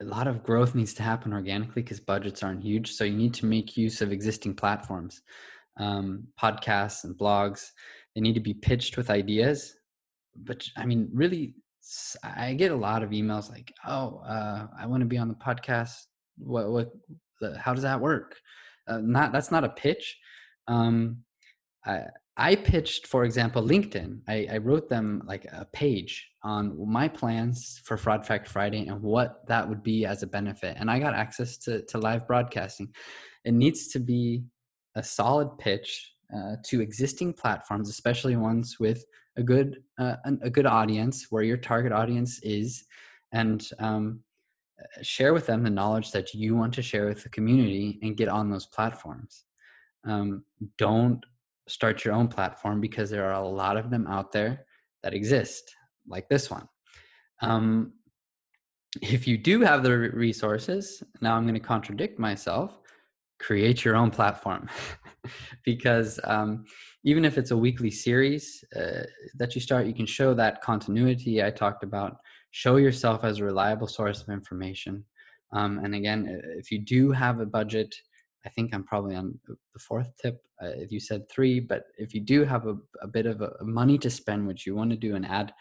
a 0.01 0.05
lot 0.05 0.26
of 0.26 0.42
growth 0.42 0.74
needs 0.74 0.94
to 0.94 1.03
happen 1.03 1.32
organically 1.32 1.82
because 1.82 2.01
budgets 2.01 2.42
aren't 2.42 2.62
huge. 2.62 2.92
So 2.92 3.05
you 3.05 3.16
need 3.16 3.34
to 3.34 3.46
make 3.46 3.76
use 3.76 4.01
of 4.01 4.12
existing 4.12 4.55
platforms, 4.55 5.22
um, 5.78 6.26
podcasts 6.40 7.05
and 7.05 7.16
blogs. 7.16 7.68
They 8.14 8.20
need 8.20 8.34
to 8.34 8.40
be 8.40 8.55
pitched 8.55 8.96
with 8.96 9.11
ideas. 9.11 9.74
But 10.36 10.64
I 10.76 10.86
mean, 10.86 11.09
really, 11.12 11.55
I 12.22 12.55
get 12.55 12.72
a 12.72 12.76
lot 12.76 13.03
of 13.03 13.11
emails 13.11 13.51
like, 13.51 13.72
"Oh, 13.86 14.22
uh, 14.26 14.66
I 14.78 14.86
want 14.86 15.01
to 15.01 15.07
be 15.07 15.18
on 15.18 15.28
the 15.28 15.34
podcast. 15.34 15.94
What, 16.38 16.70
what, 16.70 16.92
how 17.59 17.74
does 17.74 17.82
that 17.82 18.01
work?" 18.01 18.36
uh, 18.90 18.98
not 19.03 19.32
that's 19.32 19.51
not 19.51 19.64
a 19.64 19.68
pitch. 19.68 20.18
Um, 20.70 21.24
I, 21.84 22.04
I 22.36 22.54
pitched, 22.54 23.08
for 23.08 23.24
example, 23.24 23.62
LinkedIn. 23.62 24.20
I, 24.28 24.46
I, 24.52 24.58
wrote 24.58 24.88
them 24.88 25.22
like 25.26 25.44
a 25.46 25.66
page 25.72 26.30
on 26.44 26.88
my 26.88 27.08
plans 27.08 27.80
for 27.84 27.96
Fraud 27.96 28.24
Fact 28.24 28.48
Friday 28.48 28.86
and 28.86 29.02
what 29.02 29.46
that 29.48 29.68
would 29.68 29.82
be 29.82 30.06
as 30.06 30.22
a 30.22 30.28
benefit. 30.28 30.76
And 30.78 30.88
I 30.88 31.00
got 31.00 31.12
access 31.12 31.58
to, 31.58 31.82
to 31.86 31.98
live 31.98 32.26
broadcasting. 32.26 32.88
It 33.44 33.52
needs 33.52 33.88
to 33.88 33.98
be 33.98 34.44
a 34.94 35.02
solid 35.02 35.58
pitch 35.58 36.14
uh, 36.34 36.56
to 36.66 36.80
existing 36.80 37.34
platforms, 37.34 37.90
especially 37.90 38.36
ones 38.36 38.76
with 38.78 39.04
a 39.36 39.42
good 39.42 39.82
uh, 39.98 40.16
a 40.42 40.50
good 40.50 40.66
audience 40.66 41.26
where 41.30 41.42
your 41.42 41.56
target 41.56 41.92
audience 41.92 42.38
is, 42.42 42.84
and 43.32 43.68
um, 43.78 44.20
share 45.02 45.34
with 45.34 45.46
them 45.46 45.62
the 45.62 45.70
knowledge 45.70 46.12
that 46.12 46.32
you 46.34 46.54
want 46.56 46.74
to 46.74 46.82
share 46.82 47.06
with 47.06 47.22
the 47.22 47.28
community 47.28 47.98
and 48.02 48.16
get 48.16 48.28
on 48.28 48.50
those 48.50 48.66
platforms. 48.66 49.44
Um, 50.05 50.44
don't 50.78 51.24
start 51.68 52.05
your 52.05 52.14
own 52.14 52.28
platform 52.28 52.80
because 52.80 53.11
there 53.11 53.24
are 53.24 53.42
a 53.42 53.48
lot 53.48 53.76
of 53.76 53.90
them 53.90 54.07
out 54.07 54.32
there 54.32 54.66
that 55.03 55.14
exist, 55.14 55.74
like 56.09 56.28
this 56.28 56.51
one. 56.51 56.68
Um, 57.42 57.92
if 59.01 59.26
you 59.26 59.38
do 59.38 59.61
have 59.61 59.82
the 59.82 59.96
resources, 59.96 61.03
now 61.20 61.36
I'm 61.36 61.44
going 61.44 61.55
to 61.55 61.61
contradict 61.61 62.18
myself, 62.18 62.78
create 63.38 63.84
your 63.84 63.96
own 63.96 64.11
platform. 64.11 64.68
because 65.64 66.18
um, 66.24 66.64
even 67.05 67.24
if 67.24 67.38
it's 67.38 67.51
a 67.51 67.57
weekly 67.57 67.90
series 67.90 68.64
uh, 68.76 69.05
that 69.36 69.55
you 69.55 69.61
start, 69.61 69.86
you 69.86 69.94
can 69.94 70.07
show 70.07 70.34
that 70.34 70.61
continuity 70.62 71.42
I 71.42 71.51
talked 71.51 71.84
about. 71.84 72.16
Show 72.51 72.76
yourself 72.76 73.24
as 73.24 73.38
a 73.38 73.44
reliable 73.44 73.86
source 73.86 74.22
of 74.22 74.28
information. 74.28 75.05
Um, 75.53 75.80
and 75.84 75.94
again, 75.94 76.40
if 76.57 76.70
you 76.70 76.78
do 76.78 77.12
have 77.12 77.40
a 77.40 77.46
budget, 77.46 77.94
I 78.45 78.49
think 78.49 78.74
I'm 78.74 78.84
probably 78.84 79.16
on 79.16 79.38
the 79.47 79.78
fourth 79.78 80.11
tip. 80.20 80.43
Uh, 80.62 80.68
if 80.68 80.91
you 80.91 81.01
said 81.01 81.28
three, 81.30 81.61
but 81.61 81.84
if 81.99 82.14
you 82.14 82.20
do 82.20 82.45
have 82.45 82.66
a, 82.66 82.76
a 83.03 83.07
bit 83.07 83.26
of 83.26 83.41
a, 83.41 83.53
money 83.62 83.99
to 83.99 84.11
spend, 84.11 84.47
which 84.47 84.66
you 84.66 84.74
want 84.74 84.91
to 84.91 84.97
do 84.97 85.14
an 85.14 85.24
ad, 85.24 85.53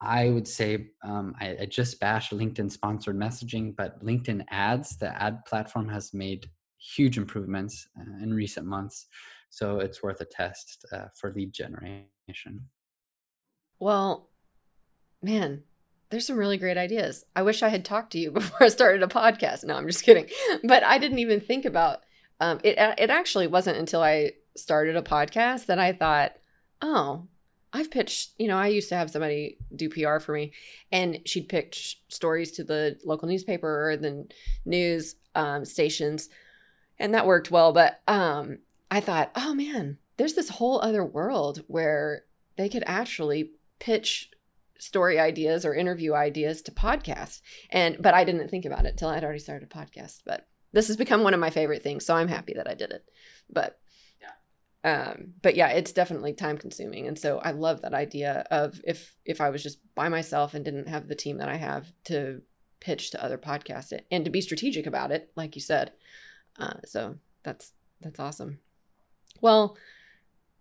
I 0.00 0.30
would 0.30 0.48
say 0.48 0.88
um, 1.04 1.34
I, 1.40 1.58
I, 1.60 1.66
just 1.66 2.00
bashed 2.00 2.32
LinkedIn 2.32 2.72
sponsored 2.72 3.16
messaging, 3.16 3.76
but 3.76 4.02
LinkedIn 4.02 4.44
ads, 4.50 4.96
the 4.96 5.22
ad 5.22 5.44
platform 5.44 5.88
has 5.90 6.14
made 6.14 6.46
huge 6.78 7.18
improvements 7.18 7.86
uh, 7.98 8.22
in 8.22 8.32
recent 8.32 8.66
months. 8.66 9.06
So 9.50 9.78
it's 9.78 10.02
worth 10.02 10.20
a 10.20 10.24
test 10.24 10.86
uh, 10.92 11.06
for 11.20 11.32
lead 11.34 11.52
generation. 11.52 12.66
Well, 13.78 14.30
man, 15.22 15.64
there's 16.10 16.26
some 16.26 16.36
really 16.36 16.58
great 16.58 16.76
ideas. 16.76 17.24
I 17.34 17.42
wish 17.42 17.62
I 17.62 17.68
had 17.68 17.84
talked 17.84 18.12
to 18.12 18.18
you 18.18 18.30
before 18.32 18.64
I 18.64 18.68
started 18.68 19.02
a 19.02 19.06
podcast. 19.06 19.64
No, 19.64 19.76
I'm 19.76 19.86
just 19.86 20.04
kidding. 20.04 20.26
But 20.64 20.84
I 20.84 20.98
didn't 20.98 21.20
even 21.20 21.40
think 21.40 21.64
about 21.64 22.00
um, 22.40 22.60
it. 22.64 22.78
Uh, 22.78 22.94
it 22.98 23.10
actually 23.10 23.46
wasn't 23.46 23.78
until 23.78 24.02
I 24.02 24.32
started 24.56 24.96
a 24.96 25.02
podcast 25.02 25.66
that 25.66 25.78
I 25.78 25.92
thought, 25.92 26.32
oh, 26.82 27.26
I've 27.72 27.90
pitched. 27.90 28.32
You 28.38 28.48
know, 28.48 28.58
I 28.58 28.68
used 28.68 28.88
to 28.88 28.96
have 28.96 29.10
somebody 29.10 29.58
do 29.74 29.88
PR 29.88 30.18
for 30.18 30.32
me, 30.34 30.52
and 30.90 31.20
she'd 31.24 31.48
pitch 31.48 32.00
stories 32.08 32.52
to 32.52 32.64
the 32.64 32.98
local 33.04 33.28
newspaper 33.28 33.90
or 33.90 33.96
the 33.96 34.26
news 34.64 35.14
um, 35.34 35.64
stations, 35.64 36.28
and 36.98 37.14
that 37.14 37.26
worked 37.26 37.50
well. 37.50 37.72
But 37.72 38.00
um, 38.08 38.58
I 38.90 39.00
thought, 39.00 39.30
oh 39.36 39.54
man, 39.54 39.98
there's 40.16 40.34
this 40.34 40.48
whole 40.48 40.80
other 40.80 41.04
world 41.04 41.62
where 41.68 42.24
they 42.56 42.68
could 42.68 42.84
actually 42.86 43.52
pitch 43.78 44.30
story 44.80 45.18
ideas 45.18 45.64
or 45.64 45.74
interview 45.74 46.14
ideas 46.14 46.62
to 46.62 46.72
podcasts. 46.72 47.40
And 47.70 47.96
but 48.00 48.14
I 48.14 48.24
didn't 48.24 48.48
think 48.48 48.64
about 48.64 48.86
it 48.86 48.96
till 48.96 49.08
I'd 49.08 49.24
already 49.24 49.38
started 49.38 49.70
a 49.70 49.78
podcast. 49.78 50.22
But 50.24 50.48
this 50.72 50.88
has 50.88 50.96
become 50.96 51.22
one 51.22 51.34
of 51.34 51.40
my 51.40 51.50
favorite 51.50 51.82
things, 51.82 52.04
so 52.04 52.14
I'm 52.14 52.28
happy 52.28 52.54
that 52.54 52.68
I 52.68 52.74
did 52.74 52.90
it. 52.90 53.04
But 53.48 53.78
yeah. 54.20 54.92
Um, 54.92 55.34
but 55.42 55.54
yeah, 55.54 55.68
it's 55.68 55.92
definitely 55.92 56.32
time 56.32 56.58
consuming. 56.58 57.06
And 57.06 57.18
so 57.18 57.38
I 57.38 57.50
love 57.50 57.82
that 57.82 57.94
idea 57.94 58.46
of 58.50 58.80
if 58.84 59.16
if 59.24 59.40
I 59.40 59.50
was 59.50 59.62
just 59.62 59.78
by 59.94 60.08
myself 60.08 60.54
and 60.54 60.64
didn't 60.64 60.88
have 60.88 61.08
the 61.08 61.14
team 61.14 61.38
that 61.38 61.48
I 61.48 61.56
have 61.56 61.92
to 62.04 62.42
pitch 62.80 63.10
to 63.10 63.22
other 63.22 63.38
podcasts 63.38 63.98
and 64.10 64.24
to 64.24 64.30
be 64.30 64.40
strategic 64.40 64.86
about 64.86 65.12
it, 65.12 65.30
like 65.36 65.54
you 65.54 65.60
said. 65.60 65.92
Uh, 66.58 66.78
so 66.84 67.16
that's 67.42 67.72
that's 68.00 68.18
awesome. 68.18 68.58
Well, 69.40 69.76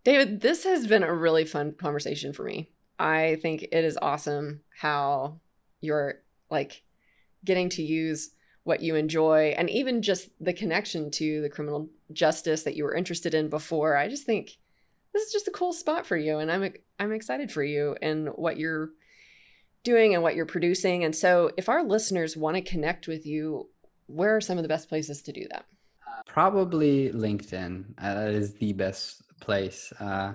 David, 0.04 0.42
this 0.42 0.64
has 0.64 0.88
been 0.88 1.04
a 1.04 1.14
really 1.14 1.46
fun 1.46 1.74
conversation 1.74 2.34
for 2.34 2.44
me. 2.44 2.70
I 3.00 3.38
think 3.42 3.64
it 3.64 3.84
is 3.86 3.98
awesome 4.02 4.62
how 4.78 5.40
you're 5.82 6.22
like 6.52 6.84
getting 7.46 7.70
to 7.70 7.82
use 7.82 8.32
what 8.64 8.82
you 8.82 8.96
enjoy 8.96 9.56
and 9.58 9.70
even 9.70 10.02
just 10.02 10.30
the 10.40 10.54
connection 10.54 11.10
to 11.10 11.42
the 11.42 11.50
criminal 11.50 11.90
justice 12.12 12.64
that 12.64 12.76
you 12.76 12.84
were 12.84 12.94
interested 12.94 13.34
in 13.34 13.50
before. 13.50 13.96
I 13.96 14.10
just 14.10 14.26
think 14.26 14.58
this 15.14 15.24
is 15.24 15.32
just 15.32 15.48
a 15.48 15.52
cool 15.52 15.74
spot 15.74 16.06
for 16.06 16.18
you 16.18 16.38
and 16.40 16.52
I'm 16.52 16.74
I'm 17.00 17.14
excited 17.14 17.52
for 17.52 17.64
you 17.64 17.96
and 18.02 18.28
what 18.30 18.58
you're 18.58 18.90
doing 19.84 20.14
and 20.14 20.22
what 20.22 20.36
you're 20.36 20.46
producing. 20.46 21.04
And 21.06 21.16
so 21.16 21.52
if 21.58 21.70
our 21.70 21.84
listeners 21.84 22.36
want 22.36 22.58
to 22.58 22.62
connect 22.62 23.08
with 23.08 23.26
you, 23.26 23.70
where 24.08 24.36
are 24.36 24.42
some 24.42 24.58
of 24.58 24.64
the 24.64 24.70
best 24.70 24.90
places 24.90 25.22
to 25.24 25.32
do 25.32 25.48
that? 25.52 25.66
Probably 26.28 27.12
LinkedIn. 27.12 27.86
Uh, 27.98 28.14
that 28.14 28.34
is 28.34 28.56
the 28.56 28.74
best 28.74 29.24
place. 29.40 29.94
Uh, 30.00 30.34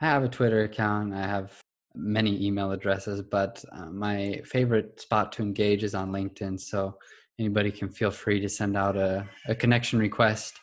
I 0.00 0.06
have 0.06 0.22
a 0.22 0.28
Twitter 0.28 0.62
account. 0.62 1.12
I 1.12 1.26
have 1.26 1.60
many 1.94 2.44
email 2.44 2.72
addresses, 2.72 3.22
but 3.22 3.64
uh, 3.72 3.86
my 3.86 4.40
favorite 4.44 5.00
spot 5.00 5.32
to 5.32 5.42
engage 5.42 5.84
is 5.84 5.94
on 5.94 6.10
LinkedIn. 6.10 6.60
So 6.60 6.98
anybody 7.38 7.70
can 7.70 7.88
feel 7.88 8.10
free 8.10 8.40
to 8.40 8.48
send 8.48 8.76
out 8.76 8.96
a, 8.96 9.28
a 9.48 9.54
connection 9.54 9.98
request, 9.98 10.58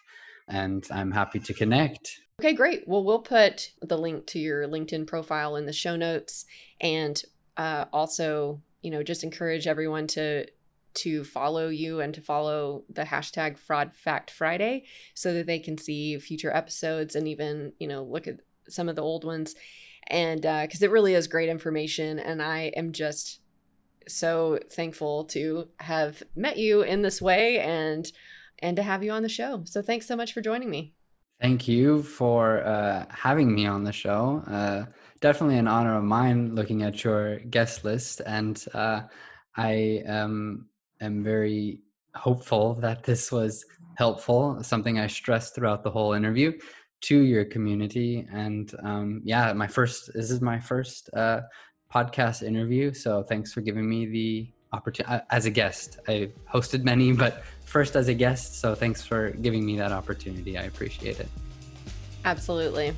and 0.47 0.85
I'm 0.91 1.11
happy 1.11 1.39
to 1.39 1.53
connect. 1.53 2.19
Okay, 2.39 2.53
great. 2.53 2.87
Well, 2.87 3.03
we'll 3.03 3.19
put 3.19 3.71
the 3.81 3.97
link 3.97 4.25
to 4.27 4.39
your 4.39 4.67
LinkedIn 4.67 5.07
profile 5.07 5.55
in 5.55 5.65
the 5.65 5.73
show 5.73 5.95
notes, 5.95 6.45
and 6.79 7.21
uh, 7.57 7.85
also, 7.93 8.61
you 8.81 8.91
know, 8.91 9.03
just 9.03 9.23
encourage 9.23 9.67
everyone 9.67 10.07
to 10.07 10.47
to 10.93 11.23
follow 11.23 11.69
you 11.69 12.01
and 12.01 12.13
to 12.13 12.21
follow 12.21 12.83
the 12.89 13.03
hashtag 13.03 13.57
fraud 13.57 13.95
fact 13.95 14.29
friday 14.29 14.83
so 15.13 15.33
that 15.33 15.45
they 15.45 15.57
can 15.57 15.77
see 15.77 16.17
future 16.19 16.53
episodes 16.53 17.15
and 17.15 17.29
even 17.29 17.71
you 17.79 17.87
know 17.87 18.03
look 18.03 18.27
at 18.27 18.41
some 18.67 18.89
of 18.89 18.97
the 18.97 19.01
old 19.01 19.23
ones 19.23 19.55
and 20.07 20.41
because 20.41 20.81
uh, 20.81 20.85
it 20.85 20.91
really 20.91 21.13
is 21.13 21.27
great 21.27 21.49
information 21.49 22.19
and 22.19 22.41
i 22.41 22.71
am 22.75 22.91
just 22.91 23.39
so 24.07 24.59
thankful 24.71 25.25
to 25.25 25.67
have 25.77 26.23
met 26.35 26.57
you 26.57 26.81
in 26.81 27.01
this 27.01 27.21
way 27.21 27.59
and 27.59 28.11
and 28.59 28.75
to 28.77 28.83
have 28.83 29.03
you 29.03 29.11
on 29.11 29.23
the 29.23 29.29
show. 29.29 29.63
So 29.65 29.81
thanks 29.81 30.05
so 30.05 30.15
much 30.15 30.33
for 30.33 30.41
joining 30.41 30.69
me. 30.69 30.93
Thank 31.41 31.67
you 31.67 32.03
for 32.03 32.63
uh, 32.63 33.05
having 33.09 33.53
me 33.55 33.65
on 33.65 33.83
the 33.83 33.91
show. 33.91 34.43
Uh, 34.45 34.85
definitely 35.21 35.57
an 35.57 35.67
honor 35.67 35.97
of 35.97 36.03
mine 36.03 36.53
looking 36.53 36.83
at 36.83 37.03
your 37.03 37.39
guest 37.39 37.85
list 37.85 38.21
and 38.25 38.65
uh, 38.73 39.01
i 39.55 40.03
um, 40.07 40.65
am 40.99 41.23
very 41.23 41.79
hopeful 42.15 42.73
that 42.75 43.03
this 43.03 43.31
was 43.31 43.63
helpful 43.95 44.61
something 44.63 44.99
i 44.99 45.07
stressed 45.07 45.55
throughout 45.55 45.83
the 45.83 45.91
whole 45.91 46.13
interview 46.13 46.51
to 47.01 47.19
your 47.21 47.45
community. 47.45 48.27
And 48.31 48.73
um, 48.83 49.21
yeah, 49.23 49.53
my 49.53 49.67
first, 49.67 50.13
this 50.13 50.31
is 50.31 50.41
my 50.41 50.59
first 50.59 51.09
uh, 51.13 51.41
podcast 51.93 52.43
interview. 52.43 52.93
So 52.93 53.23
thanks 53.23 53.51
for 53.51 53.61
giving 53.61 53.89
me 53.89 54.05
the 54.05 54.49
opportunity 54.73 55.13
uh, 55.13 55.21
as 55.29 55.45
a 55.45 55.49
guest. 55.49 55.99
I've 56.07 56.33
hosted 56.51 56.83
many, 56.83 57.11
but 57.23 57.43
first 57.65 57.95
as 57.95 58.07
a 58.07 58.13
guest. 58.13 58.59
So 58.59 58.75
thanks 58.75 59.03
for 59.03 59.31
giving 59.31 59.65
me 59.65 59.77
that 59.77 59.91
opportunity. 59.91 60.57
I 60.57 60.63
appreciate 60.63 61.19
it. 61.19 61.27
Absolutely. 62.23 62.93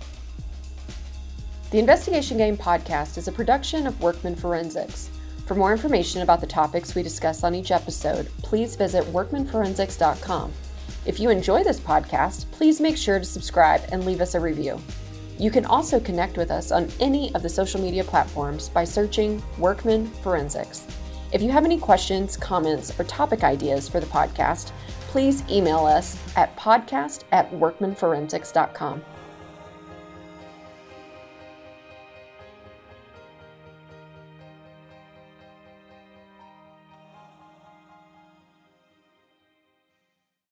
The 1.72 1.80
Investigation 1.80 2.38
Game 2.38 2.58
podcast 2.58 3.18
is 3.18 3.28
a 3.28 3.32
production 3.32 3.88
of 3.88 4.00
Workman 4.02 4.36
Forensics. 4.36 5.10
For 5.48 5.56
more 5.56 5.72
information 5.72 6.22
about 6.22 6.40
the 6.40 6.48
topics 6.48 6.94
we 6.96 7.04
discuss 7.04 7.44
on 7.44 7.56
each 7.56 7.72
episode, 7.72 8.30
please 8.44 8.76
visit 8.76 9.04
workmanforensics.com. 9.06 10.54
If 11.06 11.20
you 11.20 11.30
enjoy 11.30 11.64
this 11.64 11.80
podcast, 11.80 12.50
please 12.52 12.80
make 12.80 12.96
sure 12.96 13.20
to 13.20 13.26
subscribe 13.26 13.82
and 13.92 14.06
leave 14.06 14.22
us 14.22 14.36
a 14.36 14.40
review. 14.40 14.80
You 15.38 15.52
can 15.52 15.66
also 15.66 16.00
connect 16.00 16.38
with 16.38 16.50
us 16.50 16.72
on 16.72 16.90
any 17.00 17.34
of 17.36 17.44
the 17.44 17.50
social 17.50 17.82
media 17.82 18.04
platforms 18.04 18.70
by 18.70 18.86
searching 18.86 19.44
Workman 19.58 20.08
Forensics. 20.08 20.88
If 21.34 21.42
you 21.42 21.50
have 21.52 21.66
any 21.66 21.78
questions, 21.78 22.38
comments, 22.38 22.98
or 22.98 23.04
topic 23.04 23.44
ideas 23.44 23.90
for 23.90 24.00
the 24.00 24.06
podcast, 24.06 24.72
please 25.08 25.44
email 25.50 25.86
us 25.86 26.18
at 26.38 26.56
podcast 26.56 27.24
at 27.32 27.52
workmanforensics.com. 27.52 29.04